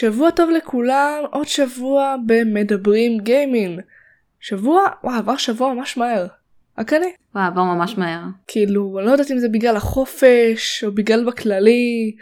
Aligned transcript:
שבוע 0.00 0.30
טוב 0.30 0.50
לכולם, 0.50 1.22
עוד 1.30 1.46
שבוע 1.46 2.16
במדברים 2.26 3.18
גיימינג. 3.18 3.80
שבוע, 4.40 4.82
וואו, 5.04 5.18
עבר 5.18 5.36
שבוע 5.36 5.74
ממש 5.74 5.96
מהר. 5.96 6.26
רק 6.78 6.92
אני. 6.92 7.06
וואו, 7.34 7.46
עבר 7.46 7.62
ממש 7.62 7.98
מהר. 7.98 8.20
כאילו, 8.46 8.98
אני 8.98 9.06
לא 9.06 9.10
יודעת 9.12 9.30
אם 9.30 9.38
זה 9.38 9.48
בגלל 9.48 9.76
החופש, 9.76 10.84
או 10.84 10.92
בגלל 10.92 11.24
בכללי. 11.24 12.16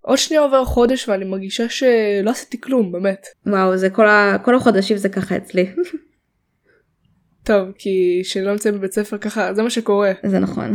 עוד 0.00 0.18
שנייה 0.18 0.42
עובר 0.42 0.64
חודש 0.64 1.08
ואני 1.08 1.24
מרגישה 1.24 1.68
שלא 1.68 2.30
עשיתי 2.30 2.60
כלום, 2.60 2.92
באמת. 2.92 3.26
וואו, 3.46 3.76
זה 3.76 3.90
כל, 3.90 4.08
ה... 4.08 4.36
כל 4.44 4.54
החודשים 4.54 4.96
זה 4.96 5.08
ככה 5.08 5.36
אצלי. 5.36 5.66
טוב, 7.48 7.68
כי 7.78 8.20
כשלא 8.24 8.52
נמצאים 8.52 8.74
בבית 8.74 8.92
ספר 8.92 9.18
ככה, 9.18 9.54
זה 9.54 9.62
מה 9.62 9.70
שקורה. 9.70 10.12
זה 10.26 10.38
נכון. 10.38 10.72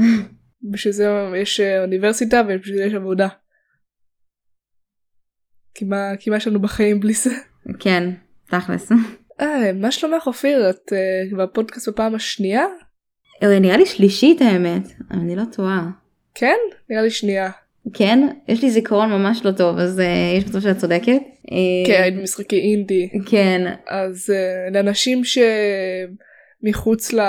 בשביל 0.72 0.93
זה 0.93 1.07
יש 1.42 1.60
אה, 1.60 1.82
אוניברסיטה 1.82 2.42
ובשביל 2.47 2.78
זה 2.78 2.83
יש 2.83 2.93
עבודה. 2.93 3.28
כי 5.75 5.86
מה, 5.86 6.11
כי 6.20 6.29
מה 6.29 6.38
יש 6.38 6.47
לנו 6.47 6.61
בחיים 6.61 7.00
בלי 7.00 7.14
זה? 7.14 7.29
כן, 7.79 8.10
תכלס. 8.50 8.92
אה, 9.42 9.71
מה 9.74 9.92
שלומך 9.92 10.28
אופיר? 10.28 10.70
את 10.70 10.92
uh, 10.92 11.38
בפודקאסט 11.38 11.89
בפעם 11.89 12.15
השנייה? 12.15 12.65
אה, 13.43 13.60
נראה 13.60 13.78
לי 13.78 13.86
שלישית 13.86 14.42
האמת, 14.42 14.82
אני 15.11 15.36
לא 15.36 15.43
טועה. 15.51 15.89
כן? 16.36 16.56
נראה 16.89 17.01
לי 17.01 17.10
שנייה. 17.10 17.50
כן? 17.93 18.28
יש 18.48 18.64
לי 18.64 18.71
זיכרון 18.71 19.10
ממש 19.10 19.46
לא 19.46 19.51
טוב, 19.51 19.78
אז 19.78 20.00
uh, 20.00 20.38
יש 20.38 20.46
מצב 20.46 20.60
שאת 20.60 20.78
צודקת. 20.78 21.21
כן, 21.87 22.01
היית 22.04 22.15
במשחקי 22.15 22.60
אינדי. 22.60 23.10
כן. 23.26 23.62
אז 23.87 24.29
uh, 24.29 24.73
לאנשים 24.73 25.23
שמחוץ 26.65 27.14
ל... 27.14 27.19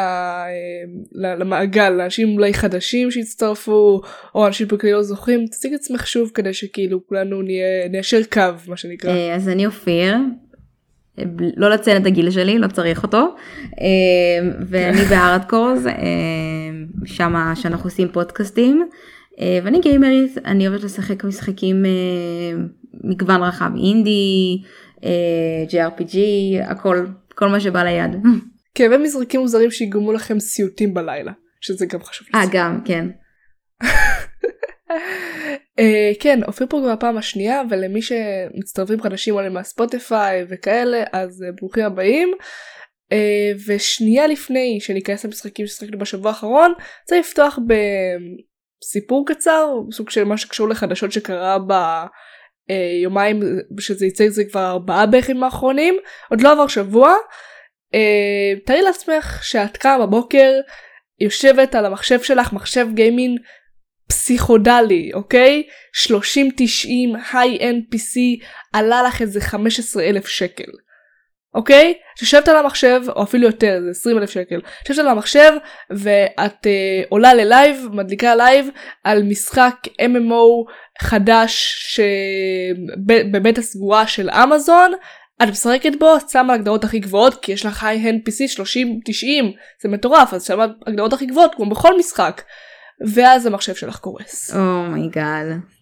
למעגל, 1.13 1.91
לאנשים 1.91 2.33
אולי 2.33 2.55
חדשים 2.55 3.11
שהצטרפו, 3.11 4.01
או 4.35 4.47
אנשים 4.47 4.69
בכלל 4.69 4.91
לא 4.91 5.03
זוכרים, 5.03 5.47
תציג 5.47 5.73
את 5.75 5.81
עצמך 5.81 6.07
שוב 6.07 6.31
כדי 6.35 6.55
שכאילו 6.55 7.07
כולנו 7.07 7.43
נהיה, 7.43 7.89
ניישר 7.91 8.21
קו, 8.33 8.41
מה 8.69 8.77
שנקרא. 8.77 9.13
אז 9.35 9.49
אני 9.49 9.67
אופיר, 9.67 10.17
לא 11.57 11.71
לציין 11.71 12.03
את 12.03 12.07
הגיל 12.07 12.31
שלי, 12.31 12.59
לא 12.59 12.67
צריך 12.67 13.03
אותו. 13.03 13.35
ואני 14.69 15.05
בארדקורס, 15.11 15.83
שם 17.05 17.53
שאנחנו 17.55 17.87
עושים 17.87 18.09
פודקאסטים. 18.09 18.89
ואני 19.41 19.81
גיימרית, 19.81 20.39
אני 20.45 20.69
אוהבת 20.69 20.85
לשחק 20.85 21.25
משחקים 21.25 21.85
מגוון 23.05 23.43
רחב, 23.43 23.71
אינדי, 23.77 24.63
JRPG, 25.69 26.17
הכל, 26.65 27.07
כל 27.35 27.49
מה 27.49 27.61
שבא 27.61 27.83
ליד. 27.83 28.17
כן, 28.77 28.93
ומזרקים 28.93 29.41
מוזרים 29.41 29.71
שיגרמו 29.71 30.13
לכם 30.13 30.41
סיוטים 30.41 30.95
בלילה, 30.95 31.33
שזה 31.61 31.87
גם 31.87 32.03
חשוב. 32.03 32.29
אה, 32.35 32.41
גם, 32.53 32.81
כן. 32.85 33.07
uh, 33.83 33.87
כן, 36.23 36.43
אופיר 36.43 36.67
פה 36.71 36.81
כבר 36.83 36.97
בפעם 36.97 37.17
השנייה, 37.17 37.63
ולמי 37.71 38.03
שמצטרפים 38.03 39.03
חדשים 39.03 39.35
עולים 39.35 39.53
מהספוטיפיי 39.53 40.45
וכאלה, 40.49 41.05
אז 41.13 41.43
uh, 41.43 41.57
ברוכים 41.61 41.85
הבאים. 41.85 42.33
Uh, 43.13 43.17
ושנייה 43.69 44.27
לפני 44.27 44.79
שניכנס 44.81 45.25
למשחקים 45.25 45.67
ששחקנו 45.67 45.99
בשבוע 45.99 46.31
האחרון, 46.31 46.73
צריך 47.05 47.27
לפתוח 47.27 47.59
בסיפור 48.83 49.27
קצר, 49.27 49.69
סוג 49.93 50.11
של 50.11 50.25
מה 50.25 50.37
שקשור 50.37 50.69
לחדשות 50.69 51.13
שקרה 51.13 51.59
ביומיים 52.69 53.43
uh, 53.43 53.45
שזה 53.81 54.07
יצא 54.07 54.29
זה 54.29 54.45
כבר 54.45 54.71
ארבעה 54.71 55.07
בימים 55.07 55.45
האחרונים, 55.45 55.97
עוד 56.31 56.41
לא 56.41 56.53
עבר 56.53 56.67
שבוע. 56.67 57.15
Uh, 57.97 58.67
תארי 58.67 58.83
לעצמך 58.83 59.41
שאת 59.43 59.77
קמה 59.77 60.07
בבוקר, 60.07 60.53
יושבת 61.21 61.75
על 61.75 61.87
המחשב 61.87 62.23
שלך, 62.23 62.53
מחשב 62.53 62.87
gaming 62.95 63.41
פסיכודלי, 64.09 65.11
אוקיי? 65.15 65.63
3090 65.93 67.15
high-end 67.33 67.83
PC 67.95 68.45
עלה 68.73 69.03
לך 69.03 69.23
איזה 69.23 69.41
15 69.41 70.03
אלף 70.03 70.27
שקל. 70.27 70.73
אוקיי? 71.55 71.95
שיושבת 72.19 72.49
על 72.49 72.57
המחשב, 72.57 73.03
או 73.09 73.23
אפילו 73.23 73.47
יותר, 73.47 73.81
זה 73.85 73.91
20 73.91 74.19
אלף 74.19 74.31
שקל. 74.31 74.61
יושבת 74.89 75.05
על 75.05 75.09
המחשב 75.09 75.53
ואת 75.91 76.67
אה, 76.67 77.03
עולה 77.09 77.35
ל 77.35 77.44
live, 77.44 77.87
מדליקה 77.93 78.35
live 78.35 78.69
על 79.05 79.23
משחק 79.23 79.75
MMO 79.87 80.73
חדש 81.03 82.01
בבטא 83.33 83.59
הסגורה 83.59 84.07
של 84.07 84.31
אמזון. 84.31 84.93
את 85.43 85.49
משחקת 85.49 85.93
בו, 85.99 86.17
את 86.17 86.31
שמה 86.31 86.55
הגדרות 86.55 86.85
הכי 86.85 86.99
גבוהות, 86.99 87.43
כי 87.43 87.53
יש 87.53 87.67
לך 87.67 87.85
high-end 87.85 88.21
PC 88.29 88.49
3090, 88.49 89.53
זה 89.83 89.89
מטורף, 89.89 90.35
אז 90.35 90.45
שמה 90.45 90.67
הגדרות 90.87 91.13
הכי 91.13 91.27
גבוהות 91.27 91.55
כמו 91.55 91.71
בכל 91.71 91.99
משחק. 91.99 92.43
ואז 93.15 93.47
המחשב 93.47 93.75
שלך 93.75 93.99
קורס. 93.99 94.55
Oh 94.55 95.77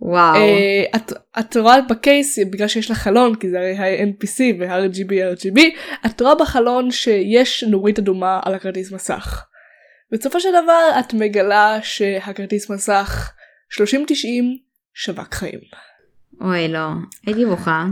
my 0.00 0.06
god. 0.06 0.17
Oh 0.17 0.23
wow. 0.23 0.34
Uh, 0.34 0.96
את, 0.96 1.12
את 1.38 1.56
רואה 1.56 1.80
ב 1.80 1.92
case 1.92 2.38
בגלל 2.38 2.68
שיש 2.68 2.90
לך 2.90 2.98
חלון 2.98 3.34
כי 3.34 3.50
זה 3.50 3.58
הרי 3.58 3.76
ה-NPC 3.76 4.40
וה-RGB 4.60 5.10
RGB 5.10 5.60
את 6.06 6.20
רואה 6.20 6.34
בחלון 6.34 6.90
שיש 6.90 7.64
נורית 7.64 7.98
אדומה 7.98 8.40
על 8.44 8.54
הכרטיס 8.54 8.92
מסך. 8.92 9.44
בסופו 10.12 10.40
של 10.40 10.48
דבר 10.50 11.00
את 11.00 11.14
מגלה 11.14 11.78
שהכרטיס 11.82 12.70
מסך 12.70 13.32
3090 13.70 14.58
שווק 14.94 15.34
חיים. 15.34 15.60
אוי 16.40 16.68
לא 16.68 16.88
הייתי 17.26 17.44
בוכה. 17.44 17.84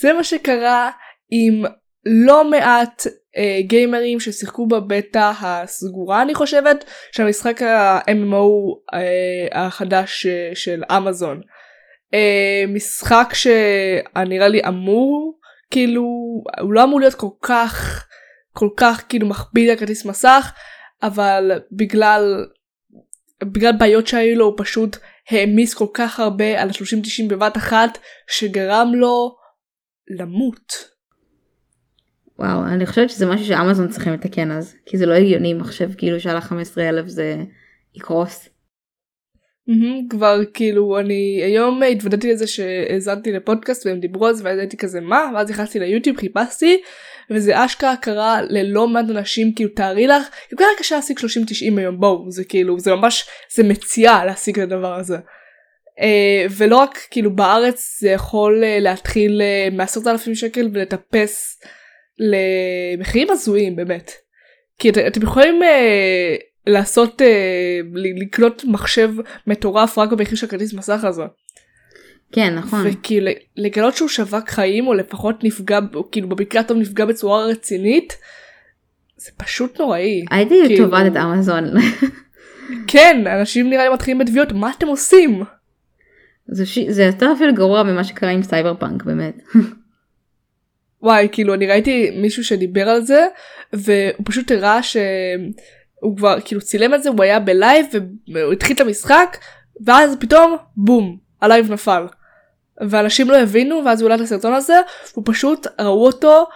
זה 0.00 0.12
מה 0.12 0.24
שקרה 0.24 0.90
עם 1.30 1.64
לא 2.06 2.50
מעט 2.50 3.06
אה, 3.36 3.58
גיימרים 3.62 4.20
ששיחקו 4.20 4.66
בבטא 4.66 5.32
הסגורה 5.40 6.22
אני 6.22 6.34
חושבת 6.34 6.84
של 7.12 7.22
המשחק 7.22 7.62
ה-MMO 7.62 8.44
אה, 8.94 9.66
החדש 9.66 10.26
אה, 10.26 10.50
של 10.54 10.82
אמזון. 10.96 11.40
אה, 12.14 12.64
משחק 12.68 13.32
שנראה 13.34 14.48
לי 14.48 14.60
אמור 14.68 15.38
כאילו 15.70 16.02
הוא 16.60 16.72
לא 16.72 16.84
אמור 16.84 17.00
להיות 17.00 17.14
כל 17.14 17.30
כך 17.42 18.06
כל 18.52 18.68
כך 18.76 19.04
כאילו 19.08 19.28
מכביד 19.28 19.70
על 19.70 19.76
כרטיס 19.76 20.04
מסך 20.04 20.52
אבל 21.02 21.52
בגלל 21.72 22.46
בגלל 23.44 23.72
בעיות 23.78 24.06
שהיו 24.06 24.38
לו 24.38 24.44
הוא 24.44 24.54
פשוט 24.56 24.96
העמיס 25.30 25.74
כל 25.74 25.86
כך 25.94 26.20
הרבה 26.20 26.62
על 26.62 26.68
ה-3090 26.68 27.28
בבת 27.28 27.56
אחת 27.56 27.98
שגרם 28.30 28.92
לו 28.94 29.36
למות. 30.18 30.90
וואו, 32.38 32.66
אני 32.66 32.86
חושבת 32.86 33.10
שזה 33.10 33.26
משהו 33.26 33.46
שאמזון 33.46 33.88
צריכים 33.88 34.12
לתקן 34.12 34.50
אז, 34.50 34.74
כי 34.86 34.98
זה 34.98 35.06
לא 35.06 35.14
הגיוני 35.14 35.54
מחשב 35.54 35.90
כאילו 35.98 36.20
שעלה 36.20 36.40
15 36.40 36.88
אלף 36.88 37.06
זה 37.06 37.36
יקרוס. 37.94 38.48
Mm-hmm, 39.70 40.10
כבר 40.10 40.40
כאילו 40.54 40.98
אני 40.98 41.40
היום 41.44 41.82
התוודעתי 41.82 42.32
לזה 42.32 42.46
שהאזנתי 42.46 43.32
לפודקאסט 43.32 43.86
והם 43.86 44.00
דיברו 44.00 44.26
על 44.26 44.34
זה 44.34 44.44
ואז 44.44 44.58
הייתי 44.58 44.76
כזה 44.76 45.00
מה 45.00 45.30
ואז 45.34 45.50
נכנסתי 45.50 45.78
ליוטיוב 45.78 46.16
חיפשתי 46.16 46.82
וזה 47.30 47.64
אשכרה 47.64 47.96
קרה 47.96 48.42
ללא 48.42 48.88
מעט 48.88 49.04
אנשים 49.10 49.54
כאילו 49.54 49.70
תארי 49.70 50.06
לך 50.06 50.28
יותר 50.52 50.64
קשה 50.78 50.96
להשיג 50.96 51.18
30-90 51.18 51.22
היום 51.78 52.00
בואו 52.00 52.30
זה 52.30 52.44
כאילו 52.44 52.78
זה 52.78 52.94
ממש 52.94 53.28
זה 53.54 53.62
מציאה 53.62 54.24
להשיג 54.24 54.60
את 54.60 54.72
הדבר 54.72 54.94
הזה. 54.94 55.16
Uh, 55.98 56.52
ולא 56.56 56.76
רק 56.76 56.98
כאילו 57.10 57.36
בארץ 57.36 57.98
זה 58.00 58.10
יכול 58.10 58.62
uh, 58.62 58.82
להתחיל 58.82 59.42
uh, 59.42 59.74
מעשרת 59.74 60.06
אלפים 60.06 60.34
שקל 60.34 60.68
ולטפס 60.72 61.60
למחירים 62.18 63.30
הזויים 63.30 63.76
באמת. 63.76 64.12
כי 64.78 64.90
את, 64.90 64.98
אתם 64.98 65.22
יכולים 65.22 65.62
אה, 65.62 66.36
לעשות 66.66 67.22
אה, 67.22 67.80
לקנות 67.94 68.64
מחשב 68.64 69.10
מטורף 69.46 69.98
רק 69.98 70.12
במחיר 70.12 70.36
של 70.36 70.46
כרטיס 70.46 70.74
מסך 70.74 71.04
הזה. 71.04 71.22
כן 72.32 72.54
נכון. 72.54 72.86
וכאילו 72.86 73.30
לגלות 73.56 73.96
שהוא 73.96 74.08
שבק 74.08 74.48
חיים 74.48 74.86
או 74.86 74.94
לפחות 74.94 75.44
נפגע 75.44 75.78
כאילו 76.12 76.28
במקרה 76.28 76.60
הטוב 76.60 76.76
נפגע 76.76 77.04
בצורה 77.04 77.46
רצינית. 77.46 78.16
זה 79.16 79.30
פשוט 79.36 79.80
נוראי. 79.80 80.24
הייתי 80.30 80.54
כאילו... 80.66 80.84
תובעת 80.84 81.12
את 81.12 81.16
אמזון. 81.16 81.64
כן 82.86 83.26
אנשים 83.26 83.70
נראה 83.70 83.88
לי 83.88 83.94
מתחילים 83.94 84.18
בתביעות 84.18 84.52
מה 84.52 84.70
אתם 84.78 84.86
עושים. 84.86 85.42
זה, 86.46 86.66
ש... 86.66 86.78
זה 86.88 87.02
יותר 87.02 87.32
אפילו 87.36 87.54
גרוע 87.54 87.82
ממה 87.82 88.04
שקרה 88.04 88.30
עם 88.30 88.42
סייבר 88.42 88.74
פאנק 88.74 89.02
באמת. 89.02 89.34
וואי 91.02 91.28
כאילו 91.32 91.54
אני 91.54 91.66
ראיתי 91.66 92.10
מישהו 92.10 92.44
שדיבר 92.44 92.88
על 92.88 93.00
זה 93.00 93.26
והוא 93.72 94.24
פשוט 94.24 94.50
הראה 94.50 94.82
שהוא 96.00 96.16
כבר 96.16 96.40
כאילו 96.44 96.60
צילם 96.60 96.94
את 96.94 97.02
זה 97.02 97.10
הוא 97.10 97.22
היה 97.22 97.40
ב 97.40 97.49
live 97.49 97.86
והוא 98.34 98.52
התחיל 98.52 98.76
את 98.76 98.80
המשחק 98.80 99.36
ואז 99.86 100.16
פתאום 100.20 100.56
בום 100.76 101.16
ה 101.42 101.48
live 101.48 101.72
נפל. 101.72 102.06
ואנשים 102.88 103.30
לא 103.30 103.40
הבינו 103.40 103.82
ואז 103.84 104.00
הוא 104.00 104.06
עולה 104.06 104.14
את 104.14 104.20
הסרטון 104.20 104.52
הזה 104.52 104.80
הוא 105.14 105.24
פשוט 105.26 105.66
ראו 105.80 106.06
אותו 106.06 106.46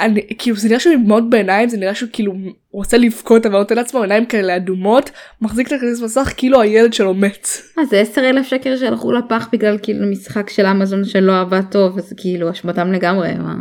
אני 0.00 0.26
כאילו 0.38 0.56
זה 0.56 0.68
נראה 0.68 0.80
שהוא 0.80 0.92
עם 0.92 1.04
דמעות 1.04 1.30
בעיניים 1.30 1.68
זה 1.68 1.76
נראה 1.76 1.94
שהוא 1.94 2.08
כאילו 2.12 2.32
רוצה 2.72 2.98
לבכות 2.98 3.46
אבל 3.46 3.58
נותן 3.58 3.76
לעצמו 3.76 4.02
עיניים 4.02 4.26
כאלה 4.26 4.56
אדומות 4.56 5.10
מחזיק 5.40 5.66
את 5.66 5.72
הכרטיס 5.72 6.02
מסך 6.02 6.32
כאילו 6.36 6.60
הילד 6.60 6.92
שלו 6.92 7.14
מת. 7.14 7.48
אה, 7.78 7.84
זה 7.84 8.00
10 8.00 8.28
אלף 8.28 8.46
שקל 8.46 8.76
שהלכו 8.76 9.12
לפח 9.12 9.48
בגלל 9.52 9.78
כאילו 9.82 10.06
משחק 10.06 10.50
של 10.50 10.66
אמזון 10.66 11.04
שלא 11.04 11.40
עבד 11.40 11.62
טוב 11.70 11.98
אז 11.98 12.14
כאילו 12.16 12.50
אשמתם 12.50 12.92
לגמרי. 12.92 13.34
מה? 13.34 13.54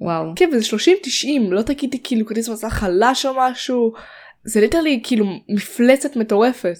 וואו. 0.00 0.32
כן 0.36 0.50
וזה 0.52 0.64
30 0.64 0.96
90 1.02 1.52
לא 1.52 1.62
תגידי 1.62 1.98
כאילו 2.04 2.26
כרטיס 2.26 2.48
מסך 2.48 2.68
חלש 2.68 3.26
או 3.26 3.32
משהו 3.38 3.92
זה 4.44 4.60
ליטרלי 4.60 5.00
כאילו 5.04 5.26
מפלצת 5.48 6.16
מטורפת. 6.16 6.78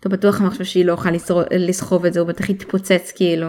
אתה 0.00 0.08
בטוח 0.08 0.40
המחשב 0.40 0.64
שלי 0.64 0.84
לא 0.84 0.92
אוכל 0.92 1.10
לסחוב 1.50 2.04
את 2.04 2.12
זה, 2.12 2.20
הוא 2.20 2.28
בטח 2.28 2.50
יתפוצץ 2.50 3.12
כאילו. 3.16 3.46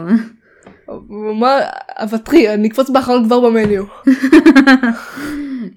מה, 1.40 1.60
אבטרי, 1.90 2.54
אני 2.54 2.68
אקפוץ 2.68 2.90
באחרון 2.90 3.26
כבר 3.26 3.40
במניו. 3.40 3.84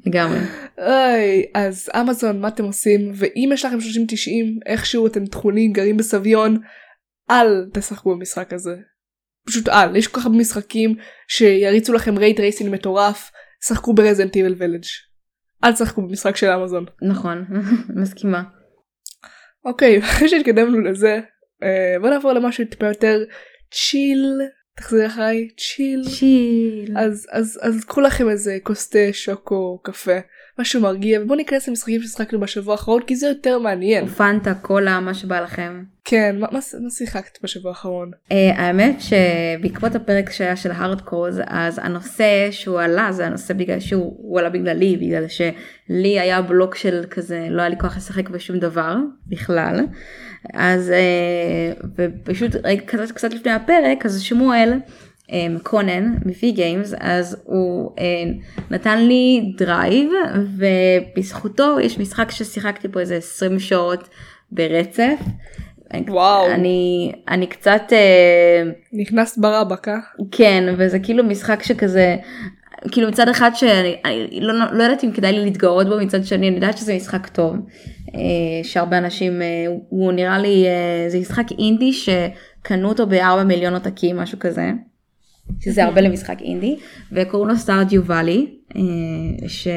לגמרי. 0.07 0.39
אוי, 0.79 1.47
אז 1.55 1.89
אמזון, 2.01 2.41
מה 2.41 2.49
אתם 2.49 2.65
עושים? 2.65 3.13
ואם 3.15 3.51
יש 3.53 3.65
לכם 3.65 3.79
30-90, 3.79 3.81
איכשהו 4.67 5.07
אתם 5.07 5.27
תכונים, 5.27 5.73
גרים 5.73 5.97
בסביון, 5.97 6.59
אל 7.31 7.69
תשחקו 7.73 8.15
במשחק 8.15 8.53
הזה. 8.53 8.77
פשוט 9.47 9.69
אל, 9.69 9.97
יש 9.97 10.07
כל 10.07 10.21
כך 10.21 10.27
הרבה 10.27 10.39
משחקים 10.39 10.95
שיריצו 11.29 11.93
לכם 11.93 12.19
רייט 12.19 12.41
רייסינג 12.41 12.71
מטורף, 12.73 13.31
שחקו 13.67 13.95
ברזנט 13.95 14.37
איבל 14.37 14.55
ולג'. 14.59 14.85
אל 15.65 15.73
תשחקו 15.73 16.03
במשחק 16.03 16.37
של 16.37 16.51
אמזון. 16.51 16.85
נכון, 17.03 17.45
מסכימה. 18.01 18.43
אוקיי, 19.65 19.99
אחרי 20.03 20.29
שהתקדמנו 20.29 20.81
לזה, 20.81 21.21
אה, 21.63 21.97
בוא 22.01 22.09
נעבור 22.09 22.33
למשהו 22.33 22.65
טיפה 22.65 22.87
יותר 22.87 23.25
צ'יל, 23.71 24.41
תחזרי 24.77 25.07
אחריי, 25.07 25.49
צ'יל. 25.57 26.03
צ'יל. 26.19 26.99
אז, 26.99 27.27
אז, 27.31 27.61
אז 27.63 27.85
קחו 27.85 28.01
לכם 28.01 28.29
איזה 28.29 28.59
כוס 28.63 28.89
תה, 28.89 29.13
שוקו, 29.13 29.81
קפה, 29.85 30.19
משהו 30.59 30.81
מרגיע, 30.81 31.21
ובואו 31.23 31.37
ניכנס 31.37 31.69
למשחקים 31.69 32.03
ששחקנו 32.03 32.41
בשבוע 32.41 32.75
האחרון, 32.75 33.03
כי 33.03 33.17
זה 33.17 33.27
יותר 33.29 33.59
מעניין. 33.59 34.07
פנטה, 34.07 34.55
קולה, 34.55 35.01
מה 35.01 35.15
שבא 35.15 35.41
לכם. 35.41 35.83
כן, 36.05 36.37
מה, 36.39 36.47
מה, 36.53 36.59
מה 36.83 36.91
שיחקת 36.91 37.39
בשבוע 37.43 37.71
האחרון? 37.71 38.11
Uh, 38.29 38.35
האמת 38.57 38.97
שבעקבות 39.01 39.95
הפרק 39.95 40.31
שהיה 40.31 40.57
של 40.57 40.71
הארדקורס, 40.71 41.35
אז 41.47 41.81
הנושא 41.83 42.49
שהוא 42.51 42.81
עלה 42.81 43.13
זה 43.13 43.27
הנושא 43.27 43.55
בגלל 43.55 43.81
שהוא 43.81 44.39
עלה 44.41 44.51
בגללי, 44.51 44.97
בגלל 44.97 45.25
שלי 45.29 46.21
היה 46.21 46.43
בלוק 46.43 46.75
של 46.75 47.05
כזה, 47.11 47.47
לא 47.51 47.63
היה 47.63 47.69
לי 47.69 47.79
כוח 47.79 47.97
לשחק 47.97 48.29
בשום 48.29 48.59
דבר 48.59 48.97
בכלל. 49.27 49.81
אז 50.55 50.93
uh, 51.81 51.87
ופשוט 51.97 52.57
קצת, 52.87 53.11
קצת 53.15 53.35
לפני 53.35 53.53
הפרק, 53.53 54.07
אז 54.07 54.21
שמואל, 54.21 54.73
קונן 55.63 56.15
מפי 56.25 56.53
גיימס 56.53 56.95
אז 57.01 57.37
הוא 57.45 57.91
uh, 57.97 58.01
נתן 58.71 58.99
לי 58.99 59.53
דרייב 59.57 60.11
ובזכותו 60.59 61.81
יש 61.81 61.99
משחק 61.99 62.31
ששיחקתי 62.31 62.89
פה 62.89 63.01
איזה 63.01 63.17
20 63.17 63.59
שעות 63.59 64.09
ברצף. 64.53 65.19
וואו. 66.09 66.51
אני, 66.51 67.13
אני 67.29 67.47
קצת... 67.47 67.83
Uh, 67.89 68.69
נכנסת 68.93 69.39
ברבק, 69.39 69.89
אה? 69.89 69.99
כן, 70.31 70.75
וזה 70.79 70.99
כאילו 70.99 71.25
משחק 71.25 71.63
שכזה, 71.63 72.17
כאילו 72.93 73.09
מצד 73.09 73.29
אחד 73.29 73.51
שאני 73.55 74.41
לא, 74.41 74.55
לא 74.73 74.83
יודעת 74.83 75.05
אם 75.05 75.13
כדאי 75.13 75.33
לי 75.33 75.45
להתגאות 75.45 75.89
בו, 75.89 75.99
מצד 76.01 76.25
שני 76.25 76.49
אני 76.49 76.55
יודעת 76.57 76.79
שזה 76.79 76.95
משחק 76.95 77.27
טוב, 77.27 77.57
uh, 78.07 78.13
שהרבה 78.63 78.99
אנשים, 78.99 79.41
uh, 79.41 79.71
הוא 79.89 80.13
נראה 80.13 80.39
לי, 80.39 80.65
uh, 80.67 81.11
זה 81.11 81.19
משחק 81.19 81.47
אינדי 81.59 81.93
שקנו 81.93 82.89
אותו 82.89 83.07
ב-4 83.07 83.45
מיליון 83.45 83.75
עותקים, 83.75 84.17
משהו 84.17 84.39
כזה. 84.39 84.71
שזה 85.61 85.85
הרבה 85.85 86.01
למשחק 86.01 86.37
אינדי, 86.41 86.77
וקוראים 87.13 87.49
לו 87.49 87.57
סטארדיו 87.57 88.05
וואלי. 88.05 88.47
ש... 89.47 89.69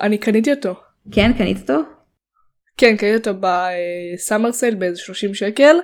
אני 0.00 0.18
קניתי 0.18 0.50
אותו. 0.50 0.74
כן, 1.12 1.32
קנית 1.38 1.60
אותו? 1.60 1.80
כן, 2.76 2.96
קניתי 2.96 3.16
אותו 3.16 3.40
בסאמר 3.40 4.52
סייל 4.52 4.74
באיזה 4.74 4.96
30 4.98 5.34
שקל. 5.34 5.76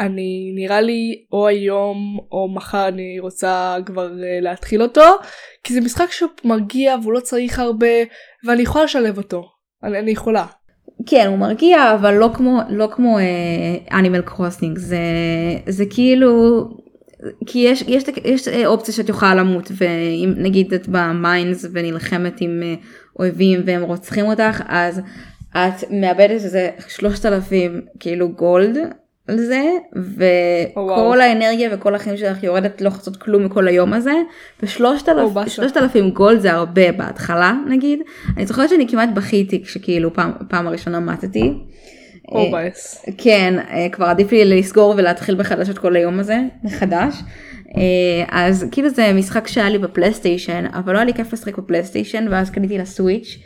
אני 0.00 0.52
נראה 0.54 0.80
לי 0.80 1.24
או 1.32 1.48
היום 1.48 2.18
או 2.32 2.48
מחר 2.54 2.88
אני 2.88 3.20
רוצה 3.20 3.76
כבר 3.86 4.06
uh, 4.06 4.42
להתחיל 4.42 4.82
אותו 4.82 5.04
כי 5.64 5.74
זה 5.74 5.80
משחק 5.80 6.06
שמרגיע 6.10 6.96
והוא 7.02 7.12
לא 7.12 7.20
צריך 7.20 7.58
הרבה 7.58 7.86
ואני 8.44 8.62
יכולה 8.62 8.84
לשלב 8.84 9.18
אותו 9.18 9.44
אני, 9.82 9.98
אני 9.98 10.10
יכולה. 10.10 10.46
כן 11.06 11.26
הוא 11.26 11.38
מרגיע 11.38 11.94
אבל 11.94 12.14
לא 12.14 12.30
כמו 12.34 12.60
לא 12.68 12.88
כמו 12.92 13.18
אנימל 13.92 14.18
uh, 14.18 14.22
קרוסינג 14.22 14.78
זה 14.78 14.98
זה 15.66 15.84
כאילו 15.90 16.64
כי 17.46 17.58
יש, 17.58 17.84
יש, 17.88 18.04
יש 18.24 18.48
אופציה 18.66 18.94
שאת 18.94 19.08
יכולה 19.08 19.34
למות 19.34 19.72
ואם 19.76 20.34
נגיד 20.36 20.74
את 20.74 20.88
במיינס 20.88 21.66
ונלחמת 21.72 22.40
עם 22.40 22.62
אויבים 23.18 23.60
והם 23.66 23.82
רוצחים 23.82 24.26
אותך 24.26 24.62
אז 24.68 25.00
את 25.50 25.90
מאבדת 25.90 26.30
איזה 26.30 26.70
3,000 26.88 27.80
כאילו 28.00 28.28
גולד 28.28 28.76
על 29.28 29.38
זה 29.38 29.62
וכל 29.96 31.18
oh, 31.20 31.22
האנרגיה 31.22 31.70
וכל 31.72 31.94
החיים 31.94 32.16
שלך 32.16 32.42
יורדת 32.42 32.80
לא 32.80 32.90
לעשות 32.90 33.16
כלום 33.16 33.44
מכל 33.44 33.68
היום 33.68 33.92
הזה 33.92 34.12
ו-3,000 34.62 35.08
oh, 35.08 36.12
gold 36.12 36.40
זה 36.40 36.52
הרבה 36.52 36.92
בהתחלה 36.92 37.52
נגיד. 37.68 37.98
אני 38.36 38.46
זוכרת 38.46 38.68
שאני 38.68 38.88
כמעט 38.88 39.08
בכיתי 39.14 39.62
כשכאילו 39.64 40.14
פעם, 40.14 40.32
פעם 40.48 40.66
הראשונה 40.66 41.00
מתתי. 41.00 41.52
אובייס. 42.28 43.04
אה, 43.08 43.12
כן, 43.18 43.54
אה, 43.70 43.88
כבר 43.92 44.06
עדיף 44.06 44.32
לי 44.32 44.44
לסגור 44.44 44.94
ולהתחיל 44.96 45.34
מחדש 45.34 45.68
את 45.68 45.78
כל 45.78 45.96
היום 45.96 46.20
הזה, 46.20 46.38
מחדש. 46.64 47.14
אה, 47.76 48.24
אז 48.30 48.66
כאילו 48.70 48.90
זה 48.90 49.12
משחק 49.12 49.46
שהיה 49.46 49.70
לי 49.70 49.78
בפלייסטיישן, 49.78 50.64
אבל 50.74 50.92
לא 50.92 50.98
היה 50.98 51.04
לי 51.04 51.14
כיף 51.14 51.32
לשחק 51.32 51.58
בפלייסטיישן, 51.58 52.26
ואז 52.30 52.50
קניתי 52.50 52.78
לסוויץ'. 52.78 53.38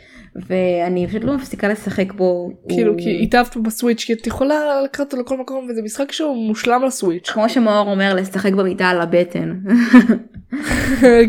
ואני 0.47 1.07
פשוט 1.07 1.23
לא 1.23 1.35
מפסיקה 1.35 1.67
לשחק 1.67 2.13
בו. 2.13 2.51
כאילו 2.69 2.91
הוא... 2.91 2.99
כי 2.99 3.23
התאהבת 3.23 3.57
בסוויץ' 3.57 4.03
כי 4.03 4.13
את 4.13 4.27
יכולה 4.27 4.81
לקחת 4.83 5.13
אותו 5.13 5.17
לכל 5.17 5.37
מקום 5.37 5.67
וזה 5.69 5.81
משחק 5.81 6.11
שהוא 6.11 6.47
מושלם 6.47 6.83
לסוויץ'. 6.85 7.29
כמו 7.29 7.49
שמאור 7.49 7.91
אומר 7.91 8.15
לשחק 8.15 8.53
במיטה 8.53 8.89
על 8.89 9.01
הבטן. 9.01 9.53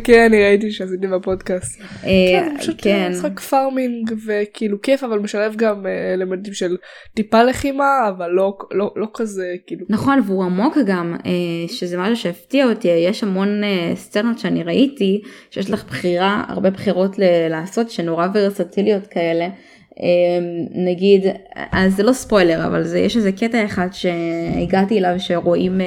כן 0.05 0.25
אני 0.27 0.45
ראיתי 0.45 0.71
שעשיתי 0.71 1.07
בפודקאסט. 1.07 1.81
אה, 1.81 1.87
כן, 2.05 2.57
פשוט 2.59 2.77
כן. 2.79 3.09
משחק 3.12 3.41
פארמינג 3.41 4.12
וכאילו 4.27 4.83
כיף 4.83 5.05
אבל 5.05 5.19
משלב 5.19 5.57
גם 5.57 5.87
אה, 5.87 6.15
אלמנטים 6.15 6.55
של 6.55 6.77
טיפה 7.15 7.43
לחימה 7.43 8.09
אבל 8.09 8.31
לא, 8.31 8.59
לא, 8.71 8.93
לא 8.97 9.07
כזה 9.15 9.55
כאילו. 9.67 9.87
נכון 9.89 10.21
והוא 10.27 10.45
עמוק 10.45 10.79
גם 10.87 11.17
אה, 11.27 11.69
שזה 11.69 11.99
משהו 11.99 12.17
שהפתיע 12.17 12.69
אותי 12.69 12.89
יש 12.89 13.23
המון 13.23 13.49
סצנות 13.95 14.39
שאני 14.39 14.62
ראיתי 14.62 15.21
שיש 15.51 15.71
לך 15.71 15.85
בחירה 15.85 16.45
הרבה 16.49 16.71
בחירות 16.71 17.17
לעשות 17.51 17.91
שנורא 17.91 18.27
ורסטיליות 18.35 19.00
כאלה. 19.06 19.49
נגיד 20.75 21.25
אז 21.73 21.97
זה 21.97 22.02
לא 22.02 22.12
ספוילר 22.12 22.67
אבל 22.67 22.82
זה 22.82 22.99
יש 22.99 23.17
איזה 23.17 23.32
קטע 23.32 23.64
אחד 23.64 23.88
שהגעתי 23.93 24.99
אליו 24.99 25.14
שרואים 25.19 25.81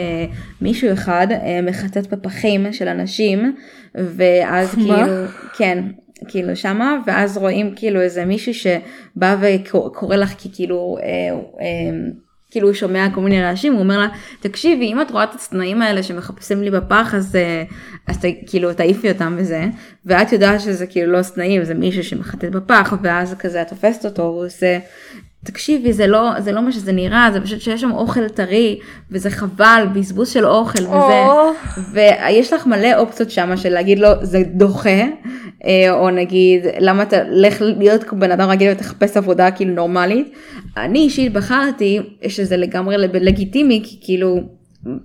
מישהו 0.62 0.94
אחד 0.94 1.28
מחטט 1.64 2.08
בפחים 2.08 2.74
של 2.74 2.88
אנשים 2.88 3.56
ואז 3.96 4.78
מה? 4.78 4.84
כאילו 4.84 5.26
כן 5.58 5.84
כאילו 6.28 6.56
שמה 6.56 6.98
ואז 7.06 7.38
רואים 7.38 7.74
כאילו 7.76 8.02
איזה 8.02 8.26
מישהו 8.26 8.54
שבא 8.54 9.38
וקורא 9.42 10.16
לך 10.16 10.34
כי 10.38 10.50
כאילו 10.54 10.98
אה, 11.02 11.08
אה, 11.62 11.98
כאילו 12.54 12.68
הוא 12.68 12.74
שומע 12.74 13.08
כל 13.16 13.22
מיני 13.22 13.44
רעשים, 13.44 13.74
הוא 13.74 13.82
אומר 13.82 14.00
לה, 14.00 14.08
תקשיבי, 14.40 14.86
אם 14.86 15.02
את 15.02 15.12
רואה 15.12 15.24
את 15.24 15.34
הצנעים 15.34 15.82
האלה 15.82 16.04
שמחפשים 16.04 16.64
לי 16.64 16.72
בפח, 16.72 17.14
אז, 17.16 17.36
אה, 17.36 17.64
אז 18.08 18.18
ת, 18.18 18.26
כאילו 18.48 18.74
תעיפי 18.74 19.12
אותם 19.12 19.36
וזה, 19.38 19.66
ואת 20.06 20.32
יודעת 20.32 20.62
שזה 20.62 20.88
כאילו 20.88 21.12
לא 21.12 21.22
צנעים, 21.22 21.64
זה 21.64 21.74
מישהו 21.74 22.04
שמחטט 22.04 22.46
בפח, 22.46 22.94
ואז 23.02 23.36
כזה 23.40 23.62
את 23.62 23.68
תופסת 23.68 24.06
אותו, 24.06 24.24
הוא 24.24 24.46
עושה, 24.46 24.80
תקשיבי, 25.44 25.94
זה 25.94 26.08
לא, 26.08 26.40
זה 26.40 26.52
לא 26.52 26.62
מה 26.62 26.72
שזה 26.72 26.92
נראה, 26.92 27.30
זה 27.34 27.42
פשוט 27.42 27.62
שיש 27.62 27.82
שם 27.82 27.92
אוכל 27.92 28.30
טרי, 28.30 28.80
וזה 29.12 29.30
חבל, 29.30 29.88
בזבוז 29.94 30.30
של 30.30 30.46
אוכל 30.46 30.84
וזה, 30.84 31.24
ויש 31.94 32.54
לך 32.54 32.68
מלא 32.68 32.98
אופציות 32.98 33.32
שם 33.32 33.58
של 33.58 33.70
להגיד 33.70 34.00
לו, 34.00 34.10
זה 34.22 34.44
דוחה, 34.54 34.90
אה, 35.66 35.92
או 35.92 36.10
נגיד, 36.10 36.66
למה 36.80 37.04
אתה 37.04 37.18
לך 37.24 37.62
להיות 37.62 38.04
בן 38.14 38.32
אדם 38.32 38.50
רגיל 38.50 38.72
ותחפש 38.72 39.18
עבודה 39.18 39.52
כאילו 39.52 39.74
נורמלית. 39.74 40.34
אני 40.78 41.00
אישית 41.00 41.34
בחרתי 41.34 42.00
שזה 42.28 42.58
לגמרי 42.58 42.98
לגיטימי, 42.98 43.82
כי 43.84 43.98
כאילו, 44.02 44.40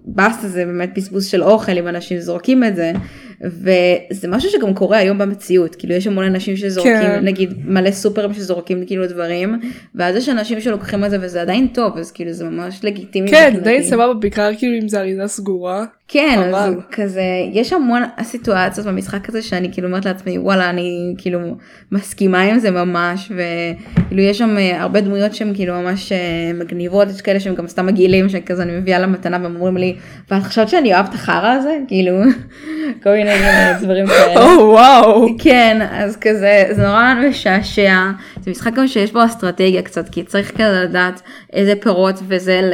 באסה 0.05 0.49
זה 0.49 0.65
באמת 0.65 0.95
בזבוז 0.97 1.27
של 1.27 1.43
אוכל 1.43 1.79
אם 1.79 1.89
אנשים 1.89 2.21
זורקים 2.21 2.65
את 2.65 2.77
זה. 2.77 2.93
וזה 3.41 4.29
משהו 4.29 4.51
שגם 4.51 4.75
קורה 4.75 4.99
היום 4.99 5.19
במציאות 5.19 5.75
כאילו 5.75 5.95
יש 5.95 6.07
המון 6.07 6.25
אנשים 6.25 6.57
שזורקים 6.57 6.97
כן. 6.97 7.25
נגיד 7.25 7.55
מלא 7.65 7.91
סופרים 7.91 8.35
שזורקים 8.35 8.85
כאילו 8.87 9.07
דברים 9.07 9.61
ואז 9.95 10.17
יש 10.17 10.29
אנשים 10.29 10.61
שלוקחים 10.61 11.05
את 11.05 11.11
זה 11.11 11.19
וזה 11.21 11.43
עדיין 11.43 11.67
טוב 11.67 11.99
אז 11.99 12.13
כאילו 12.13 12.33
זה 12.33 12.45
ממש 12.45 12.81
לגיטימי. 12.83 13.31
כן 13.31 13.61
די 13.63 13.83
סבבה 13.83 14.15
בעיקר 14.15 14.51
כאילו 14.59 14.79
אם 14.83 14.89
זה 14.89 15.01
אריזה 15.01 15.27
סגורה. 15.27 15.85
כן 16.09 16.39
אבל... 16.49 16.59
אז 16.59 16.75
כזה 16.93 17.23
יש 17.53 17.73
המון 17.73 18.03
סיטואציות 18.23 18.87
במשחק 18.87 19.29
הזה 19.29 19.43
שאני 19.43 19.73
כאילו 19.73 19.89
אומרת 19.89 20.05
לעצמי 20.05 20.39
וואלה 20.39 20.71
אני 20.71 21.15
כאילו 21.19 21.39
מסכימה 21.93 22.43
עם 22.43 22.59
זה 22.59 22.71
ממש 22.71 23.33
וכאילו 23.33 24.23
יש 24.23 24.39
שם 24.39 24.59
אה, 24.59 24.83
הרבה 24.83 25.01
דמויות 25.01 25.35
שהן 25.35 25.55
כאילו 25.55 25.75
ממש 25.75 26.13
אה, 26.13 26.51
מגניבות 26.55 27.09
יש 27.09 27.21
כאלה 27.21 27.41
שהם 27.41 27.55
גם 27.55 27.69
סתם 27.69 27.87
מגעילים 27.87 28.29
שכזה 28.29 28.63
אני 28.63 28.73
מביאה 28.73 28.99
למתנה 28.99 29.39
והם 29.43 29.55
אומרים 29.57 29.77
לי 29.77 29.97
ואת 30.31 30.43
חושבת 30.43 30.69
שאני 30.69 30.95
אוהב 30.95 31.07
את 31.09 31.15
החרא 31.15 31.53
הזה 31.53 31.79
כאילו 31.89 32.15
כל 33.03 33.11
מיני 33.11 33.28
דברים 33.81 34.07
כאלה. 34.07 34.41
או 34.45 34.71
וואו. 34.71 35.29
כן 35.39 35.79
אז 35.91 36.17
כזה 36.17 36.65
זה 36.71 36.83
נורא 36.87 37.15
משעשע 37.29 38.11
זה 38.41 38.51
משחק 38.51 38.73
גם 38.73 38.89
שיש 38.89 39.13
בו 39.13 39.25
אסטרטגיה 39.25 39.83
קצת 39.83 40.09
כי 40.09 40.23
צריך 40.23 40.51
כזה 40.51 40.81
לדעת 40.85 41.23
איזה 41.53 41.75
פירות 41.81 42.15
וזה 42.29 42.71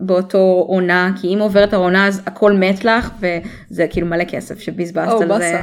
באותו 0.00 0.64
עונה 0.68 1.10
כי 1.20 1.34
אם 1.34 1.38
עוברת 1.38 1.72
העונה 1.72 2.06
אז 2.06 2.22
הכל 2.26 2.52
מת. 2.52 2.78
לך 2.84 3.10
וזה 3.20 3.86
כאילו 3.90 4.06
מלא 4.06 4.24
כסף 4.24 4.60
שבזבזת 4.60 5.20
על 5.20 5.38
זה. 5.38 5.60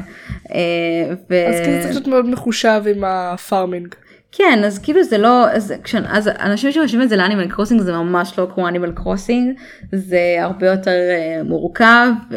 אה, 0.54 1.14
ו... 1.30 1.48
אז 1.48 1.62
כאילו 1.62 1.82
צריך 1.82 1.92
להיות 1.92 2.08
מאוד 2.08 2.30
מחושב 2.30 2.82
עם 2.96 3.04
ה 3.04 3.14
farming. 3.14 3.96
כן 4.32 4.62
אז 4.66 4.80
כאילו 4.80 5.04
זה 5.04 5.18
לא 5.18 5.50
אז, 5.52 5.74
כש, 5.84 5.96
אז 5.96 6.28
אנשים 6.40 6.72
שחושבים 6.72 7.02
את 7.02 7.10
זה 7.10 7.16
ל 7.16 7.21
Animal 7.21 7.48
Crossing 7.48 7.82
זה 7.82 7.92
ממש 7.92 8.40
לא 8.40 8.48
כמו 8.54 8.68
Animal 8.68 8.92
Crossing 8.92 9.58
זה 9.92 10.38
הרבה 10.40 10.68
יותר 10.68 10.92
uh, 10.92 11.44
מורכב 11.44 12.08
uh, 12.30 12.34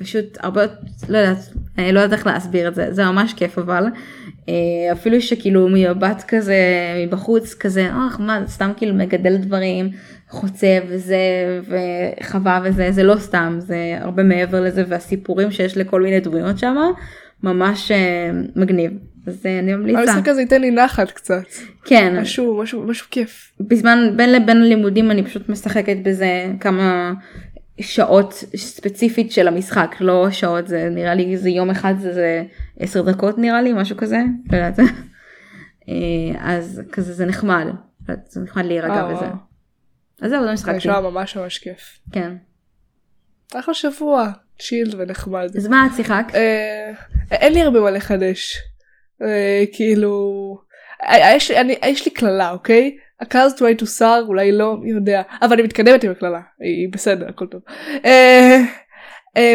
ופשוט 0.00 0.38
הרבה 0.40 0.62
לא 1.08 1.18
יודעת 1.18 1.38
אני 1.78 1.92
לא 1.92 2.00
יודעת 2.00 2.18
איך 2.18 2.26
להסביר 2.26 2.68
את 2.68 2.74
זה 2.74 2.92
זה 2.92 3.04
ממש 3.04 3.34
כיף 3.34 3.58
אבל 3.58 3.84
uh, 3.86 4.50
אפילו 4.92 5.20
שכאילו 5.20 5.68
מבט 5.68 6.24
כזה 6.28 6.58
מבחוץ 7.06 7.54
כזה 7.54 7.88
אוח 7.94 8.20
מה 8.20 8.42
סתם 8.46 8.70
כאילו 8.76 8.94
מגדל 8.94 9.36
דברים 9.36 9.90
חוצה 10.28 10.78
וזה 10.88 11.16
וחווה 11.68 12.60
וזה 12.64 12.92
זה 12.92 13.02
לא 13.02 13.16
סתם 13.18 13.56
זה 13.58 13.98
הרבה 14.00 14.22
מעבר 14.22 14.60
לזה 14.60 14.84
והסיפורים 14.88 15.50
שיש 15.50 15.76
לכל 15.76 16.02
מיני 16.02 16.20
דמויות 16.20 16.58
שם 16.58 16.76
ממש 17.42 17.90
uh, 17.90 18.58
מגניב. 18.60 18.92
אז 19.26 19.46
uh, 19.46 19.48
אני 19.62 19.74
ממליצה. 19.74 20.00
המשחק 20.00 20.28
הזה 20.28 20.40
ייתן 20.40 20.60
לי 20.60 20.70
נחת 20.70 21.10
קצת. 21.10 21.42
כן. 21.84 22.20
משהו, 22.20 22.62
משהו, 22.62 22.82
משהו 22.82 23.06
כיף. 23.10 23.52
בזמן 23.60 23.98
בין 24.16 24.32
לבין 24.32 24.56
הלימודים 24.56 25.10
אני 25.10 25.22
פשוט 25.22 25.48
משחקת 25.48 25.96
בזה 26.02 26.46
כמה 26.60 27.12
שעות 27.80 28.44
ספציפית 28.56 29.32
של 29.32 29.48
המשחק 29.48 29.96
לא 30.00 30.30
שעות 30.30 30.68
זה 30.68 30.88
נראה 30.90 31.14
לי 31.14 31.36
זה 31.36 31.50
יום 31.50 31.70
אחד 31.70 31.94
זה, 31.98 32.12
זה 32.12 32.44
10 32.78 33.02
דקות 33.02 33.38
נראה 33.38 33.62
לי 33.62 33.72
משהו 33.72 33.96
כזה. 33.96 34.18
לא 34.52 34.56
יודעת. 34.56 34.78
אה, 35.88 36.54
אז 36.54 36.82
כזה 36.92 37.12
זה 37.12 37.26
נחמד. 37.26 37.66
זה 38.28 38.40
נחמד 38.40 38.64
להירגע 38.64 39.04
בזה. 39.04 39.26
אז 40.22 40.30
זהו 40.30 40.44
זה 40.44 40.52
משחק. 40.52 40.72
זה 40.72 40.76
נשמע 40.76 41.00
ממש 41.00 41.36
ממש 41.36 41.58
כיף. 41.58 41.98
כן. 42.12 42.32
אחלה 43.54 43.74
שבוע. 43.74 44.30
צ'ילד 44.58 44.94
ונחמד. 44.98 45.56
אז 45.56 45.66
מה 45.66 45.86
את 45.86 45.96
שיחקת? 45.96 46.34
אה, 46.34 46.92
אין 47.30 47.52
לי 47.52 47.62
הרבה 47.62 47.80
מה 47.80 47.90
לחדש. 47.90 48.56
אה, 49.22 49.64
כאילו 49.72 50.32
אה, 51.02 51.36
יש 51.86 52.04
לי 52.04 52.10
קללה 52.10 52.50
אוקיי? 52.50 52.96
הקלאז 53.20 53.54
טווי 53.54 53.74
טו 53.74 53.86
שר 53.86 54.22
אולי 54.28 54.52
לא 54.52 54.76
יודע 54.86 55.22
אבל 55.42 55.52
אני 55.52 55.62
מתקדמת 55.62 56.04
עם 56.04 56.10
הקללה 56.10 56.40
היא 56.60 56.88
בסדר 56.92 57.28
הכל 57.28 57.46
טוב. 57.46 57.60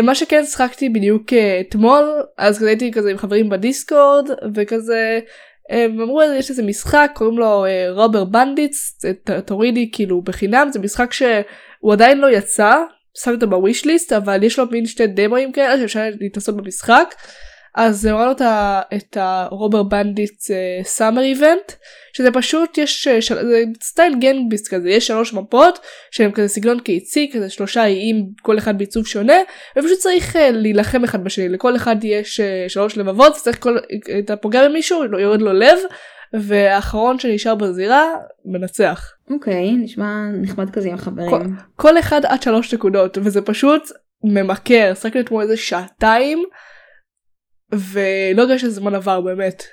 מה 0.04 0.16
שכן 0.16 0.44
שחקתי 0.46 0.90
בדיוק 0.90 1.34
אתמול 1.62 2.24
אז 2.38 2.58
כזה 2.58 2.68
הייתי 2.68 2.92
כזה 2.92 3.12
עם 3.12 3.18
חברים 3.18 3.50
בדיסקורד 3.50 4.30
וכזה 4.56 5.20
הם 5.70 6.02
אמרו 6.02 6.22
יש 6.24 6.50
איזה 6.50 6.64
משחק 6.64 7.12
קוראים 7.14 7.38
לו 7.38 7.66
Rubber 7.90 8.24
Bandits 8.24 9.06
תורידי 9.46 9.90
כאילו 9.94 10.22
בחינם 10.22 10.68
זה 10.72 10.80
משחק 10.80 11.14
שהוא 11.14 11.94
עדיין 11.94 12.18
לא 12.18 12.32
יצא 12.32 12.76
שם 13.14 13.32
אותו 13.32 13.50
ב 13.50 13.86
wishlist 13.86 14.14
אבל 14.14 14.44
יש 14.44 14.60
לו 14.60 14.66
מין 14.72 14.86
שתי 14.86 15.08
דמוים 15.08 15.52
כאלה 15.52 15.78
שאפשר 15.78 16.10
להתנסות 16.20 16.58
במשחק 16.58 17.16
אז 17.76 18.06
הם 18.06 18.16
ראינו 18.16 18.32
את 18.96 19.18
ה 19.20 19.29
Rubber 19.29 19.84
Bandits 19.84 20.42
summer 20.84 21.22
event 21.22 21.72
שזה 22.14 22.32
פשוט 22.32 22.78
יש 22.78 23.08
אה, 23.08 23.22
זה 23.22 23.64
style 23.84 24.16
Gang 24.20 24.41
Beasts 24.41 24.74
כזה 24.74 24.90
יש 24.90 25.08
שלוש 25.08 25.34
מפות 25.34 25.80
שהם 26.12 26.32
כזה 26.32 26.48
סגנון 26.48 26.80
קיצי 26.80 27.30
כזה 27.34 27.50
שלושה 27.50 27.86
איים 27.86 28.26
כל 28.42 28.58
אחד 28.58 28.78
בעיצוב 28.78 29.08
שונה 29.08 29.38
ופשוט 29.80 29.98
צריך 30.00 30.36
uh, 30.36 30.40
להילחם 30.52 31.04
אחד 31.04 31.24
בשני 31.24 31.50
לכל 31.50 31.76
אחד 31.76 31.96
יש 32.04 32.40
uh, 32.40 32.70
שלוש 32.70 32.98
לבבות 32.98 33.34
צריך 33.34 33.64
כל 33.64 33.78
אתה 34.20 34.36
פוגע 34.36 34.70
במישהו 34.70 35.04
לא 35.04 35.18
יורד 35.18 35.42
לו 35.42 35.54
לב 35.54 35.78
והאחרון 36.34 37.20
שנשאר 37.20 37.56
בזירה 37.56 38.04
מנצח. 38.46 39.12
אוקיי 39.30 39.70
okay, 39.70 39.84
נשמע 39.84 40.14
נחמד 40.42 40.70
כזה 40.70 40.90
עם 40.90 40.98
חברים. 40.98 41.30
כל, 41.30 41.42
כל 41.76 42.00
אחד 42.00 42.26
עד 42.26 42.42
שלוש 42.42 42.74
נקודות 42.74 43.18
וזה 43.22 43.42
פשוט 43.42 43.84
ממכר 44.24 44.94
שחקתי 44.94 45.20
אתמול 45.20 45.42
איזה 45.42 45.58
שעתיים 45.58 46.44
ולא 47.78 48.42
יודע 48.42 48.60
שזמן 48.60 48.96
עבר 48.96 49.22
באמת. 49.22 49.64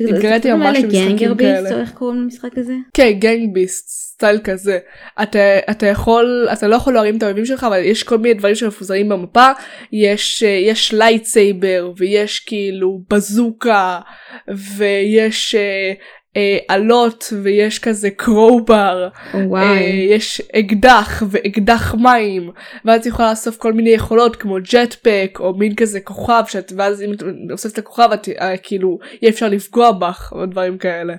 התגריתי 0.00 0.52
ממש 0.52 0.78
למשחקים 0.78 1.36
כאלה. 1.36 1.80
איך 1.80 1.92
קוראים 1.92 2.22
למשחק 2.22 2.58
הזה? 2.58 2.74
כן 2.94 3.10
גנג 3.10 3.54
ביסט 3.54 3.88
סטייל 3.88 4.40
כזה 4.44 4.78
אתה 5.22 5.58
אתה 5.70 5.86
יכול 5.86 6.48
אתה 6.52 6.68
לא 6.68 6.76
יכול 6.76 6.94
להרים 6.94 7.16
את 7.16 7.22
האויבים 7.22 7.46
שלך 7.46 7.64
אבל 7.64 7.78
יש 7.84 8.02
כל 8.02 8.18
מיני 8.18 8.34
דברים 8.34 8.54
שמפוזרים 8.54 9.08
במפה 9.08 9.50
יש 9.92 10.42
יש 10.42 10.94
lightsaber 10.94 11.92
ויש 11.96 12.40
כאילו 12.40 13.00
בזוקה 13.10 14.00
ויש 14.76 15.54
אלות 16.70 17.28
אה, 17.32 17.38
ויש 17.42 17.78
כזה 17.78 18.10
crowbar 18.10 19.08
אה, 19.34 19.80
יש 20.10 20.42
אקדח 20.56 21.22
ואקדח 21.30 21.94
מים 21.94 22.50
ואז 22.84 23.06
יכולה 23.06 23.30
לאסוף 23.30 23.56
כל 23.56 23.72
מיני 23.72 23.90
יכולות 23.90 24.36
כמו 24.36 24.56
jetpack 24.72 25.38
או 25.40 25.54
מין 25.54 25.74
כזה 25.74 26.00
כוכב 26.00 26.42
שאת 26.46 26.72
ואז 26.76 27.02
אם 27.02 27.12
את 27.12 27.22
אוספת 27.50 27.72
את 27.72 27.78
הכוכב 27.78 28.08
את 28.14 28.28
אה, 28.40 28.56
כאילו 28.56 28.98
אי 29.22 29.32
אפשר 29.32 29.48
לפגוע 29.48 29.92
בך 29.92 30.32
או 30.32 30.46
דברים 30.46 30.78
כאלה. 30.78 31.14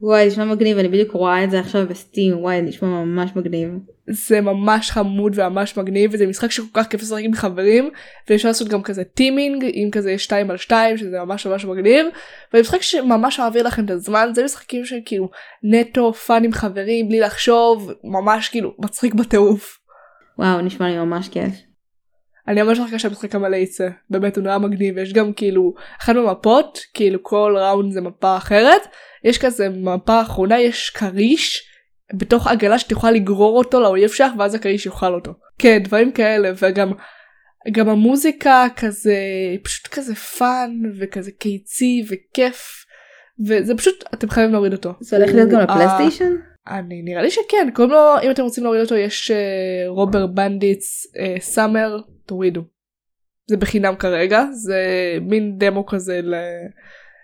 וואי 0.00 0.26
נשמע 0.26 0.44
מגניב 0.44 0.78
אני 0.78 0.88
בדיוק 0.88 1.12
רואה 1.12 1.44
את 1.44 1.50
זה 1.50 1.60
עכשיו 1.60 1.86
ב 1.88 1.96
Steam 1.96 2.38
וואי 2.38 2.62
נשמע 2.62 2.88
ממש 2.88 3.30
מגניב. 3.36 3.70
זה 4.06 4.40
ממש 4.40 4.90
חמוד 4.90 5.32
וממש 5.36 5.76
מגניב 5.76 6.10
וזה 6.14 6.26
משחק 6.26 6.50
שכל 6.50 6.66
כך 6.72 6.86
כיף 6.86 7.02
לשחק 7.02 7.20
עם 7.22 7.34
חברים 7.34 7.90
ואפשר 8.30 8.48
לעשות 8.48 8.68
גם 8.68 8.82
כזה 8.82 9.04
teaming 9.04 9.64
אם 9.64 9.88
כזה 9.92 10.18
2 10.18 10.50
על 10.50 10.56
2 10.56 10.96
שזה 10.96 11.20
ממש 11.20 11.46
ממש 11.46 11.64
מגניב 11.64 12.06
ומשחק 12.54 12.82
שממש 12.82 13.40
מעביר 13.40 13.62
לכם 13.62 13.84
את 13.84 13.90
הזמן 13.90 14.30
זה 14.34 14.44
משחקים 14.44 14.84
שכאילו 14.84 15.30
נטו 15.62 16.12
fun 16.12 16.44
עם 16.44 16.52
חברים 16.52 17.08
בלי 17.08 17.20
לחשוב 17.20 17.92
ממש 18.04 18.48
כאילו 18.48 18.74
מצחיק 18.78 19.14
בטירוף. 19.14 19.78
וואו 20.38 20.60
נשמע 20.60 20.88
לי 20.88 20.98
ממש 20.98 21.28
כיף. 21.28 21.67
אני 22.48 22.62
ממש 22.62 22.78
מחכה 22.78 22.98
שהמשחק 22.98 23.34
המלא 23.34 23.56
יצא 23.56 23.88
באמת 24.10 24.36
הוא 24.36 24.44
נראה 24.44 24.58
מגניב 24.58 24.98
יש 24.98 25.12
גם 25.12 25.32
כאילו 25.32 25.74
אחת 26.00 26.14
מהמפות 26.14 26.78
כאילו 26.94 27.22
כל 27.22 27.54
round 27.58 27.92
זה 27.92 28.00
מפה 28.00 28.36
אחרת 28.36 28.82
יש 29.24 29.38
כזה 29.38 29.68
מפה 29.68 30.20
אחרונה 30.20 30.60
יש 30.60 30.90
כריש 30.90 31.68
בתוך 32.14 32.46
עגלה 32.46 32.78
שתוכל 32.78 33.10
לגרור 33.10 33.58
אותו 33.58 33.80
לאויב 33.80 34.10
שלך 34.10 34.32
ואז 34.38 34.54
הכריש 34.54 34.86
יאכל 34.86 35.14
אותו. 35.14 35.32
כן 35.58 35.82
דברים 35.82 36.12
כאלה 36.12 36.52
וגם 36.62 36.92
גם 37.72 37.88
המוזיקה 37.88 38.66
כזה 38.76 39.16
פשוט 39.62 39.86
כזה 39.86 40.14
fun 40.14 40.70
וכזה 40.98 41.30
קיצי 41.32 42.04
וכיף 42.08 42.84
וזה 43.46 43.76
פשוט 43.76 44.04
אתם 44.14 44.30
חייבים 44.30 44.52
להוריד 44.52 44.72
אותו. 44.72 44.92
זה 45.00 45.16
הולך 45.16 45.34
להיות 45.34 45.50
גם 45.50 45.60
לפלייסטיישן? 45.60 46.34
אני 46.70 47.02
נראה 47.02 47.22
לי 47.22 47.30
שכן 47.30 47.68
קוראים 47.74 47.92
לו 47.92 48.14
אם 48.22 48.30
אתם 48.30 48.42
רוצים 48.42 48.64
להוריד 48.64 48.82
אותו 48.82 48.96
יש 48.96 49.30
Rubber 49.86 50.26
Bandits 50.26 51.06
Summer 51.40 52.00
תורידו. 52.26 52.62
זה 53.46 53.56
בחינם 53.56 53.96
כרגע 53.96 54.44
זה 54.52 54.82
מין 55.20 55.58
דמו 55.58 55.86
כזה 55.86 56.20
ל... 56.22 56.34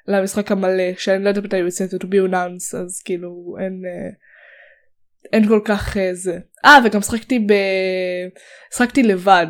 למשחק 0.09 0.53
המלא 0.53 0.95
שאני 0.99 1.25
לא 1.25 1.29
יודעת 1.29 1.45
מתי 1.45 1.57
הוא 1.57 1.65
יוצא 1.65 1.85
to 1.85 2.05
be 2.05 2.31
announced 2.31 2.77
אז 2.77 3.03
כאילו 3.05 3.57
אין 3.61 3.83
uh, 3.85 4.15
אין 5.33 5.49
כל 5.49 5.61
כך 5.65 5.97
uh, 5.97 6.01
זה. 6.13 6.39
אה 6.65 6.79
וגם 6.85 7.01
שחקתי 7.01 7.39
ב... 7.39 7.53
שחקתי 8.75 9.03
לבד 9.03 9.47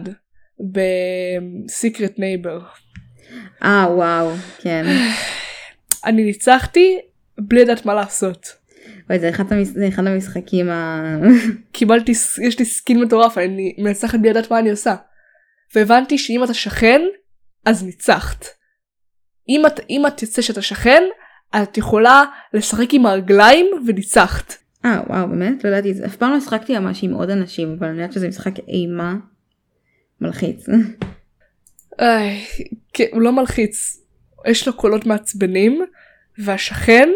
ב 0.72 0.93
Secret 0.93 2.18
Neighbor. 2.18 2.60
אה 3.62 3.86
וואו 3.90 4.30
כן. 4.58 4.84
אני 6.06 6.24
ניצחתי 6.24 7.00
בלי 7.38 7.64
לדעת 7.64 7.86
מה 7.86 7.94
לעשות. 7.94 8.63
וואי, 9.08 9.18
זה 9.18 9.28
אחד, 9.28 9.52
המש... 9.52 9.68
זה 9.68 9.88
אחד 9.88 10.06
המשחקים 10.06 10.70
ה... 10.70 11.02
קיבלתי 11.72 12.12
יש 12.42 12.58
לי 12.58 12.64
סקין 12.64 13.00
מטורף 13.00 13.38
אני 13.38 13.76
מנצחת 13.78 14.18
בלי 14.18 14.30
לדעת 14.30 14.50
מה 14.50 14.58
אני 14.58 14.70
עושה. 14.70 14.96
והבנתי 15.74 16.18
שאם 16.18 16.44
אתה 16.44 16.54
שכן 16.54 17.00
אז 17.64 17.84
ניצחת. 17.84 18.46
אם 19.48 19.66
את 19.66 19.80
אם 19.90 20.06
את 20.06 20.16
תצא 20.16 20.42
שאתה 20.42 20.62
שכן 20.62 21.02
את 21.62 21.78
יכולה 21.78 22.24
לשחק 22.54 22.88
עם 22.92 23.06
הרגליים 23.06 23.66
וניצחת. 23.86 24.54
אה 24.84 25.00
וואו 25.08 25.28
באמת 25.28 25.64
לא 25.64 25.68
ידעתי 25.68 25.90
את 25.90 25.96
זה 25.96 26.06
אף 26.06 26.16
פעם 26.16 26.32
לא 26.32 26.40
שחקתי 26.40 26.78
ממש 26.78 27.04
עם 27.04 27.12
עוד 27.12 27.30
אנשים 27.30 27.76
אבל 27.78 27.88
אני 27.88 27.96
יודעת 27.96 28.12
שזה 28.12 28.28
משחק 28.28 28.58
אימה 28.68 29.14
מלחיץ. 30.20 30.66
איי, 32.00 32.44
כן, 32.92 33.04
הוא 33.12 33.22
לא 33.22 33.32
מלחיץ 33.32 34.00
יש 34.46 34.66
לו 34.66 34.72
קולות 34.72 35.06
מעצבנים 35.06 35.84
והשכן 36.38 37.08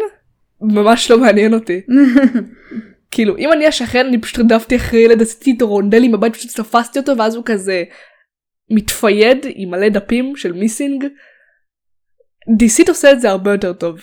ממש 0.61 1.11
לא 1.11 1.19
מעניין 1.19 1.53
אותי. 1.53 1.81
כאילו 3.11 3.37
אם 3.37 3.51
אני 3.53 3.67
השכן 3.67 4.05
אני 4.05 4.21
פשוט 4.21 4.39
רדפתי 4.39 4.75
אחרי 4.75 4.99
ילד 4.99 5.21
עשיתי 5.21 5.51
איתו 5.51 5.67
רונדלים 5.67 6.11
בבית 6.11 6.35
פשוט 6.35 6.51
תפסתי 6.55 6.99
אותו 6.99 7.17
ואז 7.17 7.35
הוא 7.35 7.43
כזה 7.45 7.83
מתפייד 8.69 9.45
עם 9.55 9.69
מלא 9.69 9.89
דפים 9.89 10.35
של 10.35 10.51
missing 10.51 11.05
Deceit 12.57 12.89
עושה 12.89 13.11
את 13.11 13.21
זה 13.21 13.29
הרבה 13.29 13.51
יותר 13.51 13.73
טוב. 13.73 13.99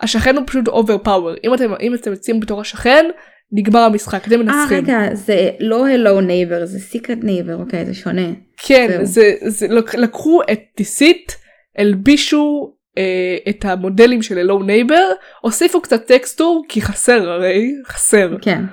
השכן 0.00 0.36
הוא 0.36 0.44
פשוט 0.46 0.68
over 0.68 0.98
power 0.98 1.34
אם 1.44 1.54
אתם 1.54 1.72
אם 1.80 1.94
אתם 1.94 2.10
יוצאים 2.10 2.40
בתור 2.40 2.60
השכן 2.60 3.04
נגמר 3.52 3.80
המשחק 3.80 4.26
אתם 4.26 4.40
מנצחים. 4.40 4.76
אה 4.76 4.82
רגע 4.82 5.14
זה 5.14 5.50
לא 5.60 5.88
Hello 5.88 6.20
Neighbor 6.20 6.66
זה 6.66 6.78
Secret 6.78 7.18
Neighbor 7.22 7.54
אוקיי 7.54 7.86
זה 7.86 7.94
שונה. 7.94 8.32
כן 8.56 9.04
זה, 9.04 9.34
זה 9.46 9.66
לקחו 9.98 10.40
את 10.52 10.60
Deceit 10.76 11.36
הלבישו 11.78 12.74
אה, 12.98 13.36
את 13.48 13.64
המודלים 13.64 14.22
של 14.22 14.38
Hello 14.38 14.62
Neighbor 14.62 15.08
הוסיפו 15.40 15.80
קצת 15.80 16.06
texture 16.06 16.64
כי 16.68 16.82
חסר 16.82 17.30
הרי 17.30 17.74
חסר. 17.86 18.36
כן. 18.42 18.64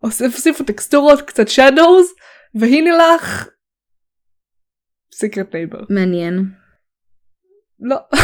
הוסיפו 0.00 0.64
טקסטורות 0.64 1.22
קצת 1.22 1.48
shadows 1.48 2.12
והנה 2.54 2.90
לך 2.96 3.48
Secret 5.14 5.54
Neighbor. 5.54 5.80
מעניין. 5.90 6.44
לא. 7.80 7.96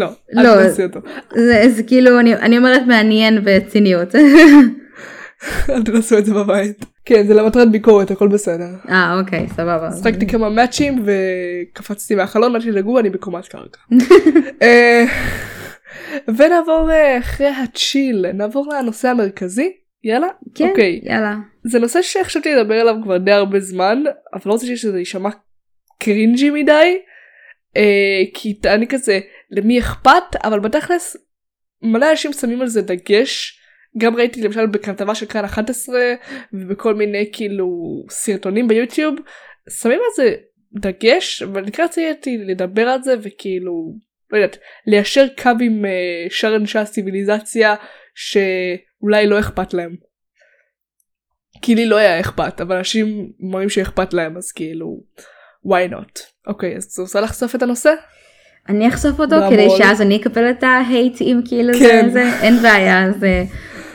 לא, 0.00 0.06
לא, 0.32 0.42
אל 0.42 0.68
תעשי 0.68 0.84
אותו. 0.84 1.00
זה, 1.34 1.64
זה 1.68 1.82
כאילו 1.82 2.20
אני, 2.20 2.34
אני 2.34 2.58
אומרת 2.58 2.82
מעניין 2.86 3.44
בציניות. 3.44 4.14
אל 5.70 5.82
תנסו 5.82 6.18
את 6.18 6.24
זה 6.24 6.34
בבית. 6.34 6.91
כן, 7.04 7.26
זה 7.26 7.34
למטרת 7.34 7.70
ביקורת, 7.70 8.10
הכל 8.10 8.28
בסדר. 8.28 8.68
אה 8.88 9.18
אוקיי 9.20 9.48
סבבה. 9.48 9.90
שחקתי 9.92 10.26
כמה 10.26 10.48
מאצ'ים 10.50 11.04
וקפצתי 11.04 12.14
מהחלון, 12.14 12.56
אל 12.56 12.62
תדאגו, 12.62 12.98
אני 12.98 13.10
בקומת 13.10 13.48
קרקע. 13.48 13.80
אה, 14.62 15.04
ונעבור 16.28 16.90
אה, 16.90 17.18
אחרי 17.18 17.48
הצ'יל, 17.48 18.32
נעבור 18.32 18.68
לנושא 18.72 19.08
המרכזי. 19.08 19.72
יאללה? 20.04 20.26
כן, 20.54 20.68
אוקיי. 20.68 21.00
יאללה. 21.02 21.36
זה 21.64 21.78
נושא 21.78 22.02
שחשבתי 22.02 22.54
לדבר 22.54 22.74
עליו 22.74 22.94
כבר 23.02 23.16
די 23.16 23.32
הרבה 23.32 23.60
זמן, 23.60 24.02
אבל 24.32 24.42
לא 24.46 24.52
רוצה 24.52 24.66
שזה 24.76 24.98
יישמע 24.98 25.30
קרינג'י 25.98 26.50
מדי, 26.50 26.98
אה, 27.76 28.22
כי 28.34 28.58
אני 28.64 28.86
כזה, 28.86 29.20
למי 29.50 29.78
אכפת, 29.78 30.36
אבל 30.44 30.60
בתכלס, 30.60 31.16
מלא 31.82 32.10
אנשים 32.10 32.32
שמים 32.32 32.60
על 32.60 32.66
זה 32.66 32.82
דגש. 32.82 33.61
גם 33.98 34.16
ראיתי 34.16 34.42
למשל 34.42 34.66
בכתבה 34.66 35.14
של 35.14 35.26
כאן 35.26 35.44
11 35.44 36.00
ובכל 36.52 36.94
מיני 36.94 37.30
כאילו 37.32 37.68
סרטונים 38.10 38.68
ביוטיוב 38.68 39.14
שמים 39.70 39.98
על 39.98 40.14
זה 40.16 40.34
דגש 40.72 41.42
אבל 41.42 41.64
לקראת 41.64 41.90
רציתי 41.90 42.38
לדבר 42.38 42.88
על 42.88 43.02
זה 43.02 43.14
וכאילו 43.22 43.94
לא 44.30 44.36
יודעת 44.38 44.58
ליישר 44.86 45.26
קו 45.42 45.50
עם 45.60 45.84
uh, 45.84 46.32
שאר 46.32 46.56
אנשי 46.56 46.78
הציוויליזציה 46.78 47.74
שאולי 48.14 49.26
לא 49.26 49.40
אכפת 49.40 49.74
להם. 49.74 49.96
כי 51.62 51.74
לי 51.74 51.86
לא 51.86 51.96
היה 51.96 52.20
אכפת 52.20 52.60
אבל 52.60 52.76
אנשים 52.76 53.32
אומרים 53.42 53.68
שאכפת 53.68 54.14
להם 54.14 54.36
אז 54.36 54.52
כאילו 54.52 55.00
why 55.66 55.92
not 55.92 56.20
אוקיי 56.46 56.76
אז 56.76 56.84
את 56.84 56.98
רוצה 56.98 57.20
לחשוף 57.20 57.54
את 57.54 57.62
הנושא? 57.62 57.94
אני 58.68 58.88
אחשוף 58.88 59.20
אותו. 59.20 59.36
כדי 59.50 59.68
שאז 59.78 60.02
אני 60.02 60.16
אקבל 60.16 60.50
את 60.50 60.62
ההייט 60.62 61.20
אם 61.20 61.40
כאילו 61.48 61.72
כן. 61.78 62.10
זה, 62.10 62.12
זה 62.12 62.42
אין 62.42 62.62
בעיה 62.62 63.04
אה, 63.04 63.10
אה, 63.22 63.44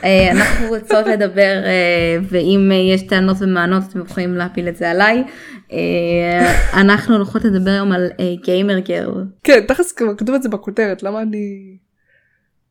אנחנו 0.04 0.68
רוצות 0.68 1.06
לדבר 1.06 1.62
אה, 1.64 2.18
ואם 2.22 2.68
אה, 2.72 2.94
יש 2.94 3.02
טענות 3.02 3.36
ומענות 3.40 3.82
אתם 3.88 4.00
יכולים 4.00 4.34
להפיל 4.34 4.68
את 4.68 4.76
זה 4.76 4.90
עליי. 4.90 5.24
אה, 5.72 6.80
אנחנו 6.80 7.14
הולכות 7.14 7.44
לדבר 7.44 7.70
היום 7.70 7.92
על 7.92 8.10
גיימר 8.44 8.78
גרל. 8.78 9.24
כן 9.44 9.60
תכלס 9.68 9.92
כבר 9.92 10.16
כתוב 10.16 10.34
את 10.34 10.42
זה 10.42 10.48
בכותרת 10.48 11.02
למה 11.02 11.22
אני 11.22 11.76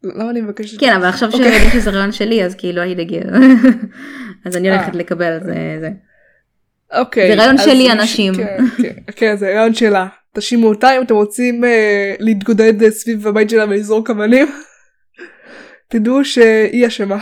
למה 0.03 0.29
אני 0.29 0.41
מבקשת 0.41 0.79
כן 0.79 0.93
אבל 0.95 1.05
עכשיו 1.05 1.29
אוקיי. 1.33 1.51
שיודעים 1.51 1.69
שזה 1.71 1.89
רעיון 1.89 2.11
שלי 2.11 2.43
אז 2.45 2.55
כאילו 2.55 2.81
הייתי 2.81 3.05
גר. 3.05 3.29
אז 4.45 4.57
אני 4.57 4.71
הולכת 4.71 4.93
אה. 4.93 4.99
לקבל 4.99 5.25
על 5.25 5.39
זה. 5.79 5.89
אוקיי. 6.93 7.27
זה 7.27 7.43
רעיון 7.43 7.57
שלי, 7.57 7.91
אנשים. 7.91 8.35
כן, 8.35 8.57
כן, 8.77 8.93
כן, 9.15 9.35
זה 9.37 9.47
רעיון 9.47 9.73
שלה. 9.73 10.07
תאשימו 10.33 10.67
אותה 10.67 10.97
אם 10.97 11.01
אתם 11.01 11.15
רוצים 11.15 11.63
אה, 11.63 12.15
להתגודד 12.19 12.83
אה, 12.83 12.91
סביב 12.91 13.27
הבית 13.27 13.49
שלה 13.49 13.65
ולזרוק 13.69 14.09
אבנים. 14.09 14.47
תדעו 15.87 16.25
שהיא 16.25 16.87
אשמה. 16.87 17.17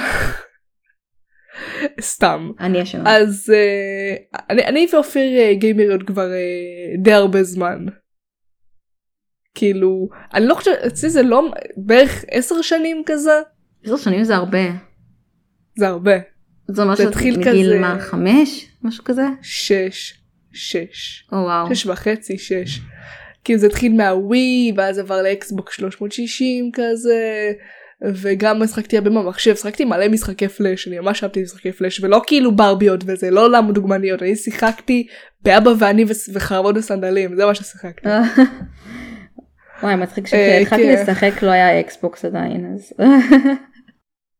סתם. 2.01 2.51
אני 2.59 2.83
אשמה. 2.83 3.17
אז 3.17 3.53
אה, 3.55 4.15
אני, 4.49 4.65
אני 4.65 4.87
ואופיר 4.93 5.37
אה, 5.39 5.53
גיימריות 5.53 6.03
כבר 6.07 6.31
אה, 6.31 6.97
די 7.03 7.13
הרבה 7.13 7.43
זמן. 7.43 7.85
כאילו, 9.55 10.09
אני 10.33 10.45
לא 10.47 10.55
חושבת, 10.55 10.77
אצלי 10.87 11.09
זה 11.09 11.21
לא 11.23 11.51
בערך 11.77 12.25
עשר 12.31 12.61
שנים 12.61 13.03
כזה, 13.05 13.41
עשר 13.85 13.97
שנים 13.97 14.23
זה 14.23 14.35
הרבה. 14.35 14.63
זה 15.77 15.87
הרבה. 15.87 16.15
זה 16.67 16.81
אומר 16.83 16.95
שאת 16.95 17.15
מגיל 17.15 17.43
כזה- 17.43 17.79
מה 17.79 17.97
חמש? 17.99 18.65
משהו 18.83 19.03
כזה? 19.03 19.23
שש. 19.41 20.13
שש. 20.53 21.27
או 21.31 21.37
וואו. 21.37 21.75
שש 21.75 21.85
וחצי, 21.85 22.37
שש. 22.37 22.79
כאילו 23.43 23.59
זה 23.59 23.67
התחיל 23.67 23.93
מהווי 23.93 24.71
ואז 24.77 24.99
עבר 24.99 25.21
לאקסבוק 25.21 25.71
360 25.71 26.69
כזה 26.73 27.51
וגם 28.13 28.63
משחקתי 28.63 28.97
הרבה 28.97 29.09
במחשב 29.09 29.55
שחקתי 29.55 29.85
מלא 29.85 30.07
משחקי 30.07 30.47
פלאש 30.47 30.87
אני 30.87 30.99
ממש 30.99 31.23
אהבתי 31.23 31.41
משחקי 31.41 31.71
פלאש 31.71 31.99
ולא 32.03 32.21
כאילו 32.27 32.55
ברביות 32.55 33.03
וזה 33.05 33.31
לא 33.31 33.45
עולם 33.45 33.71
דוגמניות 33.71 34.21
אני 34.21 34.35
שיחקתי 34.35 35.07
באבא 35.41 35.71
ואני 35.79 36.05
וחרבות 36.33 36.77
וסנדלים 36.77 37.35
זה 37.35 37.45
מה 37.45 37.55
ששיחקתי. 37.55 38.09
וואי 39.83 39.95
מצחיק 39.95 40.33
אה, 40.33 40.59
כשהתחלתי 40.59 40.83
כן. 40.83 41.03
לשחק 41.03 41.43
לא 41.43 41.51
היה 41.51 41.79
אקסבוקס 41.79 42.25
עדיין 42.25 42.73
אז. 42.73 42.93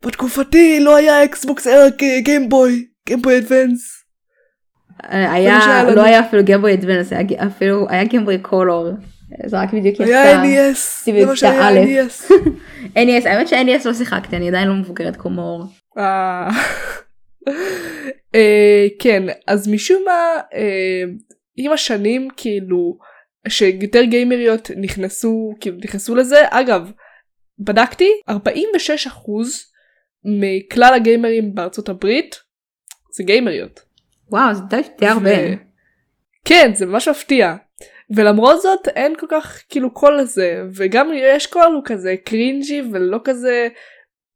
בתקופתי 0.05 0.79
לא 0.79 0.95
היה 0.95 1.23
אקסבוקס 1.23 1.67
היה 1.67 1.89
גיימבוי 2.23 2.87
Game 3.07 3.24
Boy 3.24 3.37
Advance. 3.37 4.05
היה. 5.09 5.83
לא 5.95 6.03
היה 6.03 6.19
אפילו 6.19 6.43
Game 6.45 6.61
Boy 6.61 6.73
Advance 6.73 7.13
אפילו 7.47 7.89
היה 7.89 8.03
Game 8.03 8.23
Boy 8.23 8.37
Color. 8.37 8.89
זה 9.45 9.59
רק 9.61 9.73
בדיוק 9.73 10.01
היה 10.01 10.21
יצא. 10.31 10.41
NES 10.43 10.77
הייתי 11.05 11.21
זה 11.21 11.25
מה 11.25 11.35
שהיה. 11.35 11.69
NES. 12.05 12.31
NES 12.95 13.29
האמת 13.29 13.47
ש-NES 13.47 13.85
לא 13.87 13.93
שיחקתי 13.93 14.35
אני 14.35 14.47
עדיין 14.47 14.67
לא 14.67 14.73
מבוגרת 14.73 15.15
כמו 15.15 15.29
מאור. 15.31 15.63
אה, 15.97 16.49
אה, 18.35 18.87
כן 18.99 19.23
אז 19.47 19.67
משום 19.67 20.03
מה 20.05 20.41
אה, 20.53 21.03
עם 21.57 21.71
השנים 21.71 22.27
כאילו 22.37 22.97
שיותר 23.47 24.03
גיימריות 24.03 24.71
נכנסו 24.77 25.55
כאילו 25.59 25.77
נכנסו 25.83 26.15
לזה 26.15 26.37
אגב 26.49 26.91
בדקתי 27.59 28.09
46% 28.29 28.33
מכלל 30.25 30.93
הגיימרים 30.93 31.55
בארצות 31.55 31.89
הברית 31.89 32.35
זה 33.15 33.23
גיימריות. 33.23 33.79
וואו 34.31 34.53
זה 34.53 34.61
די- 34.69 35.07
הרבה. 35.07 35.29
כן 36.45 36.71
זה 36.73 36.85
ממש 36.85 37.07
מפתיע. 37.07 37.55
ולמרות 38.09 38.61
זאת 38.61 38.87
אין 38.87 39.15
כל 39.19 39.25
כך 39.29 39.63
כאילו 39.69 39.93
קול 39.93 40.19
לזה 40.19 40.63
וגם 40.75 41.09
יש 41.13 41.47
קול 41.47 41.73
הוא 41.75 41.81
כזה 41.85 42.15
cringy 42.25 42.81
ולא 42.91 43.19
כזה 43.23 43.67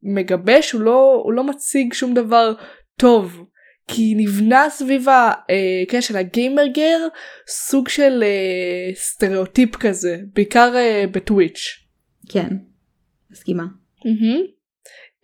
מגבש 0.04 0.72
הוא 0.72 0.82
לא 0.82 1.22
הוא 1.24 1.34
לא 1.34 1.44
מציג 1.44 1.94
שום 1.94 2.14
דבר 2.14 2.54
טוב 2.98 3.46
כי 3.88 4.14
נבנה 4.18 4.70
סביב 4.70 5.06
הקטע 5.10 6.02
של 6.02 6.18
ה 6.18 6.26
gamer 6.26 6.68
girl 6.68 7.08
סוג 7.48 7.90
של 7.90 8.24
אה, 8.24 8.96
סטריאוטיפ 8.96 9.76
כזה 9.76 10.18
בעיקר 10.34 10.72
אה, 10.76 11.06
בטוויץ'. 11.12 11.86
כן. 12.30 12.48
מסכימה. 13.32 13.64
מהמם. 14.06 14.59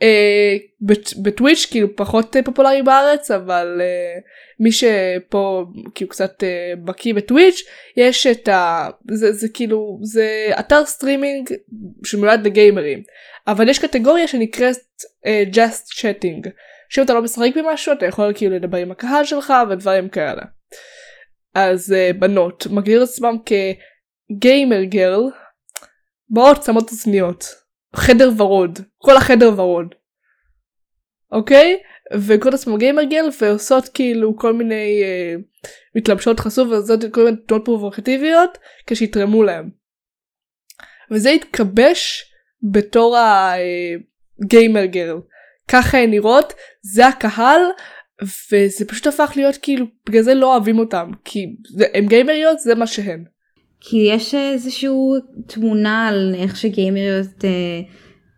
אה, 0.01 0.55
בט- 0.81 1.13
בטוויץ' 1.23 1.67
כאילו 1.71 1.95
פחות 1.95 2.35
אה, 2.35 2.43
פופולרי 2.43 2.81
בארץ 2.81 3.31
אבל 3.31 3.81
אה, 3.81 4.19
מי 4.59 4.71
שפה 4.71 5.65
כאילו 5.95 6.09
קצת 6.09 6.43
אה, 6.43 6.73
בקיא 6.83 7.13
בטוויץ' 7.13 7.61
יש 7.97 8.27
את 8.27 8.47
ה... 8.47 8.89
זה, 9.11 9.31
זה 9.31 9.47
כאילו 9.53 9.99
זה 10.03 10.51
אתר 10.59 10.85
סטרימינג 10.85 11.49
שמיועד 12.05 12.45
לגיימרים 12.45 13.03
אבל 13.47 13.69
יש 13.69 13.79
קטגוריה 13.79 14.27
שנקראת 14.27 14.77
אה, 15.25 15.43
just 15.53 15.99
chatting 15.99 16.49
שאם 16.89 17.03
אתה 17.03 17.13
לא 17.13 17.21
משחק 17.21 17.49
במשהו 17.55 17.93
אתה 17.93 18.05
יכול 18.05 18.31
כאילו 18.35 18.55
לדבר 18.55 18.77
עם 18.77 18.91
הקהל 18.91 19.25
שלך 19.25 19.53
ודברים 19.69 20.09
כאלה. 20.09 20.41
אז 21.55 21.93
אה, 21.93 22.11
בנות 22.19 22.67
מגדיר 22.67 23.03
עצמם 23.03 23.35
כ 23.45 23.85
gamer 23.85 24.83
girl 24.83 25.23
באות 26.29 26.63
שמות 26.63 26.91
אוזניות 26.91 27.45
חדר 27.95 28.29
ורוד 28.37 28.79
כל 28.97 29.17
החדר 29.17 29.59
ורוד. 29.59 29.95
אוקיי 31.31 31.77
וקוראות 32.13 32.53
עצמם 32.53 32.77
גיימר 32.77 33.03
גרל 33.03 33.29
ועושות 33.41 33.87
כאילו 33.87 34.37
כל 34.37 34.53
מיני 34.53 35.03
אה, 35.03 35.35
מתלבשות 35.95 36.39
חשוף 36.39 36.67
ועושות 36.71 36.99
כל 37.11 37.23
מיני 37.25 37.37
תנועות 37.47 37.65
פרובוקטיביות 37.65 38.57
כשיתרמו 38.87 39.43
להם. 39.43 39.69
וזה 41.11 41.29
התקבש 41.29 42.31
בתור 42.71 43.17
הגיימר 43.17 44.85
גרל. 44.85 45.17
ככה 45.67 45.97
הן 45.97 46.09
נראות 46.09 46.53
זה 46.81 47.07
הקהל 47.07 47.61
וזה 48.51 48.85
פשוט 48.87 49.07
הפך 49.07 49.33
להיות 49.35 49.57
כאילו 49.61 49.85
בגלל 50.09 50.21
זה 50.21 50.33
לא 50.33 50.53
אוהבים 50.53 50.79
אותם 50.79 51.11
כי 51.25 51.55
הם 51.93 52.07
גיימריות 52.07 52.59
זה 52.59 52.75
מה 52.75 52.87
שהן. 52.87 53.25
כי 53.79 53.97
יש 53.97 54.35
איזשהו 54.35 55.15
תמונה 55.47 56.07
על 56.07 56.35
איך 56.37 56.55
שגיימריות 56.55 57.45
אה, 57.45 57.81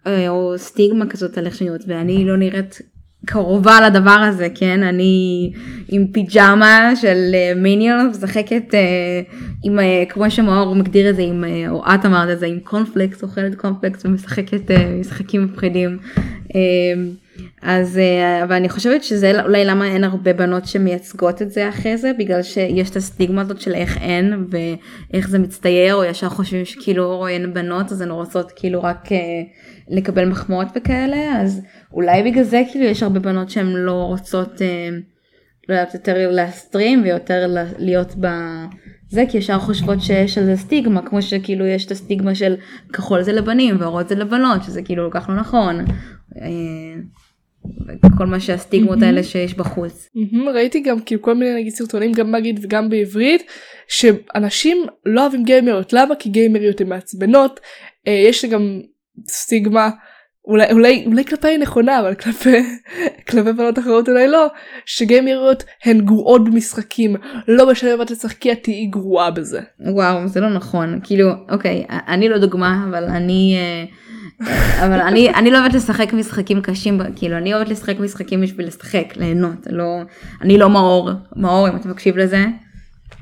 אה, 0.07 0.29
או 0.29 0.53
סטיגמה 0.57 1.05
כזאת 1.05 1.37
על 1.37 1.45
איך 1.45 1.55
שנראות 1.55 1.81
ואני 1.87 2.25
לא 2.25 2.37
נראית 2.37 2.81
קרובה 3.25 3.89
לדבר 3.89 4.11
הזה 4.11 4.47
כן 4.55 4.83
אני 4.83 5.51
עם 5.89 6.07
פיג'מה 6.07 6.91
של 6.95 7.31
אה, 7.33 7.53
מיניון 7.55 8.07
משחקת 8.07 8.73
אה, 8.73 9.21
עם 9.63 9.79
אה, 9.79 10.03
כמו 10.09 10.31
שמאור 10.31 10.75
מגדיר 10.75 11.09
את 11.09 11.15
זה 11.15 11.21
עם 11.21 11.43
אה, 11.43 11.69
או 11.69 11.83
את 11.85 12.05
אמרת 12.05 12.29
את 12.29 12.39
זה 12.39 12.45
עם 12.45 12.59
קונפלקס 12.59 13.23
אוכלת 13.23 13.55
קונפלקס 13.55 14.05
ומשחקת 14.05 14.71
אה, 14.71 14.97
משחקים 14.99 15.43
מפחידים. 15.43 15.97
אה, 16.55 16.93
אז 17.61 17.97
אה, 17.97 18.43
אבל 18.43 18.55
אני 18.55 18.69
חושבת 18.69 19.03
שזה 19.03 19.43
אולי 19.43 19.65
למה 19.65 19.87
אין 19.87 20.03
הרבה 20.03 20.33
בנות 20.33 20.65
שמייצגות 20.65 21.41
את 21.41 21.51
זה 21.51 21.69
אחרי 21.69 21.97
זה 21.97 22.11
בגלל 22.19 22.43
שיש 22.43 22.89
את 22.89 22.95
הסטיגמה 22.95 23.41
הזאת 23.41 23.61
של 23.61 23.73
איך 23.73 23.97
אין 23.97 24.47
ואיך 24.49 25.29
זה 25.29 25.39
מצטייר 25.39 25.95
או 25.95 26.03
ישר 26.03 26.29
חושבים 26.29 26.65
שכאילו 26.65 27.27
אין 27.27 27.53
בנות 27.53 27.91
אז 27.91 28.01
הן 28.01 28.11
רוצות 28.11 28.51
כאילו 28.55 28.83
רק 28.83 29.11
אה, 29.11 29.17
לקבל 29.89 30.25
מחמאות 30.25 30.67
וכאלה 30.75 31.41
אז 31.41 31.61
אולי 31.93 32.23
בגלל 32.23 32.43
זה 32.43 32.63
כאילו 32.71 32.85
יש 32.85 33.03
הרבה 33.03 33.19
בנות 33.19 33.49
שהן 33.49 33.67
לא 33.67 34.03
רוצות 34.03 34.61
אה, 34.61 34.89
לא 35.69 35.73
יודעת 35.73 35.93
יותר 35.93 36.31
להסטרים 36.31 37.01
ויותר 37.03 37.55
להיות 37.77 38.15
ב, 38.19 38.27
זה 39.09 39.23
כי 39.29 39.37
ישר 39.37 39.59
חושבות 39.59 40.01
שיש 40.01 40.37
על 40.37 40.45
זה 40.45 40.55
סטיגמה 40.55 41.01
כמו 41.01 41.21
שכאילו 41.21 41.65
יש 41.65 41.85
את 41.85 41.91
הסטיגמה 41.91 42.35
של 42.35 42.55
כחול 42.93 43.21
זה 43.21 43.33
לבנים 43.33 43.75
ואורות 43.79 44.09
זה 44.09 44.15
לבנות 44.15 44.63
שזה 44.63 44.81
כאילו 44.81 45.11
כל 45.11 45.19
כך 45.19 45.29
לא 45.29 45.35
נכון. 45.35 45.85
כל 48.17 48.25
מה 48.25 48.39
שהסטיגמות 48.39 49.01
האלה 49.01 49.23
שיש 49.23 49.53
בחוץ. 49.53 50.09
ראיתי 50.53 50.79
גם 50.79 50.99
כאילו 50.99 51.21
כל 51.21 51.33
מיני 51.33 51.55
נגיד 51.55 51.73
סרטונים 51.73 52.11
גם 52.11 52.31
באנגלית 52.31 52.59
וגם 52.61 52.89
בעברית 52.89 53.43
שאנשים 53.87 54.85
לא 55.05 55.21
אוהבים 55.21 55.43
גיימריות 55.43 55.93
למה 55.93 56.15
כי 56.15 56.29
גיימריות 56.29 56.81
הן 56.81 56.89
מעצבנות 56.89 57.59
אה, 58.07 58.23
יש 58.27 58.45
גם 58.45 58.81
סטיגמה 59.27 59.89
אולי 60.45 60.71
אולי 60.71 61.03
אולי 61.05 61.25
כלפי 61.25 61.47
היא 61.47 61.57
נכונה 61.57 61.99
אבל 61.99 62.15
כלפי 62.15 62.57
כלפי 63.29 63.53
בנות 63.53 63.79
אחרות 63.79 64.09
אולי 64.09 64.27
לא 64.27 64.47
שגיימריות 64.85 65.63
הן 65.83 66.01
גרועות 66.01 66.43
במשחקים 66.43 67.15
לא 67.47 67.71
משנה 67.71 67.95
מה 67.95 68.05
תשחקי 68.05 68.51
את 68.51 68.63
תהיי 68.63 68.85
גרועה 68.85 69.31
בזה. 69.31 69.61
וואו 69.79 70.27
זה 70.27 70.39
לא 70.39 70.49
נכון 70.49 70.99
כאילו 71.03 71.29
אוקיי 71.51 71.85
אני 71.89 72.29
לא 72.29 72.37
דוגמה 72.37 72.85
אבל 72.89 73.03
אני. 73.03 73.55
אבל 74.83 74.99
אני 74.99 75.29
אני 75.29 75.51
לא 75.51 75.59
אוהבת 75.59 75.73
לשחק 75.73 76.13
משחקים 76.13 76.61
קשים 76.61 76.99
כאילו 77.15 77.37
אני 77.37 77.53
אוהבת 77.53 77.69
לשחק 77.69 77.99
משחקים 77.99 78.41
בשביל 78.41 78.67
לשחק 78.67 79.13
ליהנות 79.15 79.67
לא 79.69 80.01
אני 80.41 80.57
לא 80.57 80.69
מאור 80.69 81.09
מאור 81.35 81.69
אם 81.69 81.75
אתה 81.75 81.89
מקשיב 81.89 82.17
לזה 82.17 82.45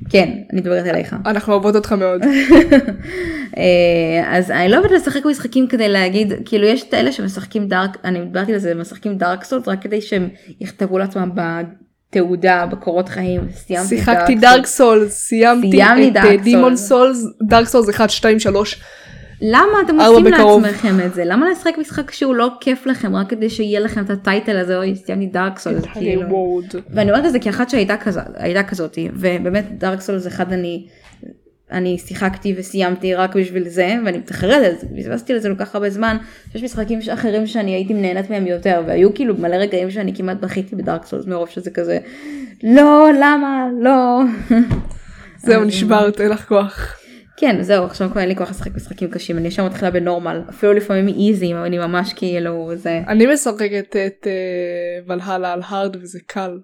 כן, 0.10 0.30
אני 0.54 0.62
מדברת 0.62 0.86
אליך. 0.86 1.16
אנחנו 1.26 1.54
אוהבות 1.54 1.76
אותך 1.76 1.92
מאוד. 1.92 2.22
אה, 3.58 4.38
אז 4.38 4.52
אני 4.52 4.70
לא 4.70 4.78
אוהבת 4.78 4.92
לשחק 4.92 5.26
משחקים 5.26 5.68
כדי 5.68 5.90
להגיד, 5.90 6.34
כאילו 6.46 6.68
יש 6.68 6.84
את 6.84 6.94
אלה 6.94 7.12
שמשחקים 7.12 7.68
דארק, 7.68 7.98
אני 8.04 8.20
דיברתי 8.20 8.54
על 8.54 8.60
זה, 8.60 8.76
משחקים 8.76 9.18
דארק 9.18 9.44
סולט 9.44 9.68
רק 9.68 9.82
כדי 9.82 10.02
שהם 10.02 10.30
יכתבו 10.62 10.98
לעצמם 10.98 11.32
בתעודה, 11.36 12.66
בקורות 12.66 13.10
חיים, 13.10 13.42
סיימתי. 13.52 13.88
שיחקתי 13.88 14.36
דארק 14.36 14.66
סולט, 14.66 15.10
סיימתי 15.10 15.82
את 16.36 16.42
דימון 16.44 16.76
סולט, 16.78 17.18
דארק 17.42 17.68
סולט 17.68 17.90
1, 17.90 18.10
2, 18.10 18.40
3. 18.40 18.82
למה 19.42 19.82
אתם 19.86 20.00
עושים 20.00 20.26
לעצמכם 20.26 21.06
את 21.06 21.14
זה? 21.14 21.26
למה 21.26 21.50
לשחק 21.50 21.78
משחק 21.78 22.12
שהוא 22.12 22.36
לא 22.36 22.50
כיף 22.60 22.86
לכם 22.86 23.16
רק 23.16 23.30
כדי 23.30 23.50
שיהיה 23.50 23.80
לכם 23.80 24.04
את 24.04 24.10
הטייטל 24.10 24.58
הזה 24.58 24.78
אוי 24.78 24.96
סיימתי 24.96 25.26
דארק 25.26 25.60
סול 25.60 25.74
כאילו. 25.94 26.62
ואני 26.90 27.12
אומרת 27.12 27.26
את 27.26 27.32
זה 27.32 27.40
כאחת 27.40 27.70
שהייתה 27.70 27.98
כזאת 27.98 28.24
כזאתי 28.68 29.10
ובאמת 29.14 29.66
דארק 29.78 30.02
סול 30.02 30.18
זה 30.18 30.30
אחד 30.30 30.54
אני 30.54 30.88
אני 31.72 31.98
שיחקתי 31.98 32.56
וסיימתי 32.58 33.14
רק 33.14 33.36
בשביל 33.36 33.70
זה 33.70 33.96
ואני 34.06 34.18
מתחררת 34.18 34.66
על 34.66 34.76
זה, 34.80 34.88
בזבזתי 34.92 35.34
לזה 35.34 35.50
כל 35.50 35.66
כך 35.66 35.76
הרבה 35.76 35.90
זמן, 35.90 36.18
יש 36.56 36.64
משחקים 36.64 37.00
אחרים 37.14 37.48
שאני 37.48 37.72
הייתי 37.72 37.94
נהנית 37.94 38.30
מהם 38.30 38.48
יותר 38.48 38.84
והיו 38.88 39.14
כאילו 39.14 39.36
מלא 39.38 39.56
רגעים 39.56 39.92
שאני 39.92 40.16
כמעט 40.16 40.38
בכיתי 40.38 40.76
בדארק 40.76 41.06
סולס 41.06 41.26
מרוב 41.26 41.50
שזה 41.50 41.72
כזה 41.72 42.00
לא 42.64 43.10
למה 43.20 43.68
לא. 43.82 44.22
זהו 45.38 45.64
נשברת 45.64 46.22
אין 46.22 46.30
לך 46.30 46.48
כוח. 46.48 47.05
כן 47.38 47.62
זהו 47.62 47.86
עכשיו 47.86 48.10
כבר 48.12 48.22
אין 48.22 48.30
לי 48.30 48.36
כוח 48.36 48.50
לשחק 48.50 48.76
משחקים 48.76 49.12
קשים 49.12 49.38
אני 49.38 49.48
ישר 49.48 49.66
מתחילה 49.66 49.92
בנורמל 49.92 50.42
אפילו 50.50 50.74
לפעמים 50.74 51.08
איזי 51.08 51.54
אני 51.54 51.78
ממש 51.78 52.14
כאילו 52.14 52.76
זה 52.76 53.02
אני 53.08 53.26
משחקת 53.34 53.96
את 53.96 54.28
ולהלה 55.08 55.54
על 55.54 55.62
hard 55.66 55.96
וזה 56.02 56.20
קל. 56.26 56.60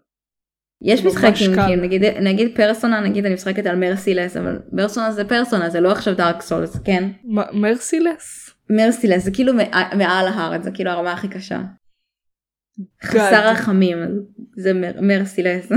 יש 0.81 1.05
משחקים 1.05 1.53
כאילו 1.55 1.81
נגיד 1.81 2.03
נגיד 2.05 2.55
פרסונה 2.55 2.99
נגיד 2.99 3.25
אני 3.25 3.33
משחקת 3.33 3.65
על 3.65 3.75
merciless 3.75 4.37
אבל 4.37 4.59
פרסונה 4.77 5.11
זה 5.11 5.25
פרסונה 5.25 5.69
זה 5.69 5.79
לא 5.79 5.91
עכשיו 5.91 6.15
Dark 6.15 6.41
Souls 6.41 6.77
כן 6.83 7.09
merciless 7.53 8.49
merciless 8.69 9.23
זה 9.23 9.31
כאילו 9.31 9.53
מעל 9.97 10.27
ה 10.27 10.34
hard 10.34 10.61
זה 10.63 10.71
כאילו 10.71 10.91
הרמה 10.91 11.13
הכי 11.13 11.27
קשה. 11.27 11.61
חסר 13.03 13.49
רחמים 13.49 13.97
זה 14.57 14.71
merciless. 15.01 15.71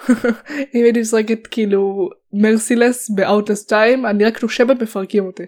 אם 0.74 0.84
הייתי 0.84 1.00
משחקת 1.00 1.46
כאילו 1.46 2.10
merciless 2.32 3.10
ב 3.10 3.16
Outlast 3.16 3.62
2 3.62 4.06
אני 4.06 4.24
רק 4.24 4.42
נושמת 4.42 4.82
מפרקים 4.82 5.26
אותי. 5.26 5.42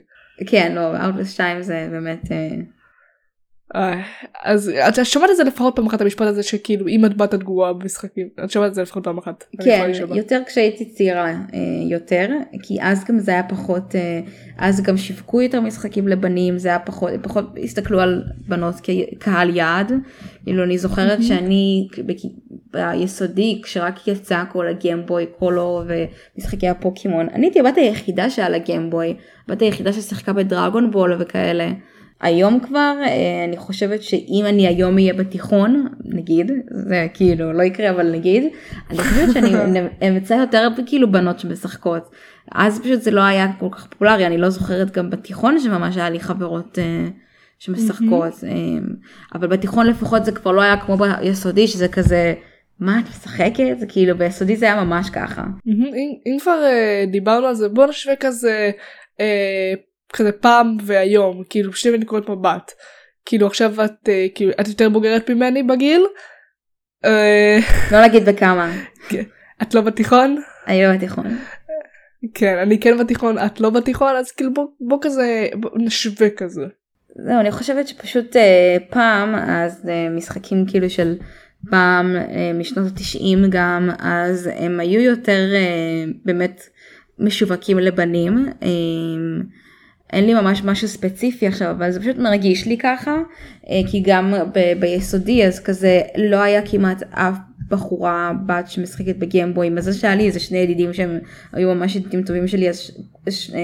כן 0.47 0.73
לא 0.75 1.07
Outlast 1.07 1.33
2 1.33 1.63
זה 1.63 1.89
באמת. 1.91 2.23
אה, 3.75 3.93
אה, 3.93 4.01
אז 4.43 4.69
את 4.89 5.07
שומעת 5.07 5.31
את 5.31 5.37
זה 5.37 5.45
לפחות 5.45 5.77
פעם 5.77 5.87
אחת 5.87 6.01
המשפט 6.01 6.27
הזה 6.27 6.43
שכאילו 6.43 6.89
אם 6.89 7.05
את 7.05 7.17
בת 7.17 7.35
את 7.35 7.43
גרועה 7.43 7.73
במשחקים 7.73 8.29
את 8.45 8.51
שומעת 8.51 8.71
את 8.71 8.75
זה 8.75 8.83
לפחות 8.83 9.05
פעם 9.05 9.19
אחת. 9.19 9.45
כן 9.65 9.91
יותר 10.15 10.41
כשהייתי 10.47 10.85
צעירה 10.85 11.27
אה, 11.27 11.37
יותר 11.91 12.29
כי 12.63 12.79
אז 12.81 13.05
גם 13.05 13.19
זה 13.19 13.31
היה 13.33 13.43
פחות 13.43 13.95
אז 14.59 14.83
גם 14.83 14.97
שיווקו 14.97 15.43
יותר 15.43 15.61
משחקים 15.61 16.09
לבנים 16.09 16.59
זה 16.59 16.69
היה 16.69 16.79
פחות 16.79 17.11
פחות 17.23 17.45
הסתכלו 17.65 18.01
על 18.01 18.23
בנות 18.49 18.75
כקהל 18.83 19.57
יעד. 19.57 19.93
כאילו 20.45 20.65
אני 20.65 20.79
זוכרת 20.79 21.23
שאני 21.23 21.89
ביסודי 22.73 23.61
כשרק 23.65 24.09
יצא 24.09 24.45
כל 24.53 24.69
הגיימבוי 24.69 25.27
קולור 25.39 25.83
ומשחקי 25.87 26.69
הפוקימון 26.69 27.29
אני 27.33 27.47
הייתי 27.47 27.61
הבת 27.61 27.77
היחידה 27.77 28.31
שהיה 28.31 28.49
לה 28.49 28.59
גיימבוי 28.59 29.15
הבת 29.49 29.63
היחידה 29.63 29.93
ששיחקה 29.93 30.33
בדרגון 30.33 30.91
בול 30.91 31.17
וכאלה. 31.19 31.73
היום 32.23 32.61
כבר 32.61 32.95
אה, 33.03 33.45
אני 33.49 33.57
חושבת 33.57 34.03
שאם 34.03 34.45
אני 34.49 34.67
היום 34.67 34.95
אהיה 34.95 35.15
בתיכון 35.15 35.87
נגיד 36.05 36.53
זה 36.71 37.07
כאילו 37.15 37.53
לא 37.53 37.63
יקרה 37.63 37.91
אבל 37.91 38.13
נגיד 38.13 38.45
אני 38.91 38.99
חושבת 38.99 39.33
שאני 39.33 39.81
אמצא 40.09 40.35
יותר 40.35 40.69
כאילו 40.87 41.13
בנות 41.13 41.39
שמשחקות 41.39 42.11
אז 42.53 42.81
פשוט 42.81 43.03
זה 43.03 43.11
לא 43.11 43.21
היה 43.21 43.47
כל 43.59 43.69
כך 43.71 43.87
פופולרי 43.87 44.27
אני 44.27 44.39
לא 44.39 44.51
זוכרת 44.51 44.91
גם 44.91 45.11
בתיכון 45.11 45.61
שממש 45.61 45.97
היה 45.97 46.11
לי 46.11 46.21
חברות 46.21 46.79
אה, 46.79 47.09
שמשחקות 47.59 48.33
mm-hmm. 48.33 49.35
אבל 49.35 49.49
בתיכון 49.49 49.87
לפחות 49.87 50.25
זה 50.25 50.33
כבר 50.33 50.53
לא 50.53 50.61
היה 50.61 50.77
כמו 50.77 50.97
ביסודי 50.97 51.69
שזה 51.69 51.89
כזה 51.89 52.35
מה 52.81 53.01
את 53.01 53.05
משחקת 53.09 53.79
זה 53.79 53.87
כאילו 53.87 54.19
ביסודי 54.19 54.57
זה 54.57 54.67
היה 54.67 54.85
ממש 54.85 55.11
ככה. 55.11 55.43
אם, 56.27 56.39
כבר 56.41 56.61
uh, 56.63 57.11
דיברנו 57.11 57.47
על 57.47 57.55
זה 57.55 57.69
בוא 57.69 57.87
נשווה 57.87 58.17
כזה 58.17 58.71
כזה 60.13 60.33
פעם 60.33 60.77
והיום 60.83 61.43
כאילו 61.51 61.73
שני 61.73 61.99
נקודות 61.99 62.29
מבט 62.29 62.73
כאילו 63.25 63.47
עכשיו 63.47 63.85
את 63.85 63.91
uh, 64.09 64.35
כאילו 64.35 64.53
את 64.61 64.69
יותר 64.69 64.89
בוגרת 64.89 65.31
ממני 65.31 65.63
בגיל. 65.63 66.07
לא 67.93 68.01
להגיד 68.01 68.25
בכמה. 68.25 68.73
כן. 69.09 69.23
את 69.63 69.75
לא 69.75 69.81
בתיכון? 69.81 70.43
אני 70.67 70.83
לא 70.85 70.97
בתיכון. 70.97 71.39
כן 72.35 72.59
אני 72.59 72.81
כן 72.81 72.99
בתיכון 72.99 73.39
את 73.39 73.61
לא 73.61 73.71
בתיכון 73.71 74.17
אז 74.17 74.33
כאילו 74.33 74.55
בוא, 74.55 74.67
בוא 74.81 74.99
כזה 75.03 75.49
בוא 75.55 75.71
נשווה 75.75 76.31
כזה. 76.31 76.67
זהו 77.17 77.41
אני 77.41 77.51
חושבת 77.51 77.89
שפשוט 77.89 78.37
uh, 78.37 78.39
פעם 78.91 79.35
אז 79.35 79.83
uh, 79.85 80.17
משחקים 80.17 80.65
כאילו 80.67 80.91
של 80.91 81.17
פעם 81.71 82.17
אה, 82.17 82.53
משנות 82.55 82.87
התשעים 82.87 83.45
גם 83.51 83.91
אז 83.99 84.51
הם 84.55 84.81
היו 84.81 85.01
יותר 85.01 85.55
אה, 85.55 86.05
באמת 86.25 86.63
משווקים 87.19 87.79
לבנים. 87.79 88.47
אה, 88.63 88.69
אין 90.13 90.27
לי 90.27 90.35
ממש 90.35 90.63
משהו 90.65 90.89
ספציפי 90.89 91.47
עכשיו 91.47 91.71
אבל 91.71 91.91
זה 91.91 92.01
פשוט 92.01 92.17
מרגיש 92.17 92.67
לי 92.67 92.79
ככה 92.79 93.17
כי 93.91 94.03
גם 94.07 94.35
ב- 94.55 94.81
ביסודי 94.81 95.47
אז 95.47 95.61
כזה 95.61 96.01
לא 96.17 96.37
היה 96.37 96.67
כמעט 96.67 97.03
אף 97.11 97.37
בחורה 97.69 98.33
בת 98.47 98.69
שמשחקת 98.69 99.17
בגיימבוי 99.17 99.71
מזל 99.71 99.93
שהיה 99.93 100.15
לי 100.15 100.27
איזה 100.27 100.41
שני 100.41 100.59
ידידים 100.59 100.93
שהם 100.93 101.19
היו 101.53 101.75
ממש 101.75 101.97
ידידים 101.97 102.23
טובים 102.23 102.49
שלי 102.49 102.69
אז 102.69 102.93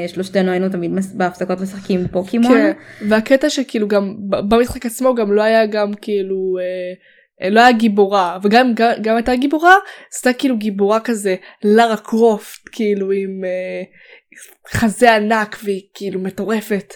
שלושתנו 0.06 0.50
היינו 0.50 0.68
תמיד 0.68 0.90
בהפסקות 1.14 1.60
משחקים 1.60 2.08
פוקימון. 2.08 2.52
כן, 2.52 2.72
והקטע 3.08 3.50
שכאילו 3.50 3.88
גם 3.88 4.14
במשחק 4.20 4.86
עצמו 4.86 5.14
גם 5.14 5.32
לא 5.32 5.42
היה 5.42 5.66
גם 5.66 5.94
כאילו. 5.94 6.58
אה... 6.60 7.18
אה, 7.42 7.50
לא 7.50 7.60
היה 7.60 7.72
גיבורה 7.72 8.38
וגם 8.42 8.72
גם, 8.74 8.90
גם 9.02 9.16
הייתה 9.16 9.36
גיבורה 9.36 9.74
עשתה 10.12 10.32
כאילו 10.32 10.56
גיבורה 10.56 11.00
כזה 11.00 11.36
לארה 11.64 11.96
קרופט 11.96 12.68
כאילו 12.72 13.10
עם 13.10 13.44
אה, 13.44 13.82
חזה 14.72 15.16
ענק 15.16 15.56
והיא 15.64 15.82
כאילו 15.94 16.20
מטורפת. 16.20 16.94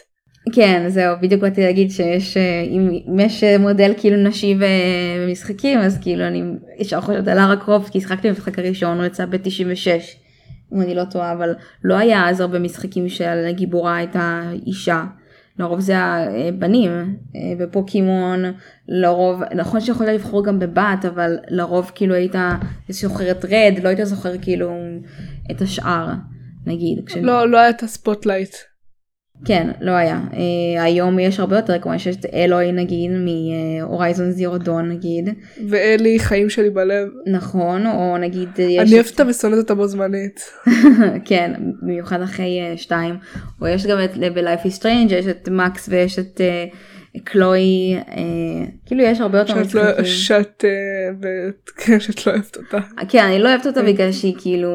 כן 0.54 0.88
זהו 0.88 1.16
בדיוק 1.22 1.42
באתי 1.42 1.60
להגיד 1.60 1.90
שיש 1.90 2.36
אה, 2.36 2.62
אם 2.62 3.20
יש 3.20 3.44
מודל 3.44 3.92
כאילו 3.96 4.16
נשי 4.16 4.54
במשחקים 4.58 5.78
אז 5.78 5.98
כאילו 6.02 6.26
אני 6.26 6.42
ישר 6.78 7.00
חושבת 7.00 7.28
על 7.28 7.36
לארה 7.36 7.56
קרופט 7.56 7.92
כי 7.92 8.00
שחקתי 8.00 8.28
במשחק 8.28 8.58
הראשון 8.58 8.98
הוא 8.98 9.06
יצא 9.06 9.26
ב-96 9.26 9.86
אם 10.74 10.80
אני 10.80 10.94
לא 10.94 11.04
טועה 11.04 11.32
אבל 11.32 11.54
לא 11.84 11.94
היה 11.94 12.28
אז 12.28 12.40
הרבה 12.40 12.58
משחקים 12.58 13.08
של 13.08 13.50
גיבורה 13.50 13.96
הייתה 13.96 14.42
אישה. 14.66 15.04
לרוב 15.58 15.80
זה 15.80 15.98
הבנים 15.98 17.16
אה, 17.36 17.40
בפוקימון 17.58 18.44
לרוב 18.88 19.42
נכון 19.54 19.80
שיכולת 19.80 20.08
לבחור 20.08 20.44
גם 20.44 20.58
בבת 20.58 21.04
אבל 21.08 21.36
לרוב 21.48 21.90
כאילו 21.94 22.14
היית 22.14 22.34
זוכרת 22.88 23.44
רד 23.44 23.74
לא 23.82 23.88
היית 23.88 24.04
זוכר 24.04 24.38
כאילו 24.38 24.70
את 25.50 25.62
השאר 25.62 26.08
נגיד. 26.66 26.98
כש... 27.06 27.16
לא 27.16 27.48
לא 27.48 27.58
היה 27.58 27.70
את 27.70 27.82
ה 27.82 27.89
spotlight. 27.89 28.56
כן, 29.44 29.70
לא 29.80 29.90
היה. 29.90 30.20
Uh, 30.30 30.36
היום 30.80 31.18
יש 31.18 31.40
הרבה 31.40 31.56
יותר, 31.56 31.78
כמו 31.78 31.98
שיש 31.98 32.16
את 32.16 32.26
אלוי 32.32 32.72
נגיד, 32.72 33.10
מ 33.10 33.25
Horizon 33.25 34.30
Zero 34.30 34.58
Dawn 34.58 34.88
נגיד. 34.88 35.28
ואלי 35.68 36.18
חיים 36.18 36.50
שלי 36.50 36.70
בלב. 36.70 37.08
נכון, 37.26 37.86
או 37.86 38.18
נגיד 38.18 38.48
יש... 38.58 38.78
אני 38.78 38.94
אוהבת 38.94 39.10
אותה 39.10 39.26
ושונאת 39.28 39.58
אותה 39.58 39.74
בו 39.74 39.86
זמנית. 39.86 40.40
כן, 41.28 41.52
במיוחד 41.82 42.22
אחרי 42.22 42.60
uh, 42.74 42.78
שתיים. 42.78 43.14
או 43.60 43.66
יש 43.66 43.86
גם 43.86 43.98
את 44.04 44.16
ב-Life 44.16 44.66
is 44.66 44.80
Strange, 44.80 45.12
יש 45.12 45.26
את 45.26 45.48
מקס 45.48 45.88
ויש 45.88 46.18
את... 46.18 46.40
Uh, 46.40 46.76
קלוי, 47.24 47.94
אה, 48.08 48.66
כאילו 48.86 49.02
יש 49.02 49.20
הרבה 49.20 49.38
יותר 49.38 49.54
לא, 49.54 49.60
משחקים. 49.60 50.04
שאת, 50.04 50.64
אה, 50.64 51.50
כן, 51.76 52.00
שאת 52.00 52.26
לא 52.26 52.32
אוהבת 52.32 52.56
אותה. 52.56 52.78
כן, 53.08 53.24
אני 53.24 53.38
לא 53.38 53.48
אוהבת 53.48 53.66
אותה 53.66 53.80
כן. 53.80 53.86
בגלל 53.86 54.12
שהיא 54.12 54.34
כאילו, 54.38 54.68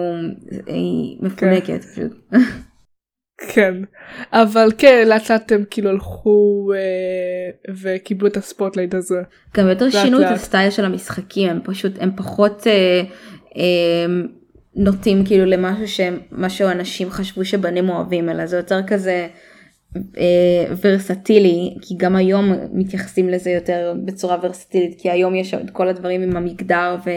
היא 0.68 1.18
מפונקת 1.22 1.84
פשוט. 1.84 2.12
כן. 3.48 3.74
אבל 4.34 4.72
כן, 4.78 5.08
לאט 5.08 5.32
לאט 5.32 5.52
הם 5.52 5.64
כאילו 5.70 5.90
הלכו 5.90 6.72
אה, 6.74 7.74
וקיבלו 7.82 8.28
את 8.28 8.38
ה 8.38 8.43
spotlight 8.43 8.94
הזה. 8.94 9.22
גם 9.58 9.68
יותר 9.68 9.90
שינו 9.90 10.22
את. 10.22 10.26
הסטייל 10.32 10.72
של 10.72 10.86
המשחקים, 10.86 11.50
הם 11.50 11.60
פשוט, 11.64 11.92
הם 12.00 12.12
פחות 12.16 12.68
אה, 12.68 13.02
אה, 13.58 14.06
נוטים 14.76 15.26
כאילו 15.26 15.46
למשהו 15.46 15.88
שמה 15.88 16.50
שאנשים 16.50 17.10
חשבו 17.10 17.46
שבנים 17.46 17.90
אוהבים, 17.90 18.30
אלא 18.30 18.46
זה 18.46 18.58
יותר 18.58 18.80
כזה 18.88 19.12
אה, 19.12 19.28
ורסטילי, 20.82 21.78
כי 21.82 21.96
גם 21.98 22.16
היום 22.16 22.54
מתייחסים 22.74 23.30
לזה 23.30 23.52
יותר 23.52 23.94
בצורה 24.06 24.38
ורסטילית, 24.44 25.02
כי 25.02 25.10
היום 25.10 25.36
יש 25.36 25.54
את 25.54 25.70
כל 25.70 25.88
הדברים 25.88 26.22
עם 26.22 26.38
המגדר 26.38 26.96
ו... 27.06 27.10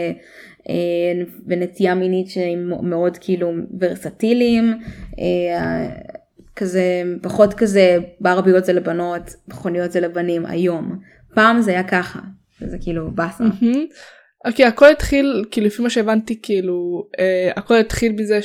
אה, 0.69 1.23
ונטייה 1.47 1.95
מינית 1.95 2.29
שהם 2.29 2.89
מאוד 2.89 3.17
כאילו 3.17 3.51
ורסטיליים, 3.79 4.79
אה, 5.19 5.89
כזה 6.55 7.03
פחות 7.21 7.53
כזה 7.53 7.97
ברביות 8.19 8.65
זה 8.65 8.73
לבנות, 8.73 9.21
מכוניות 9.47 9.91
זה 9.91 9.99
לבנים 9.99 10.45
היום. 10.45 10.99
פעם 11.33 11.61
זה 11.61 11.71
היה 11.71 11.83
ככה, 11.83 12.19
זה 12.59 12.77
כאילו 12.81 13.11
באסה. 13.11 13.43
מהמם. 13.43 13.85
אוקיי, 14.45 14.65
הכל 14.65 14.91
התחיל, 14.91 15.45
כאילו 15.51 15.67
לפי 15.67 15.81
מה 15.81 15.89
שהבנתי, 15.89 16.39
כאילו, 16.41 17.07
אה, 17.19 17.51
הכל 17.55 17.77
התחיל 17.77 18.11
מזה 18.11 18.41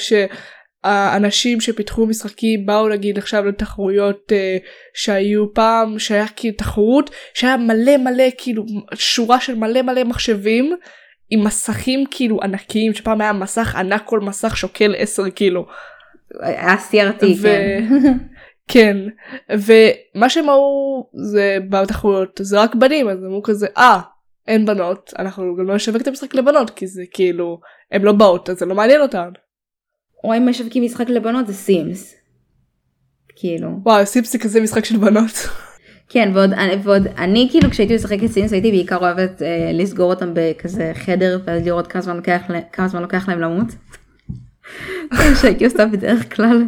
שהאנשים 0.85 1.61
שפיתחו 1.61 2.07
משחקים 2.07 2.67
באו 2.67 2.89
נגיד 2.89 3.19
עכשיו 3.19 3.47
לתחרויות 3.47 4.33
אה, 4.33 4.57
שהיו 4.95 5.55
פעם, 5.55 5.99
שהיה 5.99 6.27
כאילו 6.37 6.55
תחרות, 6.57 7.11
שהיה 7.35 7.57
מלא 7.57 7.97
מלא 7.97 8.25
כאילו 8.39 8.65
שורה 8.95 9.41
של 9.41 9.55
מלא 9.55 9.83
מלא 9.83 10.05
מחשבים. 10.05 10.77
עם 11.31 11.45
מסכים 11.45 12.05
כאילו 12.11 12.43
ענקיים 12.43 12.95
שפעם 12.95 13.21
היה 13.21 13.33
מסך 13.33 13.75
ענק 13.77 14.03
כל 14.05 14.21
מסך 14.21 14.57
שוקל 14.57 14.95
10 14.99 15.31
קילו. 15.31 15.67
היה 16.41 16.75
CRT, 16.91 17.25
ו- 17.41 17.43
כן. 17.43 17.87
כן 18.69 18.97
ומה 19.51 20.29
שהם 20.29 20.49
אמרו 20.49 21.11
זה 21.31 21.59
בתחרויות 21.69 22.41
זה 22.43 22.61
רק 22.61 22.75
בנים 22.75 23.09
אז 23.09 23.25
אמרו 23.25 23.43
כזה 23.43 23.67
אה 23.77 24.01
אין 24.49 24.67
בנות 24.67 25.13
אנחנו 25.19 25.57
גם 25.57 25.67
לא 25.67 25.75
נשווק 25.75 26.03
את 26.03 26.09
המשחק 26.09 26.35
לבנות 26.35 26.71
כי 26.71 26.87
זה 26.87 27.03
כאילו 27.11 27.61
הם 27.93 28.05
לא 28.05 28.13
באות 28.13 28.51
אז 28.51 28.59
זה 28.59 28.67
לא 28.67 28.75
מעניין 28.75 29.01
אותן. 29.01 29.29
או 30.27 30.37
אם 30.37 30.49
משווקים 30.49 30.83
משחק 30.85 31.09
לבנות 31.09 31.47
זה 31.47 31.55
סימס. 31.55 32.15
כאילו. 33.37 33.69
וואו 33.83 34.07
סיפסי 34.07 34.39
כזה 34.39 34.61
משחק 34.61 34.85
של 34.85 34.97
בנות. 34.97 35.49
כן 36.09 36.31
ועוד, 36.35 36.51
ועוד 36.83 37.07
אני 37.07 37.49
כאילו 37.51 37.71
כשהייתי 37.71 37.95
משחקת 37.95 38.27
סימס 38.27 38.53
הייתי 38.53 38.71
בעיקר 38.71 38.97
אוהבת 38.97 39.43
אה, 39.43 39.71
לסגור 39.73 40.11
אותם 40.13 40.31
בכזה 40.35 40.93
חדר 40.95 41.41
ואז 41.45 41.67
לראות 41.67 41.87
כמה 41.87 42.03
זמן 42.03 42.17
לוקח, 42.17 42.43
כמה 42.73 42.89
זמן 42.89 43.03
לוקח 43.03 43.29
להם 43.29 43.41
למות. 43.41 43.69
זה 45.17 45.31
מה 45.31 45.37
שהייתי 45.37 45.65
עושה 45.65 45.87
בדרך 45.87 46.37
כלל. 46.37 46.65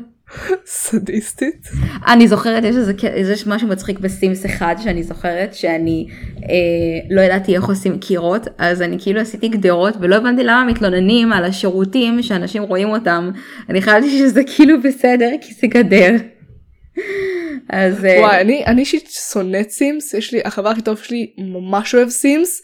סדיסטית. 0.67 1.69
אני 2.07 2.29
זוכרת 2.29 2.65
יש 2.65 2.77
איזה 2.77 3.33
יש 3.33 3.47
משהו 3.47 3.69
מצחיק 3.69 3.99
בסימס 3.99 4.47
אחד 4.47 4.75
שאני 4.83 5.03
זוכרת 5.03 5.55
שאני 5.55 6.07
אה, 6.43 6.49
לא 7.11 7.21
ידעתי 7.21 7.57
איך 7.57 7.65
עושים 7.65 7.99
קירות 7.99 8.49
אז 8.59 8.83
אני 8.83 8.97
כאילו 9.01 9.21
עשיתי 9.21 9.49
גדרות 9.49 9.95
ולא 10.01 10.17
הבנתי 10.17 10.45
למה 10.45 10.65
מתלוננים 10.65 11.33
על 11.33 11.45
השירותים 11.45 12.23
שאנשים 12.23 12.63
רואים 12.63 12.89
אותם 12.89 13.31
אני 13.69 13.83
חשבתי 13.83 14.19
שזה 14.19 14.43
כאילו 14.57 14.83
בסדר 14.83 15.31
כי 15.41 15.55
זה 15.55 15.67
גדר. 15.67 16.13
אז 17.71 18.05
אה, 18.05 18.21
וואי 18.21 18.41
אני 18.41 18.65
אני 18.67 18.81
אישית 18.81 19.11
שונאת 19.11 19.71
סימס 19.71 20.15
יש 20.15 20.33
לי 20.33 20.41
החבר 20.45 20.69
הכי 20.69 20.83
טוב 20.83 20.99
שלי 20.99 21.33
ממש 21.39 21.95
אוהב 21.95 22.09
סימס 22.09 22.63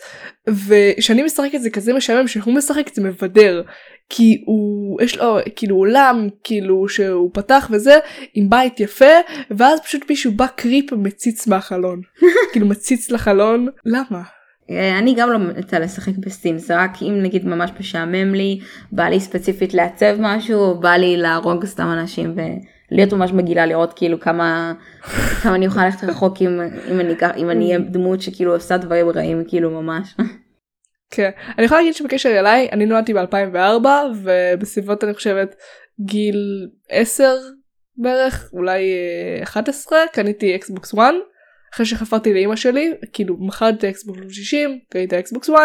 וכשאני 0.48 1.22
משחקת 1.22 1.60
זה 1.60 1.70
כזה 1.70 1.94
משעמם 1.94 2.28
שהוא 2.28 2.54
משחק 2.54 2.94
זה 2.94 3.02
מבדר 3.02 3.62
כי 4.08 4.42
הוא 4.46 5.02
יש 5.02 5.18
לו 5.18 5.38
כאילו 5.56 5.76
עולם 5.76 6.28
כאילו 6.44 6.88
שהוא 6.88 7.30
פתח 7.32 7.68
וזה 7.70 7.98
עם 8.34 8.50
בית 8.50 8.80
יפה 8.80 9.14
ואז 9.50 9.80
פשוט 9.80 10.10
מישהו 10.10 10.32
בא 10.32 10.46
קריפ 10.46 10.92
מציץ 10.92 11.46
מהחלון. 11.46 12.00
כאילו 12.52 12.66
מציץ 12.66 13.10
לחלון. 13.10 13.68
למה? 13.84 14.22
אה, 14.70 14.98
אני 14.98 15.14
גם 15.14 15.30
לא 15.30 15.38
רוצה 15.56 15.78
לשחק 15.78 16.12
בסימס 16.18 16.70
רק 16.70 17.02
אם 17.02 17.22
נגיד 17.22 17.46
ממש 17.46 17.70
משעמם 17.80 18.34
לי 18.34 18.60
בא 18.92 19.04
לי 19.04 19.20
ספציפית 19.20 19.74
לעצב 19.74 20.16
משהו 20.18 20.60
או 20.60 20.80
בא 20.80 20.92
לי 20.92 21.16
להרוג 21.16 21.64
סתם 21.64 21.86
אנשים 21.92 22.34
ולהיות 22.90 23.12
ממש 23.12 23.32
מגעילה 23.32 23.66
לראות 23.66 23.92
כאילו 23.92 24.20
כמה 24.20 24.72
כמה 25.42 25.54
אני 25.54 25.66
אוכל 25.66 25.84
ללכת 25.84 26.04
רחוק 26.04 26.42
אם, 26.42 26.60
אם 26.90 27.00
אני 27.00 27.14
אם 27.36 27.50
אני 27.50 27.66
אהיה 27.66 27.78
דמות 27.78 28.20
שכאילו 28.20 28.54
עושה 28.54 28.76
דברים 28.76 29.08
רעים 29.08 29.44
כאילו 29.48 29.82
ממש. 29.82 30.14
כן. 31.14 31.30
אני 31.58 31.66
יכולה 31.66 31.80
להגיד 31.80 31.94
שבקשר 31.94 32.38
אליי 32.38 32.68
אני 32.72 32.86
נולדתי 32.86 33.12
ב2004 33.14 33.86
ובסביבות 34.22 35.04
אני 35.04 35.14
חושבת 35.14 35.56
גיל 36.00 36.68
10 36.88 37.34
בערך 37.96 38.50
אולי 38.52 38.82
אה, 39.38 39.42
11 39.42 39.98
קניתי 40.12 40.56
אקסבוקס 40.56 40.94
1 40.94 41.14
אחרי 41.74 41.86
שחפרתי 41.86 42.34
לאימא 42.34 42.56
שלי 42.56 42.92
כאילו 43.12 43.36
מכרתי 43.40 43.88
אקסבוקס 43.88 44.20
360 44.30 44.78
קניתי 44.90 45.18
אקסבוקס 45.18 45.50
1 45.50 45.56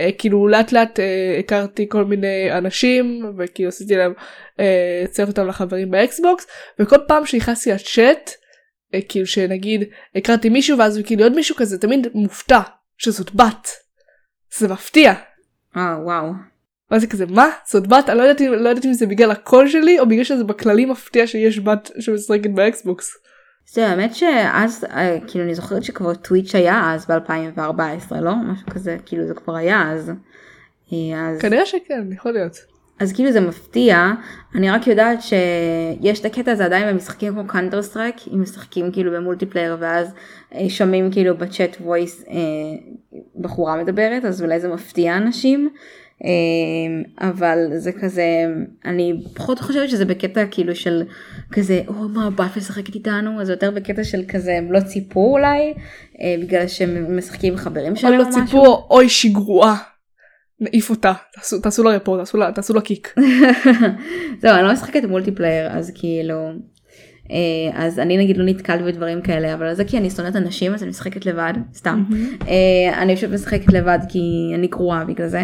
וכאילו 0.00 0.48
לאט 0.48 0.72
לאט 0.72 1.00
אה, 1.00 1.36
הכרתי 1.38 1.88
כל 1.88 2.04
מיני 2.04 2.52
אנשים 2.58 3.32
וכאילו 3.38 3.68
עשיתי 3.68 3.96
להם 3.96 4.12
אה, 4.60 5.04
צירפתי 5.10 5.40
אותם 5.40 5.48
לחברים 5.48 5.90
באקסבוקס 5.90 6.46
וכל 6.78 6.96
פעם 7.08 7.26
שנכנסתי 7.26 7.72
לצ'אט 7.72 8.30
אה, 8.94 9.00
כאילו 9.08 9.26
שנגיד 9.26 9.84
הכרתי 10.14 10.48
מישהו 10.48 10.78
ואז 10.78 11.00
כאילו 11.06 11.22
עוד 11.22 11.34
מישהו 11.34 11.56
כזה 11.56 11.78
תמיד 11.78 12.06
מופתע 12.14 12.60
שזאת 12.98 13.34
בת. 13.34 13.68
זה 14.58 14.68
מפתיע. 14.68 15.12
אה 15.76 15.96
וואו. 16.02 16.32
ואז 16.90 17.00
זה 17.00 17.06
כזה 17.06 17.26
מה 17.26 17.48
זאת 17.66 17.86
בת 17.86 18.08
אני 18.08 18.18
לא 18.18 18.22
יודעת, 18.22 18.40
לא 18.40 18.68
יודעת 18.68 18.84
אם 18.84 18.92
זה 18.92 19.06
בגלל 19.06 19.30
הקול 19.30 19.68
שלי 19.68 20.00
או 20.00 20.08
בגלל 20.08 20.24
שזה 20.24 20.44
בכללי 20.44 20.84
מפתיע 20.84 21.26
שיש 21.26 21.58
בת 21.58 21.90
שמשחקת 22.00 22.50
באקסבוקס. 22.50 23.16
זה 23.72 23.88
האמת 23.88 24.14
שאז 24.14 24.84
אה, 24.84 25.18
כאילו 25.26 25.44
אני 25.44 25.54
זוכרת 25.54 25.84
שכבר 25.84 26.14
טוויץ' 26.14 26.54
היה 26.54 26.94
אז 26.94 27.06
ב2014 27.10 28.14
לא 28.20 28.34
משהו 28.36 28.66
כזה 28.70 28.96
כאילו 29.06 29.26
זה 29.26 29.34
כבר 29.34 29.56
היה 29.56 29.92
אז. 29.92 30.10
אה, 30.92 31.28
אז 31.30 31.40
כנראה 31.40 31.66
שכן 31.66 32.12
יכול 32.12 32.32
להיות. 32.32 32.73
אז 33.00 33.12
כאילו 33.12 33.32
זה 33.32 33.40
מפתיע, 33.40 34.12
אני 34.54 34.70
רק 34.70 34.86
יודעת 34.86 35.18
שיש 35.22 36.20
את 36.20 36.24
הקטע 36.24 36.52
הזה 36.52 36.64
עדיין 36.64 36.88
במשחקים 36.88 37.32
כמו 37.32 37.46
קאונטר 37.46 37.82
סטרייק, 37.82 38.16
אם 38.34 38.42
משחקים 38.42 38.92
כאילו 38.92 39.12
ב 39.12 39.17
multiplayer 39.17 39.76
ואז 39.80 40.14
אה, 40.54 40.68
שומעים 40.68 41.12
כאילו 41.12 41.36
ב 41.36 41.44
chat 41.44 41.76
voice 41.80 42.24
אה, 42.28 42.34
בחורה 43.40 43.76
מדברת, 43.82 44.24
אז 44.24 44.42
אולי 44.42 44.60
זה 44.60 44.68
מפתיע 44.68 45.16
אנשים, 45.16 45.70
אה, 46.24 47.28
אבל 47.28 47.58
זה 47.76 47.92
כזה, 47.92 48.24
אני 48.84 49.22
פחות 49.34 49.60
חושבת 49.60 49.88
שזה 49.88 50.04
בקטע 50.04 50.46
כאילו 50.50 50.74
של 50.74 51.02
כזה, 51.52 51.82
או 51.88 51.94
מה 51.94 52.30
בת 52.30 52.56
משחקת 52.56 52.94
איתנו, 52.94 53.40
אז 53.40 53.48
יותר 53.48 53.70
בקטע 53.70 54.04
של 54.04 54.22
כזה, 54.28 54.58
הם 54.58 54.72
לא 54.72 54.80
ציפו 54.80 55.32
אולי, 55.32 55.74
אה, 56.20 56.34
בגלל 56.42 56.68
שהם 56.68 57.16
משחקים 57.18 57.52
עם 57.52 57.58
חברים 57.58 57.96
שלהם 57.96 58.12
לא 58.12 58.22
או 58.22 58.28
משהו. 58.28 58.44
ציפו 58.46 58.86
אוי 58.90 59.08
שהיא 59.08 59.34
גרועה. 59.34 59.93
נעיף 60.60 60.90
אותה 60.90 61.12
תעשו, 61.34 61.60
תעשו 61.60 61.82
לה 61.82 61.90
report 61.90 62.20
תעשו 62.20 62.38
לה 62.38 62.52
תעשו 62.52 62.74
לה 62.74 62.80
kick. 62.80 63.14
זהו, 64.40 64.54
אני 64.54 64.62
לא 64.62 64.72
משחקת 64.72 65.04
multiplayer, 65.04 65.68
אז 65.70 65.92
כאילו... 65.94 66.52
אה, 67.30 67.84
אז 67.84 67.98
אני 67.98 68.16
נגיד 68.16 68.36
לא 68.36 68.44
נתקלת 68.44 68.82
בדברים 68.82 69.22
כאלה, 69.22 69.54
אבל 69.54 69.74
זה 69.74 69.84
כי 69.84 69.98
אני 69.98 70.10
שונאת 70.10 70.36
אנשים, 70.36 70.74
אז 70.74 70.82
אני 70.82 70.90
משחקת 70.90 71.26
לבד, 71.26 71.52
סתם. 71.74 72.04
אה, 72.48 73.02
אני 73.02 73.16
פשוט 73.16 73.30
משחקת 73.30 73.72
לבד 73.72 73.98
כי 74.08 74.52
אני 74.54 74.66
גרועה 74.66 75.04
בגלל 75.04 75.28
זה. 75.28 75.42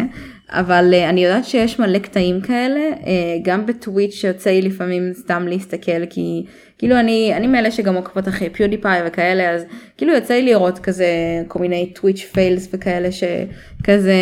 אבל 0.51 0.93
אה, 0.93 1.09
אני 1.09 1.23
יודעת 1.23 1.45
שיש 1.45 1.79
מלא 1.79 1.99
קטעים 1.99 2.41
כאלה, 2.41 2.79
אה, 2.79 3.37
גם 3.43 3.65
בטוויץ' 3.65 4.13
שיוצא 4.13 4.49
לי 4.49 4.61
לפעמים 4.61 5.13
סתם 5.13 5.47
להסתכל, 5.47 6.05
כי 6.09 6.45
כאילו 6.77 6.99
אני, 6.99 7.33
אני 7.35 7.47
מאלה 7.47 7.71
שגם 7.71 7.95
עוקבות 7.95 8.27
אחרי 8.27 8.49
פיודיפיי 8.49 9.01
וכאלה, 9.07 9.49
אז 9.49 9.65
כאילו 9.97 10.13
יוצא 10.13 10.33
לי 10.33 10.41
לראות 10.41 10.79
כזה 10.79 11.07
כל 11.47 11.59
מיני 11.59 11.93
טוויץ' 11.95 12.21
פיילס 12.33 12.69
וכאלה 12.73 13.09
שכזה, 13.11 14.15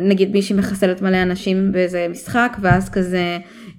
נגיד 0.00 0.32
מישהי 0.32 0.56
מחסלת 0.56 1.02
מלא 1.02 1.22
אנשים 1.22 1.72
באיזה 1.72 2.06
משחק, 2.10 2.56
ואז 2.60 2.90
כזה, 2.90 3.38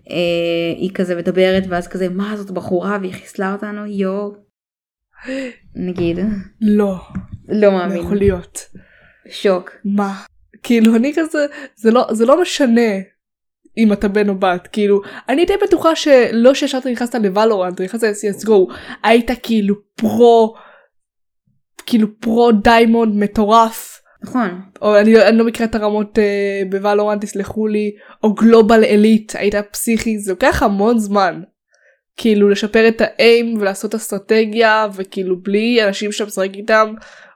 אה, 0.10 0.78
היא 0.78 0.92
כזה 0.94 1.16
מדברת, 1.16 1.64
ואז 1.70 1.88
כזה, 1.88 2.10
מה 2.10 2.38
זאת 2.38 2.52
בחורה 2.52 2.98
והיא 3.02 3.14
חיסלה 3.14 3.54
אותנו, 3.54 3.86
יואו. 3.86 4.34
נגיד, 5.76 6.20
לא 6.62 7.00
לא 7.48 7.58
לא 7.62 7.72
מאמין, 7.72 7.98
יכול 7.98 8.18
להיות. 8.18 8.66
שוק. 9.30 9.72
מה? 9.86 10.16
כאילו 10.66 10.96
אני 10.96 11.14
כזה 11.16 11.46
זה 11.76 11.92
לא 11.92 12.08
זה 12.12 12.26
לא 12.26 12.42
משנה 12.42 12.92
אם 13.78 13.94
אתה 13.94 14.08
בן 14.08 14.30
או 14.30 14.36
בת 14.36 14.68
כאילו 14.68 15.02
אני 15.30 15.46
די 15.46 15.54
בטוחה 15.64 15.96
שלא 15.96 16.54
שישר 16.54 16.80
נכנסת 16.92 17.16
לוולורנט 17.16 17.82
נכנסת 17.82 18.04
ל-CSGO 18.04 18.74
היית 19.04 19.32
כאילו 19.44 19.76
פרו 19.96 20.56
כאילו 21.86 22.20
pro 22.20 22.52
diamond 22.52 23.16
מטורף. 23.16 24.02
נכון, 24.24 24.62
או 24.82 25.00
אני, 25.00 25.22
אני 25.22 25.38
לא 25.38 25.46
מכירה 25.46 25.70
את 25.70 25.76
הרמות 25.76 26.20
אה, 26.20 26.62
בוולורנט 26.70 27.22
תסלחו 27.22 27.68
לי 27.68 27.92
או 28.24 28.34
global 28.34 28.84
elite 28.84 29.36
היית 29.36 29.56
פסיכי 29.72 30.20
זה 30.20 30.32
לוקח 30.32 30.64
המון 30.64 31.00
זמן. 31.00 31.42
כאילו 32.18 32.50
לשפר 32.50 32.88
את 32.88 33.02
ה 33.02 33.16
aim 33.16 33.58
ולעשות 33.58 33.96
אסטרטגיה 33.96 34.88
וכאילו 34.96 35.42
בלי 35.42 35.84
אנשים 35.88 36.12
שאתה 36.12 36.28
משחק 36.28 36.50
איתם 36.54 36.94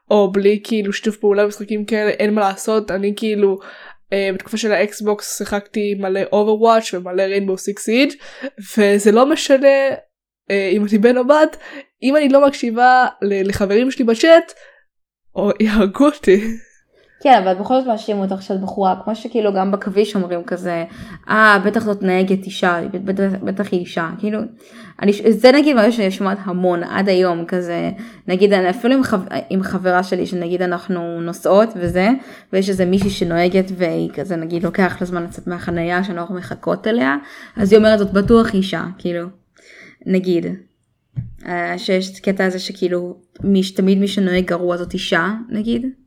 או 0.10 0.32
בלי 0.32 0.60
כאילו 0.64 0.94
שיתוף 0.94 1.18
פעולה 1.18 1.44
במשחקים 1.46 1.86
כאלה 1.86 2.10
אין 2.10 2.34
מה 2.34 2.42
לעשות 2.42 2.92
אני 2.92 3.14
כאילו 3.16 3.58
uh, 3.62 4.14
בתקופה 4.34 4.58
של 4.58 4.72
האקסבוקס 4.72 5.38
שיחקתי 5.38 5.96
מלא 6.00 6.22
אוברוואץ' 6.32 6.94
ומלא 6.94 7.22
ריינבו 7.22 7.58
סיקס 7.58 7.84
סיג' 7.84 8.12
וזה 8.78 9.12
לא 9.12 9.26
משנה 9.26 9.90
uh, 9.92 10.54
אם 10.72 10.86
אני 10.86 10.98
בן 10.98 11.18
או 11.18 11.28
בת 11.28 11.58
אם 12.04 12.16
אני 12.16 12.30
לא 12.30 12.48
מקשיבה 12.48 13.06
לחברים 13.22 13.92
שלי 13.92 14.06
בצ'אט 14.06 14.54
או 15.36 15.52
יהרגו 15.60 16.06
אותי. 16.06 16.42
כן 17.22 17.42
אבל 17.44 17.54
בכל 17.54 17.80
זאת 17.80 17.88
מאשימו 17.88 18.24
אותך 18.24 18.42
שאת 18.42 18.62
בחורה 18.62 18.96
כמו 19.04 19.16
שכאילו 19.16 19.54
גם 19.54 19.72
בכביש 19.72 20.16
אומרים 20.16 20.44
כזה 20.44 20.86
אה 21.30 21.60
בטח 21.66 21.84
זאת 21.84 22.04
נהגת 22.04 22.46
אישה 22.46 22.80
בטח, 23.44 23.68
היא 23.72 23.80
אישה 23.80 24.10
כאילו 24.20 24.40
אני 25.02 25.12
זה 25.30 25.52
נגיד 25.52 25.76
מה 25.76 25.92
שאני 25.92 26.12
שומעת 26.12 26.38
המון 26.44 26.84
עד 26.84 27.10
היום 27.10 27.46
כזה 27.46 27.92
נגיד 28.28 28.54
אני 28.54 28.70
אפילו 28.70 28.94
עם, 28.96 29.04
חו, 29.04 29.18
עם 29.50 29.64
חברה 29.64 30.04
שלי 30.04 30.26
שנגיד 30.26 30.62
אנחנו 30.62 31.22
נוסעות 31.22 31.70
וזה 31.76 32.10
ויש 32.54 32.70
איזה 32.70 32.86
מישהי 32.86 33.10
שנוהגת 33.10 33.72
והיא 33.78 34.10
כזה 34.14 34.36
נגיד 34.36 34.64
לוקח 34.64 34.98
לה 35.02 35.08
זמן 35.08 35.24
לצאת 35.24 35.48
מהחנייה 35.48 36.04
שאנחנו 36.04 36.36
מחכות 36.36 36.88
אליה 36.88 37.16
אז 37.58 37.72
היא 37.72 37.78
אומרת 37.80 38.00
זאת 38.00 38.14
בטוח 38.14 38.54
אישה 38.54 38.84
כאילו 38.98 39.28
נגיד 40.06 40.46
אה, 41.46 41.78
שיש 41.78 42.20
קטע 42.20 42.46
הזה 42.46 42.60
שכאילו 42.60 43.18
מי, 43.44 43.62
תמיד 43.76 43.98
מי 43.98 44.08
שנוהג 44.08 44.46
גרוע 44.46 44.78
זאת 44.78 44.94
אישה 44.94 45.28
נגיד. 45.50 45.99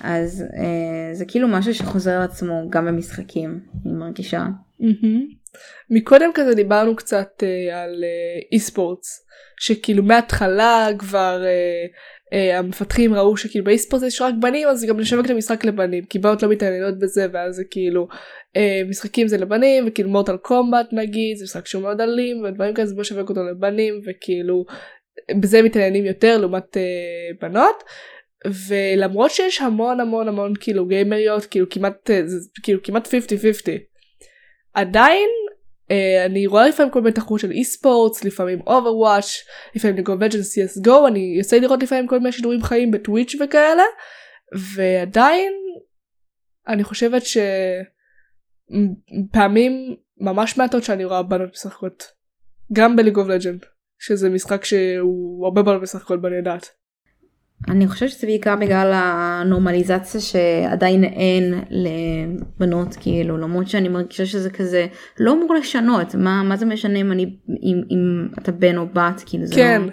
אז 0.00 0.44
אה, 0.56 1.14
זה 1.14 1.24
כאילו 1.24 1.48
משהו 1.48 1.74
שחוזר 1.74 2.10
על 2.10 2.22
עצמו 2.22 2.70
גם 2.70 2.86
במשחקים, 2.86 3.60
אני 3.86 3.94
מרגישה. 3.94 4.46
Mm-hmm. 4.80 5.56
מקודם 5.90 6.30
כזה 6.34 6.54
דיברנו 6.54 6.96
קצת 6.96 7.42
אה, 7.42 7.82
על 7.82 8.04
אי 8.52 8.56
אה, 8.56 8.62
ספורטס, 8.62 9.26
שכאילו 9.60 10.02
מההתחלה 10.02 10.88
כבר 10.98 11.44
אה, 11.44 11.86
אה, 12.32 12.58
המפתחים 12.58 13.14
ראו 13.14 13.36
שכאילו 13.36 13.64
באי 13.64 13.78
ספורטס 13.78 14.06
יש 14.06 14.20
רק 14.20 14.34
בנים 14.40 14.68
אז 14.68 14.84
גם 14.84 15.00
נשווק 15.00 15.26
את 15.26 15.30
המשחק 15.30 15.64
לבנים, 15.64 16.04
כי 16.04 16.18
בנות 16.18 16.42
לא 16.42 16.48
מתעניינות 16.48 16.98
בזה 16.98 17.26
ואז 17.32 17.54
זה 17.54 17.62
כאילו 17.70 18.08
אה, 18.56 18.82
משחקים 18.88 19.28
זה 19.28 19.38
לבנים 19.38 19.84
וכאילו 19.88 20.10
מורטל 20.10 20.36
קומבט 20.36 20.86
נגיד 20.92 21.36
זה 21.36 21.44
משחק 21.44 21.66
שהוא 21.66 21.82
מאוד 21.82 22.00
אלים 22.00 22.42
ודברים 22.44 22.74
כאלה 22.74 22.86
זה 22.86 22.94
בוא 22.94 23.04
שווק 23.04 23.28
אותו 23.28 23.40
לבנים 23.44 24.00
וכאילו 24.06 24.64
בזה 25.40 25.62
מתעניינים 25.62 26.06
יותר 26.06 26.38
לעומת 26.38 26.76
אה, 26.76 26.82
בנות. 27.40 27.84
ולמרות 28.46 29.30
שיש 29.30 29.60
המון 29.60 30.00
המון 30.00 30.28
המון 30.28 30.52
כאילו 30.60 30.86
גיימריות 30.86 31.44
כאילו 31.44 31.66
כמעט 31.70 32.10
אה, 32.10 32.22
כאילו 32.62 32.82
כמעט 32.82 33.06
50-50 33.06 33.10
עדיין 34.74 35.28
אה, 35.90 36.24
אני 36.24 36.46
רואה 36.46 36.68
לפעמים 36.68 36.92
כל 36.92 37.00
מיני 37.00 37.14
תחרות 37.14 37.40
של 37.40 37.50
esports 37.50 38.24
לפעמים 38.24 38.60
אוברוואץ' 38.60 39.44
לפעמים 39.74 39.96
לגו 39.96 40.12
וג'ן 40.12 40.38
CSGO 40.38 41.08
אני 41.08 41.34
יוצא 41.38 41.56
לראות 41.56 41.82
לפעמים 41.82 42.06
כל 42.06 42.18
מיני 42.18 42.32
שידורים 42.32 42.62
חיים 42.62 42.90
בטוויץ' 42.90 43.34
וכאלה 43.40 43.82
ועדיין 44.74 45.52
אני 46.68 46.84
חושבת 46.84 47.22
שפעמים 49.26 49.96
ממש 50.20 50.58
מעטות 50.58 50.84
שאני 50.84 51.04
רואה 51.04 51.22
בנות 51.22 51.50
משחקות 51.52 52.12
גם 52.72 52.96
בליגו 52.96 53.26
ולג'נד 53.26 53.66
שזה 53.98 54.30
משחק 54.30 54.64
שהוא 54.64 55.44
הרבה 55.44 55.62
בנות 55.62 55.82
משחקות 55.82 56.22
בני 56.22 56.42
דת. 56.42 56.77
אני 57.68 57.88
חושבת 57.88 58.10
שזה 58.10 58.26
בעיקר 58.26 58.56
בגלל 58.56 58.92
הנורמליזציה 58.94 60.20
שעדיין 60.20 61.04
אין 61.04 61.54
לבנות 61.70 62.96
כאילו 63.00 63.38
למרות 63.38 63.68
שאני 63.68 63.88
מרגישה 63.88 64.26
שזה 64.26 64.50
כזה 64.50 64.86
לא 65.20 65.32
אמור 65.32 65.54
לשנות 65.54 66.14
מה 66.14 66.42
מה 66.42 66.56
זה 66.56 66.66
משנה 66.66 66.98
אם 66.98 67.12
אני 67.12 67.22
אם, 67.48 67.82
אם 67.90 68.28
אתה 68.38 68.52
בן 68.52 68.76
או 68.76 68.86
בת 68.86 69.22
כאילו 69.26 69.46
זה 69.46 69.54
כן. 69.54 69.82
לא... 69.82 69.92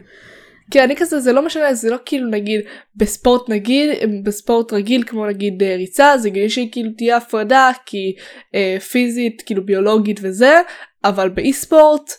כן 0.72 0.84
אני 0.84 0.96
כזה 0.96 1.20
זה 1.20 1.34
לא 1.34 1.46
משנה 1.46 1.74
זה 1.74 1.90
לא 1.90 1.98
כאילו 2.06 2.30
נגיד 2.30 2.62
בספורט 2.96 3.50
נגיד 3.50 3.90
בספורט 4.24 4.74
רגיל 4.74 5.04
כמו 5.04 5.26
נגיד 5.26 5.64
אה, 5.64 5.76
ריצה 5.76 6.18
זה 6.18 6.30
שכאילו 6.48 6.92
תהיה 6.98 7.18
הפרדה 7.18 7.72
כי 7.86 8.16
אה, 8.56 8.78
פיזית 8.80 9.44
כאילו 9.46 9.66
ביולוגית 9.66 10.20
וזה 10.24 10.62
אבל 11.04 11.30
באי 11.30 11.54
ספורט 11.54 12.12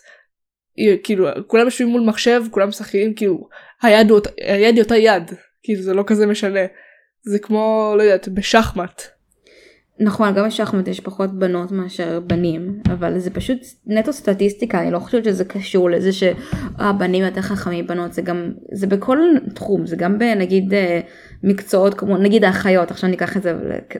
כאילו 1.02 1.28
כולם 1.46 1.64
יושבים 1.64 1.88
מול 1.88 2.02
מחשב 2.02 2.42
כולם 2.50 2.68
משחקים 2.68 3.14
כאילו 3.14 3.48
היד, 3.82 4.12
היד 4.38 4.74
היא 4.74 4.82
אותה 4.82 4.96
יד 4.96 5.30
כאילו 5.62 5.82
זה 5.82 5.94
לא 5.94 6.04
כזה 6.06 6.26
משנה 6.26 6.60
זה 7.22 7.38
כמו 7.38 7.94
לא 7.96 8.02
יודעת 8.02 8.28
בשחמט. 8.28 9.02
נכון 10.00 10.34
גם 10.34 10.46
בשחמט 10.46 10.88
יש 10.88 11.00
פחות 11.00 11.38
בנות 11.38 11.72
מאשר 11.72 12.20
בנים 12.20 12.80
אבל 12.92 13.18
זה 13.18 13.30
פשוט 13.30 13.58
נטו 13.86 14.12
סטטיסטיקה 14.12 14.82
אני 14.82 14.90
לא 14.90 14.98
חושבת 14.98 15.24
שזה 15.24 15.44
קשור 15.44 15.90
לזה 15.90 16.10
שהבנים 16.12 17.24
יותר 17.24 17.40
חכמים 17.40 17.86
בנות 17.86 18.12
זה 18.12 18.22
גם 18.22 18.52
זה 18.72 18.86
בכל 18.86 19.18
תחום 19.54 19.86
זה 19.86 19.96
גם 19.96 20.18
בנגיד 20.18 20.74
אה, 20.74 21.00
מקצועות 21.42 21.94
כמו 21.94 22.16
נגיד 22.16 22.44
האחיות 22.44 22.90
עכשיו 22.90 23.10
ניקח 23.10 23.36
את 23.36 23.42
זה 23.42 23.54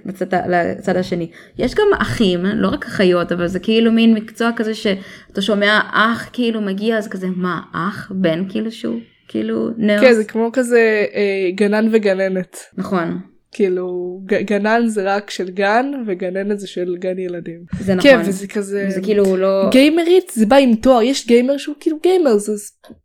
לצד, 0.07 0.27
לצד 0.49 0.96
השני 0.96 1.31
יש 1.59 1.75
גם 1.75 1.87
אחים 1.99 2.44
לא 2.44 2.68
רק 2.68 2.87
אחיות 2.87 3.33
אבל 3.33 3.46
זה 3.46 3.59
כאילו 3.59 3.92
מין 3.92 4.14
מקצוע 4.14 4.51
כזה 4.57 4.75
שאתה 4.75 5.42
שומע 5.42 5.81
אח 5.92 6.29
כאילו 6.33 6.61
מגיע 6.61 6.99
אז 6.99 7.09
כזה 7.09 7.27
מה 7.37 7.61
אח 7.72 8.12
בן 8.14 8.44
כאילו 8.49 8.72
שהוא 8.72 9.01
כאילו 9.29 9.70
נרס. 9.77 10.01
כן 10.01 10.12
זה 10.12 10.25
כמו 10.25 10.51
כזה 10.53 11.05
אה, 11.14 11.51
גנן 11.55 11.88
וגננת. 11.92 12.57
נכון. 12.77 13.18
כאילו 13.53 14.20
גנן 14.27 14.83
זה 14.87 15.14
רק 15.14 15.31
של 15.31 15.51
גן 15.51 15.92
וגננת 16.07 16.61
זה 16.61 16.66
של 16.66 16.96
גן 16.99 17.18
ילדים. 17.18 17.61
זה 17.81 17.94
נכון. 17.94 18.11
כן 18.11 18.20
וזה 18.27 18.46
כזה. 18.46 18.87
זה 18.90 19.01
כאילו 19.01 19.37
לא. 19.37 19.68
גיימרית 19.70 20.33
זה 20.35 20.46
בא 20.46 20.57
עם 20.57 20.75
תואר 20.75 21.03
יש 21.03 21.27
גיימר 21.27 21.57
שהוא 21.57 21.75
כאילו 21.81 21.99
גיימר 22.03 22.37
זה 22.37 22.53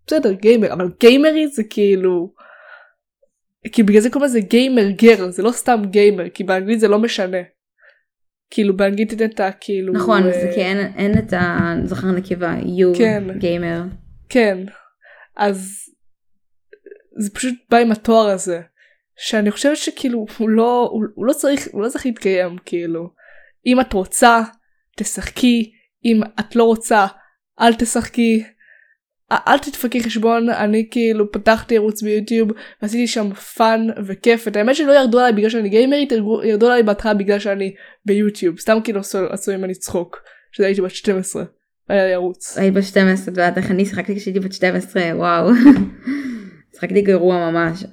בסדר 0.07 0.31
גיימר 0.31 0.73
אבל 0.73 0.89
גיימרית 0.99 1.53
זה 1.53 1.63
כאילו. 1.69 2.40
כי 3.71 3.83
בגלל 3.83 4.01
זה 4.01 4.09
קוראים 4.09 4.29
לזה 4.29 4.39
גיימר 4.39 4.89
גר 4.89 5.29
זה 5.29 5.43
לא 5.43 5.51
סתם 5.51 5.81
גיימר 5.85 6.29
כי 6.29 6.43
באנגלית 6.43 6.79
זה 6.79 6.87
לא 6.87 6.99
משנה. 6.99 7.37
כאילו 8.49 8.77
באנגלית 8.77 9.21
אין 9.21 9.29
את 9.29 9.39
ה 9.39 9.51
כאילו. 9.51 9.93
נכון 9.93 10.23
uh... 10.23 10.33
זה 10.33 10.51
כי 10.55 10.61
אין, 10.61 10.93
אין 10.95 11.17
את 11.17 11.33
הזכר 11.33 12.11
נקבה 12.11 12.55
you 12.59 12.97
כן. 12.97 13.23
גיימר. 13.37 13.81
כן. 14.29 14.57
אז 15.37 15.71
זה 17.17 17.29
פשוט 17.33 17.55
בא 17.69 17.77
עם 17.77 17.91
התואר 17.91 18.29
הזה 18.29 18.61
שאני 19.17 19.51
חושבת 19.51 19.77
שכאילו 19.77 20.25
הוא 20.37 20.49
לא 20.49 20.89
הוא, 20.91 21.03
הוא 21.15 21.25
לא 21.25 21.33
צריך 21.33 21.67
הוא 21.71 21.81
לא 21.81 21.89
צריך 21.89 22.05
להתקיים 22.05 22.57
כאילו 22.65 23.09
אם 23.65 23.79
את 23.79 23.93
רוצה 23.93 24.41
תשחקי 24.97 25.71
אם 26.05 26.21
את 26.39 26.55
לא 26.55 26.63
רוצה 26.63 27.07
אל 27.61 27.73
תשחקי 27.73 28.43
אל 29.47 29.57
תדפקי 29.57 30.03
חשבון 30.03 30.49
אני 30.49 30.87
כאילו 30.91 31.31
פתחתי 31.31 31.77
ערוץ 31.77 32.01
ביוטיוב 32.01 32.51
ועשיתי 32.81 33.07
שם 33.07 33.33
fun 33.33 33.87
וכיף 34.05 34.47
את 34.47 34.55
האמת 34.55 34.75
שלא 34.75 34.91
ירדו 34.91 35.19
עליי 35.19 35.33
בגלל 35.33 35.49
שאני 35.49 35.69
גיימרית 35.69 36.11
ירדו 36.43 36.67
עליי 36.67 36.83
בהתחלה 36.83 37.13
בגלל 37.13 37.39
שאני 37.39 37.73
ביוטיוב 38.05 38.59
סתם 38.59 38.77
כאילו 38.83 38.99
עשו 39.29 39.57
ממני 39.57 39.73
צחוק 39.73 40.17
שזה 40.51 40.65
הייתי 40.65 40.81
בת 40.81 40.91
12 40.91 41.43
היה 41.89 42.05
לי 42.05 42.13
ערוץ. 42.13 42.57
היית 42.57 42.73
בת 42.73 42.83
12 42.83 43.23
את 43.23 43.27
יודעת 43.27 43.57
איך 43.57 43.71
אני 43.71 43.85
שיחקתי 43.85 44.15
כשהייתי 44.15 44.39
בת 44.39 44.53
12 44.53 45.03
וואו. 45.15 45.49
שיחקתי 46.73 47.01
גרוע 47.01 47.51
ממש. 47.51 47.83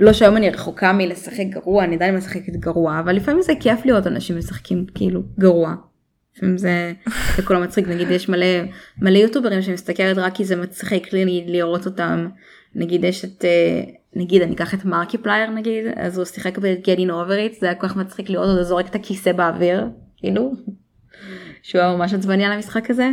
לא 0.00 0.12
שהיום 0.12 0.36
אני 0.36 0.50
רחוקה 0.50 0.92
מלשחק 0.92 1.44
גרוע, 1.48 1.84
אני 1.84 1.96
עדיין 1.96 2.16
משחקת 2.16 2.52
גרוע, 2.56 3.00
אבל 3.00 3.16
לפעמים 3.16 3.42
זה 3.42 3.52
כיף 3.60 3.86
לראות 3.86 4.06
אנשים 4.06 4.38
משחקים 4.38 4.86
כאילו 4.94 5.22
גרוע. 5.38 5.74
לפעמים 6.38 6.58
זה, 6.58 6.92
זה 7.36 7.42
כל 7.42 7.56
המצחיק, 7.56 7.88
נגיד 7.88 8.10
יש 8.10 8.28
מלא, 8.28 8.46
מלא 8.98 9.18
יוטוברים 9.18 9.62
שמסתכלת 9.62 10.18
רק 10.18 10.34
כי 10.34 10.44
זה 10.44 10.56
מצחיק 10.56 11.12
לי 11.12 11.44
לראות 11.46 11.86
אותם. 11.86 12.28
נגיד 12.74 13.04
יש 13.04 13.24
את, 13.24 13.44
אה, 13.44 13.82
נגיד 14.16 14.42
אני 14.42 14.54
אקח 14.54 14.74
את 14.74 14.84
מרקיפלייר 14.84 15.50
נגיד, 15.50 15.84
אז 15.96 16.18
הוא 16.18 16.24
שיחק 16.24 16.58
ב-Getting 16.58 17.08
Over 17.08 17.54
It, 17.54 17.60
זה 17.60 17.66
היה 17.66 17.74
כל 17.74 17.88
כך 17.88 17.96
מצחיק 17.96 18.30
לראות 18.30 18.48
אותו 18.48 18.64
זורק 18.64 18.88
את 18.88 18.94
הכיסא 18.94 19.32
באוויר, 19.32 19.86
כאילו. 20.16 20.52
שהוא 21.68 21.80
היה 21.80 21.96
ממש 21.96 22.14
עצבני 22.14 22.44
על 22.44 22.52
המשחק 22.52 22.90
הזה. 22.90 23.10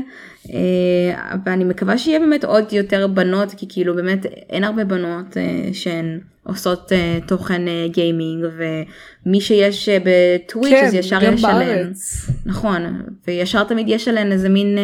אה, 0.49 1.35
ואני 1.45 1.63
מקווה 1.63 1.97
שיהיה 1.97 2.19
באמת 2.19 2.43
עוד 2.43 2.73
יותר 2.73 3.07
בנות 3.07 3.53
כי 3.57 3.65
כאילו 3.69 3.95
באמת 3.95 4.25
אין 4.25 4.63
הרבה 4.63 4.83
בנות 4.83 5.37
אה, 5.37 5.69
שהן 5.73 6.19
עושות 6.43 6.91
אה, 6.91 7.19
תוכן 7.27 7.61
גיימינג 7.87 8.45
ומי 9.25 9.41
שיש 9.41 9.89
בטוויץ' 9.89 10.73
כן, 10.73 10.85
אז 10.85 10.93
ישר 10.93 11.23
יש. 11.23 11.43
עליהן. 11.43 11.91
נכון 12.45 13.01
וישר 13.27 13.63
תמיד 13.63 13.86
יש 13.89 14.07
עליהן 14.07 14.32
איזה 14.32 14.49
מין 14.49 14.77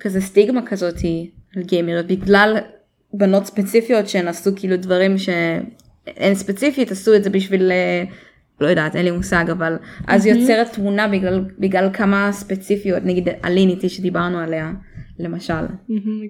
כזה 0.00 0.20
סטיגמה 0.20 0.66
כזאתי 0.66 1.30
על 1.56 1.62
גיימר 1.62 2.02
בגלל 2.06 2.56
בנות 3.12 3.46
ספציפיות 3.46 4.08
שהן 4.08 4.28
עשו 4.28 4.50
כאילו 4.56 4.76
דברים 4.76 5.18
שהן 5.18 6.34
ספציפית 6.34 6.90
עשו 6.90 7.14
את 7.14 7.24
זה 7.24 7.30
בשביל 7.30 7.72
לא 8.60 8.66
יודעת 8.66 8.96
אין 8.96 9.04
לי 9.04 9.10
מושג 9.10 9.44
אבל 9.50 9.76
אז 10.06 10.26
mm-hmm. 10.26 10.28
יוצרת 10.28 10.72
תמונה 10.72 11.08
בגלל 11.08 11.44
בגלל 11.58 11.90
כמה 11.92 12.32
ספציפיות 12.32 13.02
נגיד 13.04 13.28
אליניטי 13.42 13.88
שדיברנו 13.88 14.38
עליה 14.38 14.72
למשל. 15.18 15.54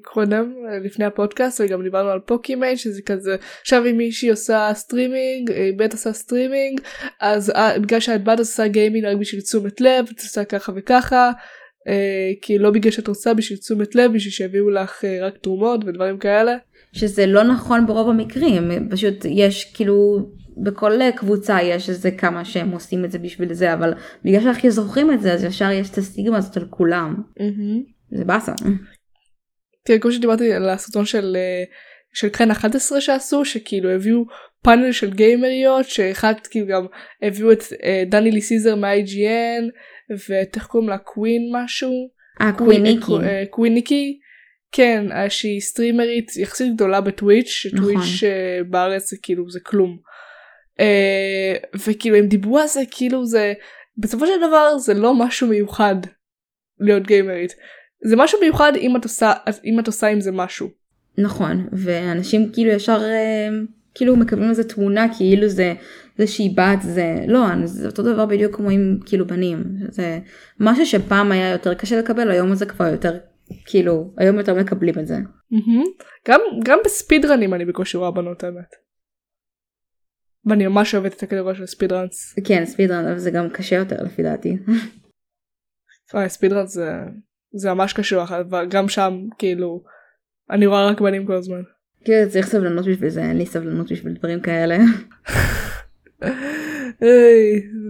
קודם 0.03 0.55
לפני 0.85 1.05
הפודקאסט 1.05 1.61
וגם 1.61 1.83
דיברנו 1.83 2.09
על 2.09 2.18
פוקימייד 2.26 2.79
שזה 2.79 3.03
כזה 3.03 3.37
עכשיו 3.61 3.87
אם 3.91 3.97
מישהי 3.97 4.31
עושה 4.31 4.70
סטרימינג 4.74 5.53
בית 5.76 5.93
עושה 5.93 6.12
סטרימינג 6.12 6.81
אז 7.20 7.51
אה, 7.51 7.79
בגלל 7.79 8.01
שאת 8.01 8.24
בת 8.24 8.39
עושה 8.39 8.68
גיימינג 8.68 9.05
רק 9.05 9.16
בשביל 9.16 9.41
תשומת 9.41 9.81
לב 9.81 10.05
את 10.14 10.20
עושה 10.20 10.45
ככה 10.45 10.72
וככה 10.76 11.31
אה, 11.89 12.31
כי 12.43 12.59
לא 12.59 12.70
בגלל 12.70 12.93
שאת 12.93 13.09
רוצה 13.09 13.35
בשביל 13.35 13.59
תשומת 13.59 13.95
לב 13.95 14.12
בשביל 14.12 14.33
שיביאו 14.33 14.70
לך 14.70 15.05
אה, 15.05 15.18
רק 15.26 15.39
תרומות 15.39 15.85
ודברים 15.85 16.18
כאלה. 16.18 16.57
שזה 16.93 17.26
לא 17.26 17.43
נכון 17.43 17.87
ברוב 17.87 18.09
המקרים 18.09 18.89
פשוט 18.91 19.24
יש 19.24 19.72
כאילו 19.74 20.29
בכל 20.63 21.11
קבוצה 21.17 21.63
יש 21.63 21.89
איזה 21.89 22.11
כמה 22.11 22.45
שהם 22.45 22.71
עושים 22.71 23.05
את 23.05 23.11
זה 23.11 23.19
בשביל 23.19 23.53
זה 23.53 23.75
אבל 23.75 23.95
בגלל 24.25 24.41
שאנחנו 24.41 24.71
זוכרים 24.71 25.13
את 25.13 25.23
זה 25.23 25.33
אז 25.33 25.45
ישר 25.45 25.71
יש 25.71 25.91
את 25.91 25.99
הסטיגמה 25.99 26.37
הזאת 26.37 26.57
על 26.57 26.67
כולם 26.71 27.15
זה 28.11 28.25
באסה. 28.25 28.53
תראה 29.85 29.99
כמו 29.99 30.13
שדיברתי 30.13 30.53
על 30.53 30.69
הסרטון 30.69 31.05
של 31.05 31.37
אה, 31.37 31.65
של 32.15 32.29
קרן 32.29 32.51
11 32.51 33.01
שעשו 33.01 33.45
שכאילו 33.45 33.91
הביאו 33.91 34.25
פאנל 34.63 34.93
של 34.93 35.11
גיימריות 35.11 35.87
שאחד 35.87 36.35
כאילו 36.51 36.67
גם 36.67 36.87
הביאו 37.23 37.53
את 37.53 37.63
אה, 37.83 38.03
דני 38.07 38.31
ליסיזר 38.31 38.77
מה-IGN 38.77 39.65
ואת 40.29 40.57
איך 40.57 40.67
קוראים 40.67 40.89
לה 40.89 40.99
קווין 40.99 41.43
משהו. 41.53 41.93
אה 42.41 42.53
קוויניקי. 42.53 43.13
אה, 43.23 43.45
קוויניקי. 43.51 44.19
כן 44.73 45.13
אה, 45.13 45.31
שהיא 45.31 45.61
סטרימרית 45.61 46.37
יחסית 46.37 46.75
גדולה 46.75 47.01
בטוויץ' 47.01 47.49
שטוויץ' 47.49 47.97
נכון. 47.97 48.29
אה, 48.29 48.61
בארץ 48.71 49.11
זה 49.11 49.17
כאילו 49.23 49.51
זה 49.51 49.61
כלום. 49.61 49.99
אה, 50.81 51.55
וכאילו 51.74 52.16
הם 52.16 52.26
דיברו 52.26 52.59
על 52.59 52.66
זה 52.66 52.81
כאילו 52.91 53.26
זה 53.26 53.53
בסופו 53.97 54.26
של 54.26 54.49
דבר 54.49 54.79
זה 54.79 54.95
לא 54.95 55.14
משהו 55.14 55.49
מיוחד 55.49 55.97
להיות 56.81 57.07
גיימרית. 57.07 57.55
זה 58.05 58.16
משהו 58.16 58.41
מיוחד 58.41 58.72
אם 58.76 58.97
את 58.97 59.05
עושה 59.05 59.33
אם 59.64 59.81
את 59.81 59.87
עושה 59.87 60.07
עם 60.07 60.20
זה 60.20 60.33
משהו. 60.33 60.68
נכון 61.18 61.68
ואנשים 61.72 62.53
כאילו 62.53 62.70
ישר 62.70 63.01
אה, 63.03 63.49
כאילו 63.95 64.16
מקבלים 64.16 64.51
איזה 64.51 64.68
תמונה 64.68 65.07
כאילו 65.16 65.49
זה 65.49 65.74
זה 66.18 66.26
שהיא 66.26 66.57
בת 66.57 66.83
זה 66.83 67.16
לא 67.26 67.41
זה 67.64 67.87
אותו 67.87 68.03
דבר 68.03 68.26
בדיוק 68.26 68.57
כמו 68.57 68.70
עם 68.70 68.99
כאילו 69.07 69.26
בנים 69.26 69.64
זה 69.89 70.18
משהו 70.61 70.87
שפעם 70.87 71.33
היה 71.33 71.51
יותר 71.51 71.74
קשה 71.74 71.99
לקבל 71.99 72.31
היום 72.31 72.55
זה 72.55 72.66
כבר 72.66 72.87
יותר 72.87 73.18
כאילו 73.66 74.12
היום 74.16 74.39
יותר 74.39 74.55
מקבלים 74.55 74.99
את 74.99 75.07
זה. 75.07 75.16
מהמם. 75.51 75.85
גם 76.29 76.41
גם 76.64 76.79
בספידרנים 76.85 77.55
אני 77.55 77.64
בקושי 77.64 77.97
רואה 77.97 78.11
בנות 78.11 78.45
האמת. 78.45 78.88
ואני 80.47 80.66
ממש 80.66 80.95
אוהבת 80.95 81.16
את 81.16 81.22
הקטגוריה 81.22 81.55
של 81.55 81.66
ספידרנס. 81.66 82.34
כן 82.45 82.66
ספידרן 82.66 83.05
אבל 83.05 83.18
זה 83.18 83.30
גם 83.30 83.51
קשה 83.51 83.76
יותר 83.76 84.03
לפי 84.03 84.22
דעתי. 84.22 84.57
אה, 86.14 86.28
speedruns 86.29 86.72
זה 86.74 86.93
זה 87.53 87.74
ממש 87.74 87.93
קשוח 87.93 88.32
אבל 88.32 88.66
גם 88.70 88.89
שם 88.89 89.18
כאילו 89.39 89.84
אני 90.51 90.66
רואה 90.66 90.86
רק 90.86 91.01
בנים 91.01 91.26
כל 91.26 91.34
הזמן. 91.34 91.62
כאילו 92.05 92.30
צריך 92.30 92.47
סבלנות 92.47 92.86
בשביל 92.86 93.11
זה 93.11 93.22
אין 93.22 93.39
לי 93.39 93.47
סבלנות 93.47 93.93
בשביל 93.93 94.14
דברים 94.14 94.41
כאלה. 94.41 94.78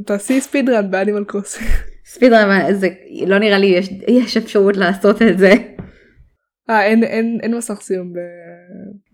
תעשי 0.06 0.40
speedrun 0.40 0.90
באנימל 0.90 1.24
קרוסינג. 1.24 1.70
speedrun 2.12 2.74
זה 2.74 2.88
לא 3.26 3.38
נראה 3.38 3.58
לי 3.58 3.66
יש, 3.66 3.90
יש 4.08 4.36
אפשרות 4.36 4.76
לעשות 4.76 5.22
את 5.22 5.38
זה. 5.38 5.52
אה 6.70 6.84
אין 6.86 7.04
אין 7.04 7.38
אין 7.42 7.54
מסך 7.56 7.78
סיום 7.80 8.12
ב... 8.12 8.16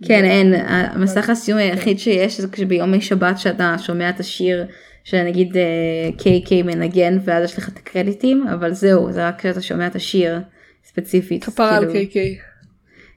כן 0.09 0.25
אין 0.25 0.55
המסך 0.67 1.31
הסיום 1.31 1.59
היחיד 1.59 1.99
שיש 1.99 2.41
זה 2.41 2.49
כשביום 2.53 3.01
שבת 3.01 3.39
שאתה 3.39 3.75
שומע 3.79 4.11
את 4.11 4.21
השיר 4.21 4.67
שנגיד 5.05 5.57
קיי 6.19 6.43
קיי 6.45 6.63
מנגן 6.63 7.19
ואז 7.25 7.45
יש 7.45 7.59
לך 7.59 7.69
את 7.69 7.77
הקרדיטים 7.77 8.47
אבל 8.49 8.73
זהו 8.73 9.13
זה 9.13 9.29
רק 9.29 9.41
כשאתה 9.41 9.61
שומע 9.61 9.87
את 9.87 9.95
השיר 9.95 10.41
ספציפית. 10.85 11.45
כפרה 11.45 11.77
על 11.77 11.93
קיי 11.93 12.07
קיי. 12.07 12.39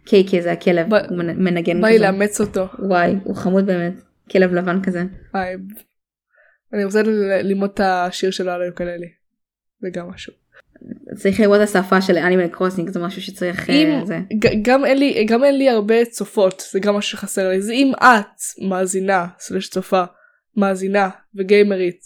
קיי 0.06 0.24
קיי 0.24 0.42
זה 0.42 0.52
הכלב 0.52 0.90
ב- 0.90 0.94
הוא 1.10 1.18
מנ- 1.18 1.44
מנגן 1.44 1.82
בא 1.82 1.88
לי 1.88 1.96
כזה. 1.96 2.06
לאמץ 2.06 2.42
אותו. 2.42 2.68
וואי 2.80 3.16
הוא 3.24 3.36
חמוד 3.36 3.66
באמת 3.66 3.94
כלב 4.32 4.54
לבן 4.54 4.82
כזה. 4.84 5.04
אני 6.74 6.84
רוצה 6.84 7.02
ללמוד 7.42 7.70
את 7.74 7.80
השיר 7.84 8.32
שלו 8.32 8.52
על 8.52 8.62
היוקללי. 8.62 9.08
זה 9.82 9.88
גם 9.94 10.10
משהו. 10.10 10.34
צריך 11.16 11.40
לראות 11.40 11.58
את 11.58 11.64
השפה 11.64 12.02
של 12.02 12.18
אנימל 12.18 12.48
קרוסינג 12.48 12.90
זה 12.90 13.00
משהו 13.00 13.22
שצריך 13.22 13.70
אה, 13.70 13.76
אם 13.76 14.06
זה. 14.06 14.20
גם 14.62 14.86
אין 14.86 14.98
לי 14.98 15.26
גם 15.26 15.44
אין 15.44 15.58
לי 15.58 15.70
הרבה 15.70 16.06
צופות 16.06 16.64
זה 16.72 16.80
גם 16.80 16.96
משהו 16.96 17.18
שחסר 17.18 17.50
לי 17.50 17.62
זה 17.62 17.74
אם 17.74 17.92
את 17.98 18.66
מאזינה 18.70 19.28
סלש 19.40 19.70
צופה 19.70 20.04
מאזינה 20.58 21.10
וגיימרית 21.36 22.02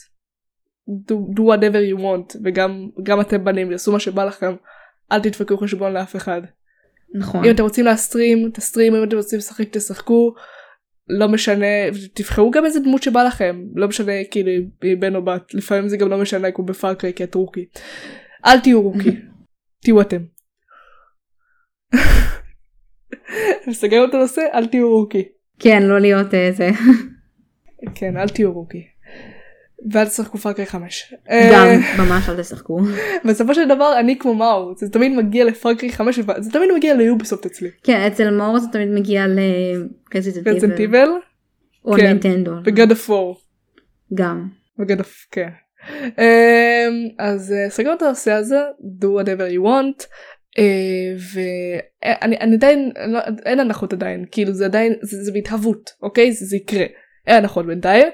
do, 0.89 1.13
do 1.35 1.41
whatever 1.41 1.93
you 1.93 2.01
want 2.01 2.37
וגם 2.43 2.89
גם 3.03 3.21
אתם 3.21 3.43
בנים 3.43 3.71
יעשו 3.71 3.91
מה 3.91 3.99
שבא 3.99 4.25
לכם 4.25 4.55
אל 5.11 5.19
תדפקו 5.19 5.57
חשבון 5.57 5.93
לאף 5.93 6.15
אחד 6.15 6.41
נכון. 7.13 7.45
אם 7.45 7.51
אתם 7.51 7.63
רוצים 7.63 7.85
להסטרים 7.85 8.49
תסטרים 8.53 8.95
אם 8.95 9.03
אתם 9.03 9.17
רוצים 9.17 9.39
לשחק 9.39 9.67
תשחקו 9.71 10.33
לא 11.07 11.27
משנה 11.27 11.65
תבחרו 12.13 12.51
גם 12.51 12.65
איזה 12.65 12.79
דמות 12.79 13.03
שבא 13.03 13.23
לכם 13.23 13.63
לא 13.75 13.87
משנה 13.87 14.11
כאילו 14.31 14.51
בן 14.99 15.15
או 15.15 15.25
בת 15.25 15.53
לפעמים 15.53 15.89
זה 15.89 15.97
גם 15.97 16.09
לא 16.09 16.17
משנה 16.17 16.51
כמו 16.51 16.65
בפארקריי 16.65 17.13
כי 17.13 17.23
את 17.23 17.35
רוקי 17.35 17.65
אל 18.45 18.59
תהיו 18.59 18.81
רוקי 18.81 19.15
תהיו 19.83 20.01
אתם. 20.01 20.21
מסגר 23.67 24.05
את 24.09 24.13
הנושא 24.13 24.41
אל 24.53 24.67
תהיו 24.67 24.89
רוקי 24.89 25.23
כן 25.59 25.83
לא 25.83 25.99
להיות 25.99 26.33
אה, 26.33 26.51
זה. 26.51 26.69
כן 27.95 28.17
אל 28.17 28.29
תהיו 28.29 28.53
רוקי. 28.53 28.83
ואל 29.91 30.05
תשחקו 30.05 30.37
פארקריי 30.37 30.65
5. 30.67 31.13
גם 31.53 31.67
ממש 31.97 32.29
אל 32.29 32.41
תשחקו. 32.41 32.79
בסופו 33.25 33.55
של 33.55 33.67
דבר 33.67 33.99
אני 33.99 34.19
כמו 34.19 34.35
מאור 34.35 34.73
זה 34.77 34.89
תמיד 34.89 35.11
מגיע 35.11 35.45
לפארקריי 35.45 35.91
5 35.91 36.19
זה 36.37 36.51
תמיד 36.51 36.69
מגיע 36.75 36.95
ליוביסופט 36.95 37.45
אצלי. 37.45 37.69
כן 37.83 38.01
אצל 38.07 38.29
מאור 38.29 38.59
זה 38.59 38.67
תמיד 38.71 38.89
מגיע 38.89 39.25
לקרזיט 39.27 40.47
רזנט 40.47 40.79
איבל 40.79 41.09
או 41.85 41.93
כן. 41.93 42.07
נינטנדו. 42.07 42.51
וגוד 42.65 42.91
אוף 42.91 43.09
וור. 43.09 43.37
גם. 44.13 44.47
וגוד 44.79 44.99
אוף 44.99 45.27
כן. 45.31 45.49
אמ, 45.89 47.07
אז 47.19 47.53
אה, 47.53 47.69
סגרנו 47.69 47.97
את 47.97 48.01
הנושא 48.01 48.31
הזה 48.31 48.59
do 49.01 49.05
whatever 49.05 49.53
you 49.55 49.63
want 49.65 50.05
אה, 50.59 51.15
ואני 51.33 52.37
אני 52.37 52.55
עדיין 52.55 52.91
לא- 53.07 53.19
אין 53.45 53.59
הנחות 53.59 53.93
עדיין 53.93 54.25
כאילו 54.31 54.53
זה 54.53 54.65
עדיין 54.65 54.93
זה, 55.01 55.31
בהתהוות 55.31 55.91
אוקיי 56.01 56.31
זה, 56.31 56.57
יקרה 56.57 56.85
אין 57.27 57.35
הנחות 57.37 57.65
בינתיים 57.65 58.07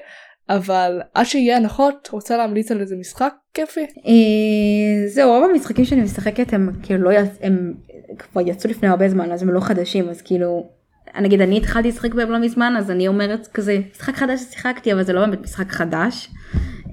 אבל 0.48 1.00
עד 1.14 1.26
שיהיה 1.26 1.56
הנחות 1.56 2.08
רוצה 2.12 2.36
להמליץ 2.36 2.70
על 2.70 2.80
איזה 2.80 2.96
משחק 2.96 3.32
כיפי 3.54 3.80
אה, 3.80 5.08
זהו 5.08 5.30
רוב 5.30 5.50
המשחקים 5.50 5.84
שאני 5.84 6.02
משחקת 6.02 6.52
הם 6.52 6.68
כאילו 6.82 7.02
לא. 7.02 7.10
הם 7.40 7.74
כבר 8.18 8.40
יצאו 8.48 8.70
לפני 8.70 8.88
הרבה 8.88 9.08
זמן 9.08 9.32
אז 9.32 9.42
הם 9.42 9.50
לא 9.50 9.60
חדשים 9.60 10.08
אז 10.08 10.22
כאילו 10.22 10.77
נגיד 11.20 11.40
אני 11.40 11.56
התחלתי 11.56 11.88
לשחק 11.88 12.14
בהם 12.14 12.30
לא 12.30 12.38
מזמן 12.38 12.74
אז 12.78 12.90
אני 12.90 13.08
אומרת 13.08 13.48
כזה 13.54 13.78
משחק 13.94 14.16
חדש 14.16 14.40
ששיחקתי 14.40 14.92
אבל 14.92 15.02
זה 15.02 15.12
לא 15.12 15.20
באמת 15.26 15.42
משחק 15.42 15.72
חדש. 15.72 16.30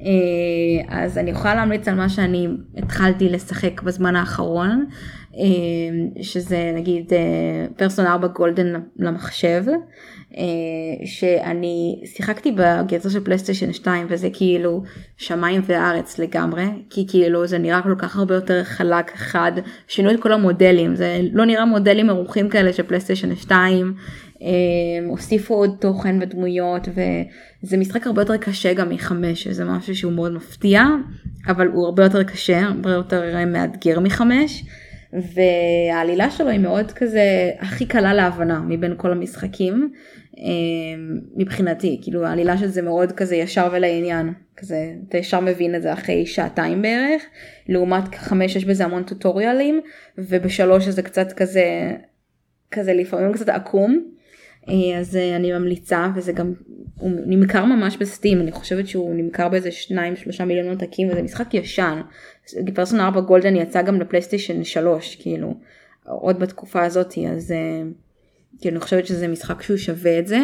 אה, 0.01 1.01
אז 1.01 1.17
אני 1.17 1.31
יכולה 1.31 1.55
להמליץ 1.55 1.87
על 1.87 1.95
מה 1.95 2.09
שאני 2.09 2.47
התחלתי 2.77 3.29
לשחק 3.29 3.81
בזמן 3.81 4.15
האחרון 4.15 4.85
שזה 6.21 6.71
נגיד 6.75 7.13
פרסונה 7.77 8.05
4 8.05 8.27
גולדן 8.27 8.73
למחשב 8.99 9.63
אה, 10.37 11.05
שאני 11.05 12.01
שיחקתי 12.05 12.51
בגרסה 12.51 13.09
של 13.09 13.23
פלייסטיישן 13.23 13.73
2 13.73 14.07
וזה 14.09 14.29
כאילו 14.33 14.83
שמיים 15.17 15.61
וארץ 15.65 16.19
לגמרי 16.19 16.65
כי 16.89 17.05
כאילו 17.07 17.47
זה 17.47 17.57
נראה 17.57 17.81
כל 17.81 17.95
כך 17.97 18.17
הרבה 18.17 18.35
יותר 18.35 18.63
חלק 18.63 19.11
חד 19.15 19.51
שינו 19.87 20.11
את 20.11 20.19
כל 20.19 20.31
המודלים 20.31 20.95
זה 20.95 21.19
לא 21.31 21.45
נראה 21.45 21.65
מודלים 21.65 22.09
ערוכים 22.09 22.49
כאלה 22.49 22.73
של 22.73 22.83
פלייסטיישן 22.83 23.35
2 23.35 23.93
אה, 24.41 24.47
הוסיפו 25.07 25.53
עוד 25.53 25.75
תוכן 25.79 26.19
ודמויות 26.21 26.87
וזה 26.87 27.77
משחק 27.77 28.07
הרבה 28.07 28.21
יותר 28.21 28.37
קשה 28.37 28.73
גם 28.73 28.89
מחמש 28.89 29.43
שזה 29.43 29.65
משהו 29.65 29.95
שהוא 29.95 30.13
מאוד 30.13 30.31
מפתיע 30.31 30.83
אבל 31.47 31.67
הוא 31.67 31.85
הרבה 31.85 32.03
יותר 32.03 32.23
קשה 32.23 32.59
הרבה 32.59 32.91
יותר 32.91 33.45
מאתגר 33.47 33.99
מחמש. 33.99 34.63
והעלילה 35.33 36.31
שלו 36.31 36.49
היא 36.49 36.59
מאוד 36.59 36.91
כזה 36.91 37.51
הכי 37.59 37.85
קלה 37.85 38.13
להבנה 38.13 38.59
מבין 38.59 38.93
כל 38.97 39.11
המשחקים 39.11 39.91
אה, 40.37 40.43
מבחינתי. 41.35 41.99
כאילו 42.01 42.25
העלילה 42.25 42.57
של 42.57 42.67
זה 42.67 42.81
מאוד 42.81 43.11
כזה 43.11 43.35
ישר 43.35 43.69
ולעניין. 43.71 44.33
כזה 44.57 44.93
אתה 45.09 45.17
ישר 45.17 45.39
מבין 45.39 45.75
את 45.75 45.81
זה 45.81 45.93
אחרי 45.93 46.25
שעתיים 46.25 46.81
בערך. 46.81 47.23
לעומת 47.69 48.15
חמש 48.15 48.55
יש 48.55 48.65
בזה 48.65 48.85
המון 48.85 49.03
טוטוריאלים 49.03 49.81
ובשלוש 50.17 50.87
זה 50.87 51.01
קצת 51.01 51.31
כזה 51.33 51.95
כזה 52.71 52.93
לפעמים 52.93 53.33
קצת 53.33 53.49
עקום 53.49 54.14
אז 54.99 55.15
אה, 55.15 55.35
אני 55.35 55.51
ממליצה 55.51 56.07
וזה 56.15 56.31
גם 56.33 56.53
הוא 56.97 57.11
נמכר 57.25 57.65
ממש 57.65 57.97
בסטים 57.97 58.41
אני 58.41 58.51
חושבת 58.51 58.87
שהוא 58.87 59.15
נמכר 59.15 59.49
באיזה 59.49 59.69
2-3 60.39 60.43
מיליון 60.43 60.69
עותקים 60.69 61.09
וזה 61.09 61.21
משחק 61.21 61.53
ישן. 61.53 62.01
פרסונה 62.75 63.05
4 63.05 63.21
גולדן 63.21 63.55
יצא 63.55 63.81
גם 63.81 63.99
לפלייסטיישן 64.01 64.63
3 64.63 65.15
כאילו 65.15 65.53
עוד 66.03 66.39
בתקופה 66.39 66.83
הזאתי 66.83 67.27
אז 67.27 67.53
אה, 68.55 68.61
כאילו 68.61 68.75
אני 68.75 68.83
חושבת 68.83 69.07
שזה 69.07 69.27
משחק 69.27 69.61
שהוא 69.61 69.77
שווה 69.77 70.19
את 70.19 70.27
זה 70.27 70.39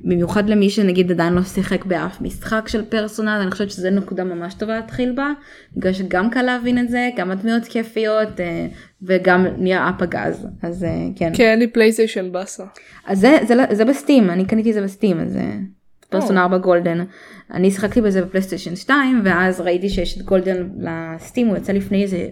במיוחד 0.00 0.48
למי 0.48 0.70
שנגיד 0.70 1.10
עדיין 1.10 1.32
לא 1.32 1.42
שיחק 1.42 1.84
באף 1.84 2.20
משחק 2.20 2.68
של 2.68 2.84
פרסונה 2.84 3.42
אני 3.42 3.50
חושבת 3.50 3.70
שזה 3.70 3.90
נקודה 3.90 4.24
ממש 4.24 4.54
טובה 4.54 4.76
להתחיל 4.76 5.12
בה 5.12 5.32
בגלל 5.76 5.92
שגם 5.92 6.30
קל 6.30 6.42
להבין 6.42 6.78
את 6.78 6.88
זה 6.88 7.10
גם 7.16 7.30
הדמויות 7.30 7.64
כיפיות 7.64 8.40
אה, 8.40 8.66
וגם 9.02 9.46
נראה 9.58 9.90
פגז 9.98 10.46
אז 10.62 10.84
אה, 10.84 10.90
כן. 11.16 11.32
כן 11.34 11.44
אין 11.44 11.58
לי 11.58 11.66
פלייסטיישן 11.66 12.32
באסה. 12.32 12.64
אז 13.06 13.20
זה, 13.20 13.38
זה, 13.48 13.54
זה 13.72 13.84
בסטים, 13.84 14.30
אני 14.30 14.44
קניתי 14.44 14.72
זה 14.72 14.82
בסטים, 14.82 15.20
אז 15.20 15.32
זה 15.32 15.42
פרסונה 16.10 16.42
4 16.42 16.58
גולדן. 16.58 17.04
אני 17.50 17.70
שיחקתי 17.70 18.00
בזה 18.00 18.22
בפלייסטיישן 18.22 18.76
2, 18.76 19.20
ואז 19.24 19.60
ראיתי 19.60 19.88
שיש 19.88 20.18
את 20.18 20.22
גולדן 20.22 20.68
לסטים, 20.78 21.46
הוא 21.46 21.56
יצא 21.56 21.72
לפני 21.72 22.02
איזה 22.02 22.28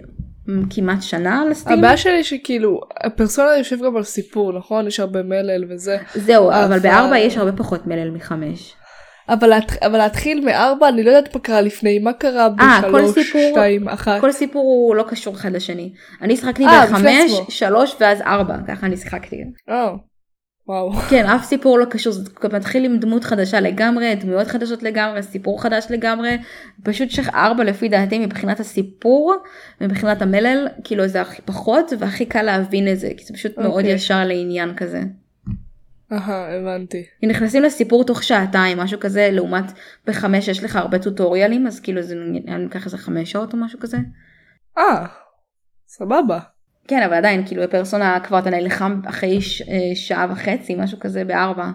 כמעט 0.71 1.03
שנה 1.03 1.43
על 1.43 1.51
הסטים. 1.51 1.79
הבעיה 1.79 1.97
שלי 1.97 2.25
שכאילו 2.25 2.81
הפרסונה 3.05 3.57
יושב 3.59 3.77
גם 3.85 3.97
על 3.97 4.03
סיפור 4.03 4.53
נכון 4.59 4.87
יש 4.87 5.01
הרבה 5.01 5.23
מלל 5.23 5.65
וזה 5.69 5.97
זהו, 6.15 6.51
אבל 6.51 6.63
אבל- 6.63 6.79
בארבע 6.79 7.19
יש 7.19 7.37
הרבה 7.37 7.53
פחות 7.53 7.87
מלל 7.87 8.11
מחמש. 8.11 8.75
אבל. 9.29 9.53
אבל 9.83 9.99
להתחיל 9.99 10.45
מארבע 10.45 10.89
אני 10.89 11.03
לא 11.03 11.11
יודעת 11.11 11.35
מה 11.35 11.41
קרה 11.41 11.61
לפני 11.61 11.99
מה 11.99 12.13
קרה 12.13 12.49
אה, 12.61 12.81
בשלוש 12.83 13.19
שתיים 13.33 13.89
אחת 13.89 14.21
כל 14.21 14.33
סיפור 14.33 14.63
הוא 14.63 14.95
לא 14.97 15.03
קשור 15.09 15.35
אחד 15.35 15.53
לשני. 15.53 15.93
אני 16.23 16.37
שיחקתי 16.37 16.67
אה, 16.67 16.87
בחמש. 16.87 17.33
שלוש 17.49 17.97
ואז 18.01 18.21
ארבע, 18.21 18.55
ככה 18.69 18.87
אני 18.87 18.97
שיחקתי. 18.97 19.37
אה, 19.71 19.89
וואו 20.69 20.93
כן, 20.93 21.27
אף 21.27 21.45
סיפור 21.45 21.79
לא 21.79 21.85
קשור, 21.85 22.13
זה 22.13 22.23
מתחיל 22.53 22.85
עם 22.85 22.99
דמות 22.99 23.25
חדשה 23.25 23.61
לגמרי, 23.61 24.15
דמויות 24.15 24.47
חדשות 24.47 24.83
לגמרי, 24.83 25.23
סיפור 25.23 25.63
חדש 25.63 25.87
לגמרי. 25.91 26.39
פשוט 26.83 27.11
שארבע 27.11 27.65
לפי 27.65 27.89
דעתי 27.89 28.19
מבחינת 28.19 28.61
הסיפור, 28.61 29.35
מבחינת 29.81 30.23
המלל, 30.23 30.69
כאילו 30.85 31.09
זה 31.09 31.21
הכי 31.21 31.43
פחות 31.43 31.93
והכי 31.99 32.27
קל 32.27 32.43
להבין 32.43 32.89
את 32.89 32.99
זה, 32.99 33.11
כי 33.17 33.25
זה 33.25 33.35
פשוט 33.35 33.59
מאוד 33.59 33.71
אוקיי. 33.71 33.93
ישר 33.93 34.25
לעניין 34.25 34.77
כזה. 34.77 35.03
אהה 36.13 36.57
הבנתי 36.57 37.05
כי 37.21 37.27
נכנסים 37.27 37.63
לסיפור 37.63 38.05
תוך 38.05 38.23
שעתיים, 38.23 38.79
משהו 38.79 39.01
כזה, 39.01 39.29
לעומת 39.33 39.65
בחמש 40.07 40.49
יש 40.49 40.65
לך 40.65 40.77
הרבה 40.77 40.99
טוטוריאלים, 40.99 41.67
אז 41.67 41.81
כאילו 41.81 42.03
זה 42.03 42.15
לי 42.15 42.65
לוקח 42.65 42.85
איזה 42.85 42.99
חמש 42.99 43.33
שעות 43.33 43.53
או 43.53 43.59
משהו 43.59 43.81
כזה. 43.81 43.99
אה 44.79 45.07
סבבה 45.87 46.39
כן, 46.89 47.03
אבל 47.03 47.15
עדיין, 47.15 47.47
כאילו 47.47 47.63
בפרסונה 47.63 48.21
כבר 48.21 48.39
אתה 48.39 48.51
נלחם 48.51 49.01
אחרי 49.07 49.41
ש... 49.41 49.63
אה, 49.63 49.95
שעה 49.95 50.27
וחצי, 50.33 50.75
משהו 50.75 50.99
כזה 51.01 51.25
בארבע. 51.25 51.71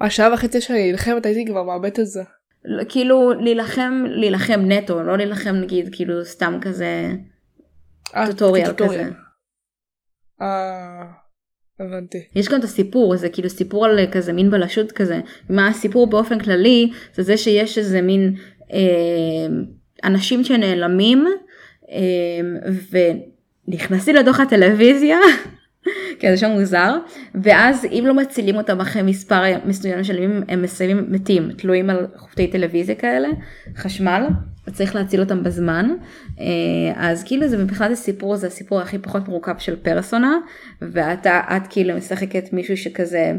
השעה 0.00 0.34
וחצי 0.34 0.60
שאני 0.60 0.90
נלחמת 0.90 1.26
הייתי 1.26 1.46
כבר 1.46 1.62
מאבדת 1.62 2.00
את 2.00 2.06
זה 2.06 2.22
לא, 2.66 2.84
כאילו 2.88 3.32
להילחם, 3.32 4.04
להילחם 4.08 4.60
נטו, 4.60 5.02
לא 5.02 5.16
להילחם 5.16 5.54
נגיד 5.54 5.88
כאילו 5.92 6.24
סתם 6.24 6.58
כזה 6.60 7.12
אה, 8.16 8.26
טוטוריאל 8.26 8.66
טוטוריאל. 8.66 9.04
כזה. 9.04 9.12
אה 10.42 11.04
הבנתי 11.80 12.18
יש 12.34 12.48
גם 12.48 12.58
את 12.58 12.64
הסיפור, 12.64 13.16
זה 13.16 13.28
כאילו 13.28 13.50
סיפור 13.50 13.84
על 13.84 13.98
כזה 14.12 14.32
מין 14.32 14.50
בלשות 14.50 14.92
כזה. 14.92 15.20
מה 15.50 15.68
הסיפור 15.68 16.06
באופן 16.06 16.38
כללי, 16.38 16.90
זה 17.14 17.22
זה 17.22 17.36
שיש 17.36 17.78
איזה 17.78 18.02
מין 18.02 18.34
אה, 18.72 19.46
אנשים 20.04 20.44
שנעלמים 20.44 21.26
אה, 21.90 22.70
ונכנסים 23.68 24.14
לתוך 24.14 24.40
הטלוויזיה. 24.40 25.18
כן, 26.18 26.30
זה 26.30 26.36
שם 26.36 26.50
מוזר, 26.50 26.98
ואז 27.34 27.84
אם 27.84 28.04
לא 28.06 28.14
מצילים 28.14 28.56
אותם 28.56 28.80
אחרי 28.80 29.02
מספר 29.02 29.42
מסוים 29.64 30.04
של 30.04 30.22
ימים, 30.22 30.42
הם 30.48 30.62
מסיימים 30.62 31.06
מתים, 31.08 31.52
תלויים 31.52 31.90
על 31.90 32.06
חוטי 32.16 32.46
טלוויזיה 32.46 32.94
כאלה, 32.94 33.28
חשמל, 33.76 34.26
וצריך 34.66 34.94
להציל 34.94 35.20
אותם 35.20 35.42
בזמן. 35.42 35.90
אה, 36.40 36.44
אז 36.96 37.24
כאילו 37.24 37.48
זה 37.48 37.64
מבחינת 37.64 37.90
הסיפור, 37.90 38.36
זה 38.36 38.46
הסיפור 38.46 38.80
הכי 38.80 38.98
פחות 38.98 39.28
מורכב 39.28 39.54
של 39.58 39.76
פרסונה, 39.76 40.36
ואתה, 40.82 41.40
את 41.56 41.62
כאילו 41.70 41.96
משחקת 41.96 42.52
מישהו 42.52 42.76
שכזה, 42.76 43.32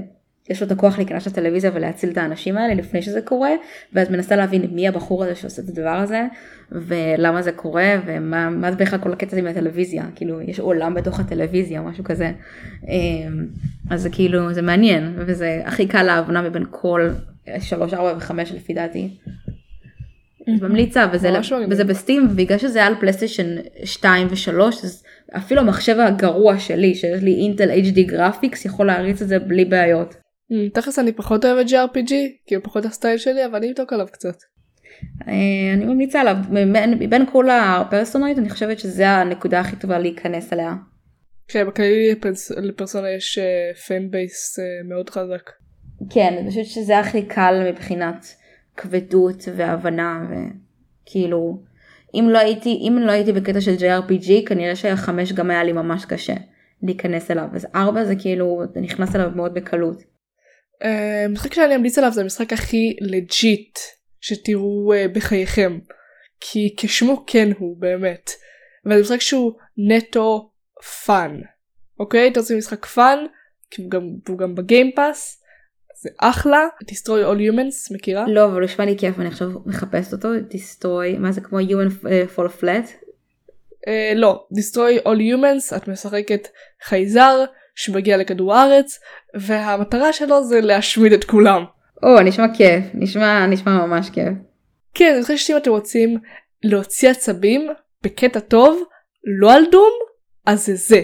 יש 0.49 0.61
לו 0.61 0.67
את 0.67 0.71
הכוח 0.71 0.97
להיכנס 0.97 1.27
לטלוויזיה 1.27 1.71
ולהציל 1.73 2.09
את 2.09 2.17
האנשים 2.17 2.57
האלה 2.57 2.73
לפני 2.73 3.01
שזה 3.01 3.21
קורה, 3.21 3.51
ואז 3.93 4.09
מנסה 4.09 4.35
להבין 4.35 4.65
מי 4.71 4.87
הבחור 4.87 5.23
הזה 5.23 5.35
שעושה 5.35 5.61
את 5.61 5.69
הדבר 5.69 5.89
הזה, 5.89 6.25
ולמה 6.71 7.41
זה 7.41 7.51
קורה, 7.51 7.95
ומה 8.05 8.49
מה 8.49 8.71
זה 8.71 8.77
בכלל 8.77 8.99
כל 8.99 9.13
הקטע 9.13 9.27
הזה 9.31 9.39
עם 9.39 9.47
הטלוויזיה, 9.47 10.03
כאילו 10.15 10.41
יש 10.41 10.59
עולם 10.59 10.93
בתוך 10.93 11.19
הטלוויזיה, 11.19 11.81
משהו 11.81 12.03
כזה. 12.03 12.31
אמ, 12.87 13.45
אז 13.89 14.01
זה 14.01 14.09
כאילו, 14.09 14.53
זה 14.53 14.61
מעניין, 14.61 15.13
וזה 15.17 15.61
הכי 15.65 15.87
קל 15.87 16.03
להבנה 16.03 16.41
מבין 16.41 16.63
כל 16.71 17.09
3, 17.59 17.93
4 17.93 18.17
ו-5 18.17 18.55
לפי 18.55 18.73
דעתי. 18.73 19.09
אז 20.55 20.61
ממליצה, 20.61 21.05
וזה, 21.11 21.31
ממש 21.31 21.53
מגניב. 21.53 21.71
וזה 21.71 21.83
בסטים, 21.83 22.27
ובגלל 22.31 22.57
שזה 22.57 22.79
היה 22.79 22.87
על 22.87 22.95
פלייסטיישן 22.99 23.55
2 23.83 24.27
ו-3, 24.27 24.61
אז 24.83 25.03
אפילו 25.37 25.61
המחשב 25.61 25.95
הגרוע 25.99 26.59
שלי, 26.59 26.95
שיש 26.95 27.23
לי 27.23 27.35
אינטל 27.35 27.69
HD 27.71 28.01
Graphics, 28.07 28.65
יכול 28.65 28.87
להריץ 28.87 29.21
את 29.21 29.27
זה 29.27 29.39
בלי 29.39 29.65
בעיות. 29.65 30.26
אמ, 30.51 30.69
תכלס 30.73 30.99
אני 30.99 31.11
פחות 31.11 31.45
אוהבת 31.45 31.65
JRPG 31.69 32.11
כאילו 32.45 32.63
פחות 32.63 32.85
ה 32.85 32.91
style 32.91 33.17
שלי 33.17 33.45
אבל 33.45 33.55
אני 33.55 33.69
אבדוק 33.69 33.93
עליו 33.93 34.07
קצת. 34.11 34.35
אה, 35.27 35.33
אני 35.73 35.85
ממליצה 35.85 36.21
עליו, 36.21 36.35
מבין, 36.99 37.25
כל 37.31 37.49
הפרסונות, 37.49 38.38
אני 38.37 38.49
חושבת 38.49 38.79
שזה 38.79 39.09
הנקודה 39.09 39.59
הכי 39.59 39.75
טובה 39.75 39.99
להיכנס 39.99 40.53
אליה. 40.53 40.73
כן 41.47 41.67
בכללי 41.67 42.11
לפרס- 42.15 42.51
לפרסונה 42.51 43.09
יש 43.09 43.39
fan 43.88 44.11
base 44.11 44.59
מאוד 44.89 45.09
חזק. 45.09 45.49
כן, 46.09 46.35
אני 46.39 46.49
חושבת 46.49 46.65
שזה 46.65 46.99
הכי 46.99 47.21
קל 47.21 47.69
מבחינת 47.71 48.25
כבדות 48.77 49.43
והבנה 49.55 50.25
וכאילו 50.29 51.59
אם 52.15 52.27
לא 52.29 52.37
הייתי 52.37 52.69
אם 52.87 52.97
לא 52.99 53.11
הייתי 53.11 53.31
בקטע 53.33 53.61
של 53.61 53.75
JRPG 53.75 54.47
כנראה 54.47 54.75
שהחמש 54.75 55.33
גם 55.33 55.49
היה 55.51 55.63
לי 55.63 55.71
ממש 55.73 56.05
קשה 56.05 56.33
להיכנס 56.83 57.31
אליו. 57.31 57.47
אז 57.53 57.67
ארבע 57.75 58.03
זה 58.05 58.15
כאילו 58.15 58.61
נכנס 58.81 59.15
אליו 59.15 59.31
מאוד 59.35 59.53
בקלות. 59.53 60.03
אה, 60.84 61.25
משחק 61.30 61.53
שאני 61.53 61.75
אמליץ 61.75 61.97
עליו 61.97 62.11
זה 62.11 62.21
המשחק 62.21 62.53
הכי 62.53 62.95
legit 63.01 63.79
שתראו 64.21 64.93
אה, 64.93 65.07
בחייכם. 65.07 65.80
כי 66.39 66.75
כשמו 66.78 67.23
כן 67.28 67.49
הוא 67.57 67.78
באמת. 67.80 68.32
וזה 68.86 69.01
משחק 69.01 69.21
שהוא 69.21 69.53
נטו 69.78 70.51
fun 71.05 71.41
אוקיי? 71.99 72.28
אתה 72.32 72.39
רוצה 72.39 72.55
משחק 72.55 72.86
fun 72.85 73.25
הוא 73.78 73.89
גם, 73.89 74.09
והוא 74.25 74.38
גם 74.38 74.55
ב 74.55 74.65
Game 74.65 75.04
Pass 75.04 75.43
זה 76.01 76.09
אחלה. 76.17 76.67
Destroy 76.84 77.23
all 77.25 77.39
humans 77.39 77.93
מכירה? 77.93 78.25
לא 78.28 78.45
אבל 78.45 78.53
הוא 78.53 78.61
נשמע 78.61 78.86
לי 78.86 78.97
כיף 78.97 79.19
אני 79.19 79.28
עכשיו 79.28 79.49
מחפשת 79.65 80.13
אותו. 80.13 80.30
Destroy 80.36 81.19
מה 81.19 81.32
זה 81.32 81.41
כמו 81.41 81.59
human 81.59 82.07
אה, 82.07 82.23
fall 82.36 82.61
flat? 82.61 83.07
אה, 83.88 84.13
לא. 84.15 84.47
Destroy 84.53 85.03
all 85.03 85.19
humans 85.19 85.78
את 85.78 85.88
משחקת 85.88 86.47
חייזר 86.84 87.45
שמגיע 87.78 88.17
לכדור 88.17 88.55
הארץ 88.55 88.99
והמטרה 89.36 90.13
שלו 90.13 90.43
זה 90.43 90.61
להשמיד 90.61 91.13
את 91.13 91.23
כולם. 91.23 91.63
או 92.03 92.21
נשמע 92.21 92.45
כיף 92.53 92.84
נשמע 92.93 93.45
נשמע 93.45 93.86
ממש 93.86 94.09
כיף. 94.09 94.34
כן 94.93 95.13
אני 95.13 95.21
חושבת 95.21 95.38
שאם 95.38 95.57
אתם 95.57 95.71
רוצים 95.71 96.17
להוציא 96.63 97.09
עצבים 97.09 97.67
בקטע 98.03 98.39
טוב 98.39 98.84
לא 99.39 99.53
על 99.53 99.63
Doom 99.71 99.91
אז 100.45 100.65
זה 100.65 100.75
זה. 100.75 101.01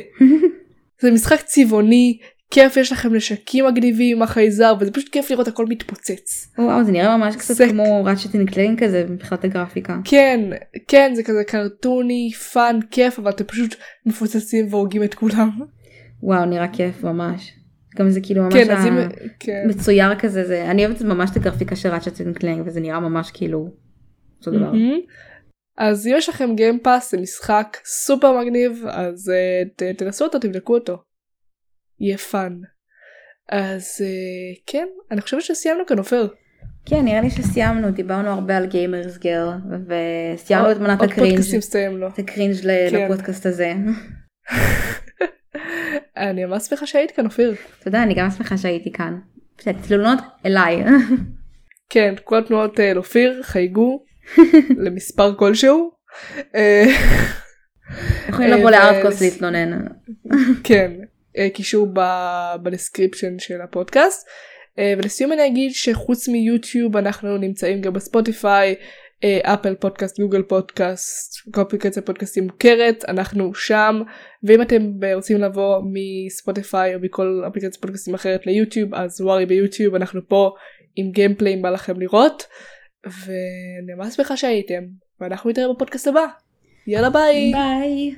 זה 1.02 1.12
משחק 1.12 1.42
צבעוני 1.42 2.18
כיף 2.52 2.78
יש 2.78 2.92
לכם 2.92 3.16
נשקים 3.16 3.66
מגניבים 3.66 4.18
עם 4.18 4.24
החייזר 4.24 4.74
וזה 4.80 4.92
פשוט 4.92 5.10
כיף 5.10 5.32
לראות 5.32 5.48
הכל 5.48 5.66
מתפוצץ. 5.66 6.48
וואו 6.58 6.84
זה 6.84 6.92
נראה 6.92 7.18
ממש 7.18 7.36
קצת 7.36 7.54
סק. 7.54 7.70
כמו 7.70 8.04
Ratchet 8.06 8.36
and 8.36 8.80
כזה 8.80 9.06
מבחינת 9.10 9.44
הגרפיקה. 9.44 9.98
כן 10.06 10.40
כן 10.88 11.12
זה 11.16 11.24
כזה 11.24 11.44
קרטוני 11.44 12.32
fun 12.54 12.80
כיף 12.92 13.20
אבל 13.20 13.32
אתם 13.32 13.44
פשוט 13.44 13.76
מפוצצים 14.06 14.68
והורגים 14.70 15.04
את 15.04 15.14
כולם. 15.14 15.50
וואו 16.24 16.46
נראה 16.46 16.68
כיף 16.68 17.04
ממש. 17.04 17.54
גם 17.98 18.10
זה 18.10 18.20
כאילו 18.24 18.44
ממש 18.44 18.54
כן 18.54 18.72
ה- 18.72 18.88
אם 18.88 19.10
כן. 19.40 19.64
מצויר 19.68 20.16
כזה 20.20 20.44
זה 20.46 20.72
אני 20.72 20.86
אוהבת 20.86 21.02
ממש 21.02 21.30
את 21.32 21.36
הגרפיקה 21.36 21.76
של 21.76 21.90
אנד 22.26 22.38
קלנג 22.38 22.64
וזה 22.66 22.80
נראה 22.80 23.00
ממש 23.00 23.32
כאילו 23.32 23.70
אותו 24.40 24.52
דבר. 24.52 24.72
אז 25.78 26.08
אם 26.08 26.14
יש 26.18 26.30
לכם 26.30 26.56
גיימפאס 26.56 27.12
זה 27.12 27.18
משחק 27.18 27.78
סופר 27.86 28.40
מגניב 28.42 28.84
אז 28.90 29.32
uh, 29.32 29.70
ת, 29.76 29.84
תנסו 29.98 30.26
אותו 30.26 30.40
תבדקו 30.40 30.74
אותו. 30.74 30.98
יהיה 32.00 32.18
פאן. 32.18 32.58
אז 33.50 33.84
uh, 34.00 34.62
כן 34.68 34.88
אני 35.12 35.22
חושבת 35.22 35.42
שסיימנו 35.42 35.86
כאן 35.88 36.00
אופר. 36.00 36.28
כן 36.86 37.06
נראה 37.06 37.22
לי 37.22 37.30
שסיימנו 37.30 37.92
דיברנו 37.92 38.30
הרבה 38.30 38.58
על 38.58 38.66
גיימרס 38.66 39.18
גר 39.18 39.50
וסיימנו 39.88 40.72
את 40.72 40.78
מנת 40.78 41.02
הקרינג' 41.02 41.40
לו. 41.92 42.08
את 42.08 42.20
הקרינג' 42.20 42.56
ל- 42.64 42.90
כן. 42.92 43.06
לפודקאסט 43.06 43.46
הזה. 43.46 43.74
אני 46.18 46.46
ממש 46.46 46.64
שמחה 46.64 46.88
שהיית 46.88 47.12
כאן 47.12 47.26
אופיר. 47.26 47.56
תודה 47.84 48.04
אני 48.04 48.14
גם 48.14 48.32
שמחה 48.32 48.58
שהייתי 48.58 48.92
כאן. 48.92 49.20
תלונות 49.88 50.20
אליי. 50.46 50.84
כן 51.90 52.14
כל 52.24 52.38
התלונות 52.38 52.80
אה, 52.80 52.82
לאופיר 52.96 53.40
חייגו 53.44 54.04
למספר 54.84 55.36
כלשהו. 55.36 55.92
אה, 56.56 56.84
יכולים 58.30 58.52
אה, 58.52 58.58
לבוא 58.58 58.70
ו- 58.70 58.72
לארטקוס 58.72 59.22
להתלונן. 59.22 59.88
כן 60.64 60.92
אה, 61.38 61.48
קישור 61.54 61.88
ב 62.64 62.70
description 62.70 63.40
של 63.40 63.62
הפודקאסט. 63.62 64.28
אה, 64.80 64.94
ולסיום 64.98 65.32
אני 65.32 65.48
אגיד 65.48 65.72
שחוץ 65.74 66.28
מיוטיוב 66.28 66.98
אנחנו 66.98 67.38
נמצאים 67.38 67.82
גם 67.82 67.94
בספוטיפיי, 67.94 68.70
אה, 68.70 68.76
Apple 69.44 69.76
Podcast, 69.76 70.20
Google 70.20 70.42
Podcast, 70.42 71.52
כל 71.52 71.62
אפליקציה 71.62 72.02
פודקאסטים 72.02 72.44
מוכרת, 72.44 73.06
אנחנו 73.08 73.54
שם, 73.54 74.02
ואם 74.44 74.62
אתם 74.62 74.92
רוצים 75.16 75.42
לבוא 75.42 75.82
מספוטיפיי 75.94 76.96
או 76.96 77.00
מכל 77.00 77.44
אפליקציה 77.48 77.82
פודקאסטים 77.82 78.14
אחרת 78.14 78.46
ליוטיוב 78.46 78.96
אז 78.96 79.22
וואלה 79.22 79.46
ביוטיוב 79.46 79.96
אנחנו 79.96 80.22
פה 80.28 80.52
עם 80.96 81.12
gameplay 81.12 81.54
אם 81.54 81.62
בא 81.62 81.70
לכם 81.70 82.00
לראות, 82.00 82.44
ואני 83.06 83.94
ממש 83.98 84.16
שמחה 84.16 84.38
שהייתם, 84.38 84.84
ואנחנו 85.22 85.50
נתראה 85.50 85.74
בפודקאסט 85.74 86.08
הבא. 86.08 86.26
יאללה 86.88 87.10
ביי! 87.10 87.52
ביי. 87.54 88.16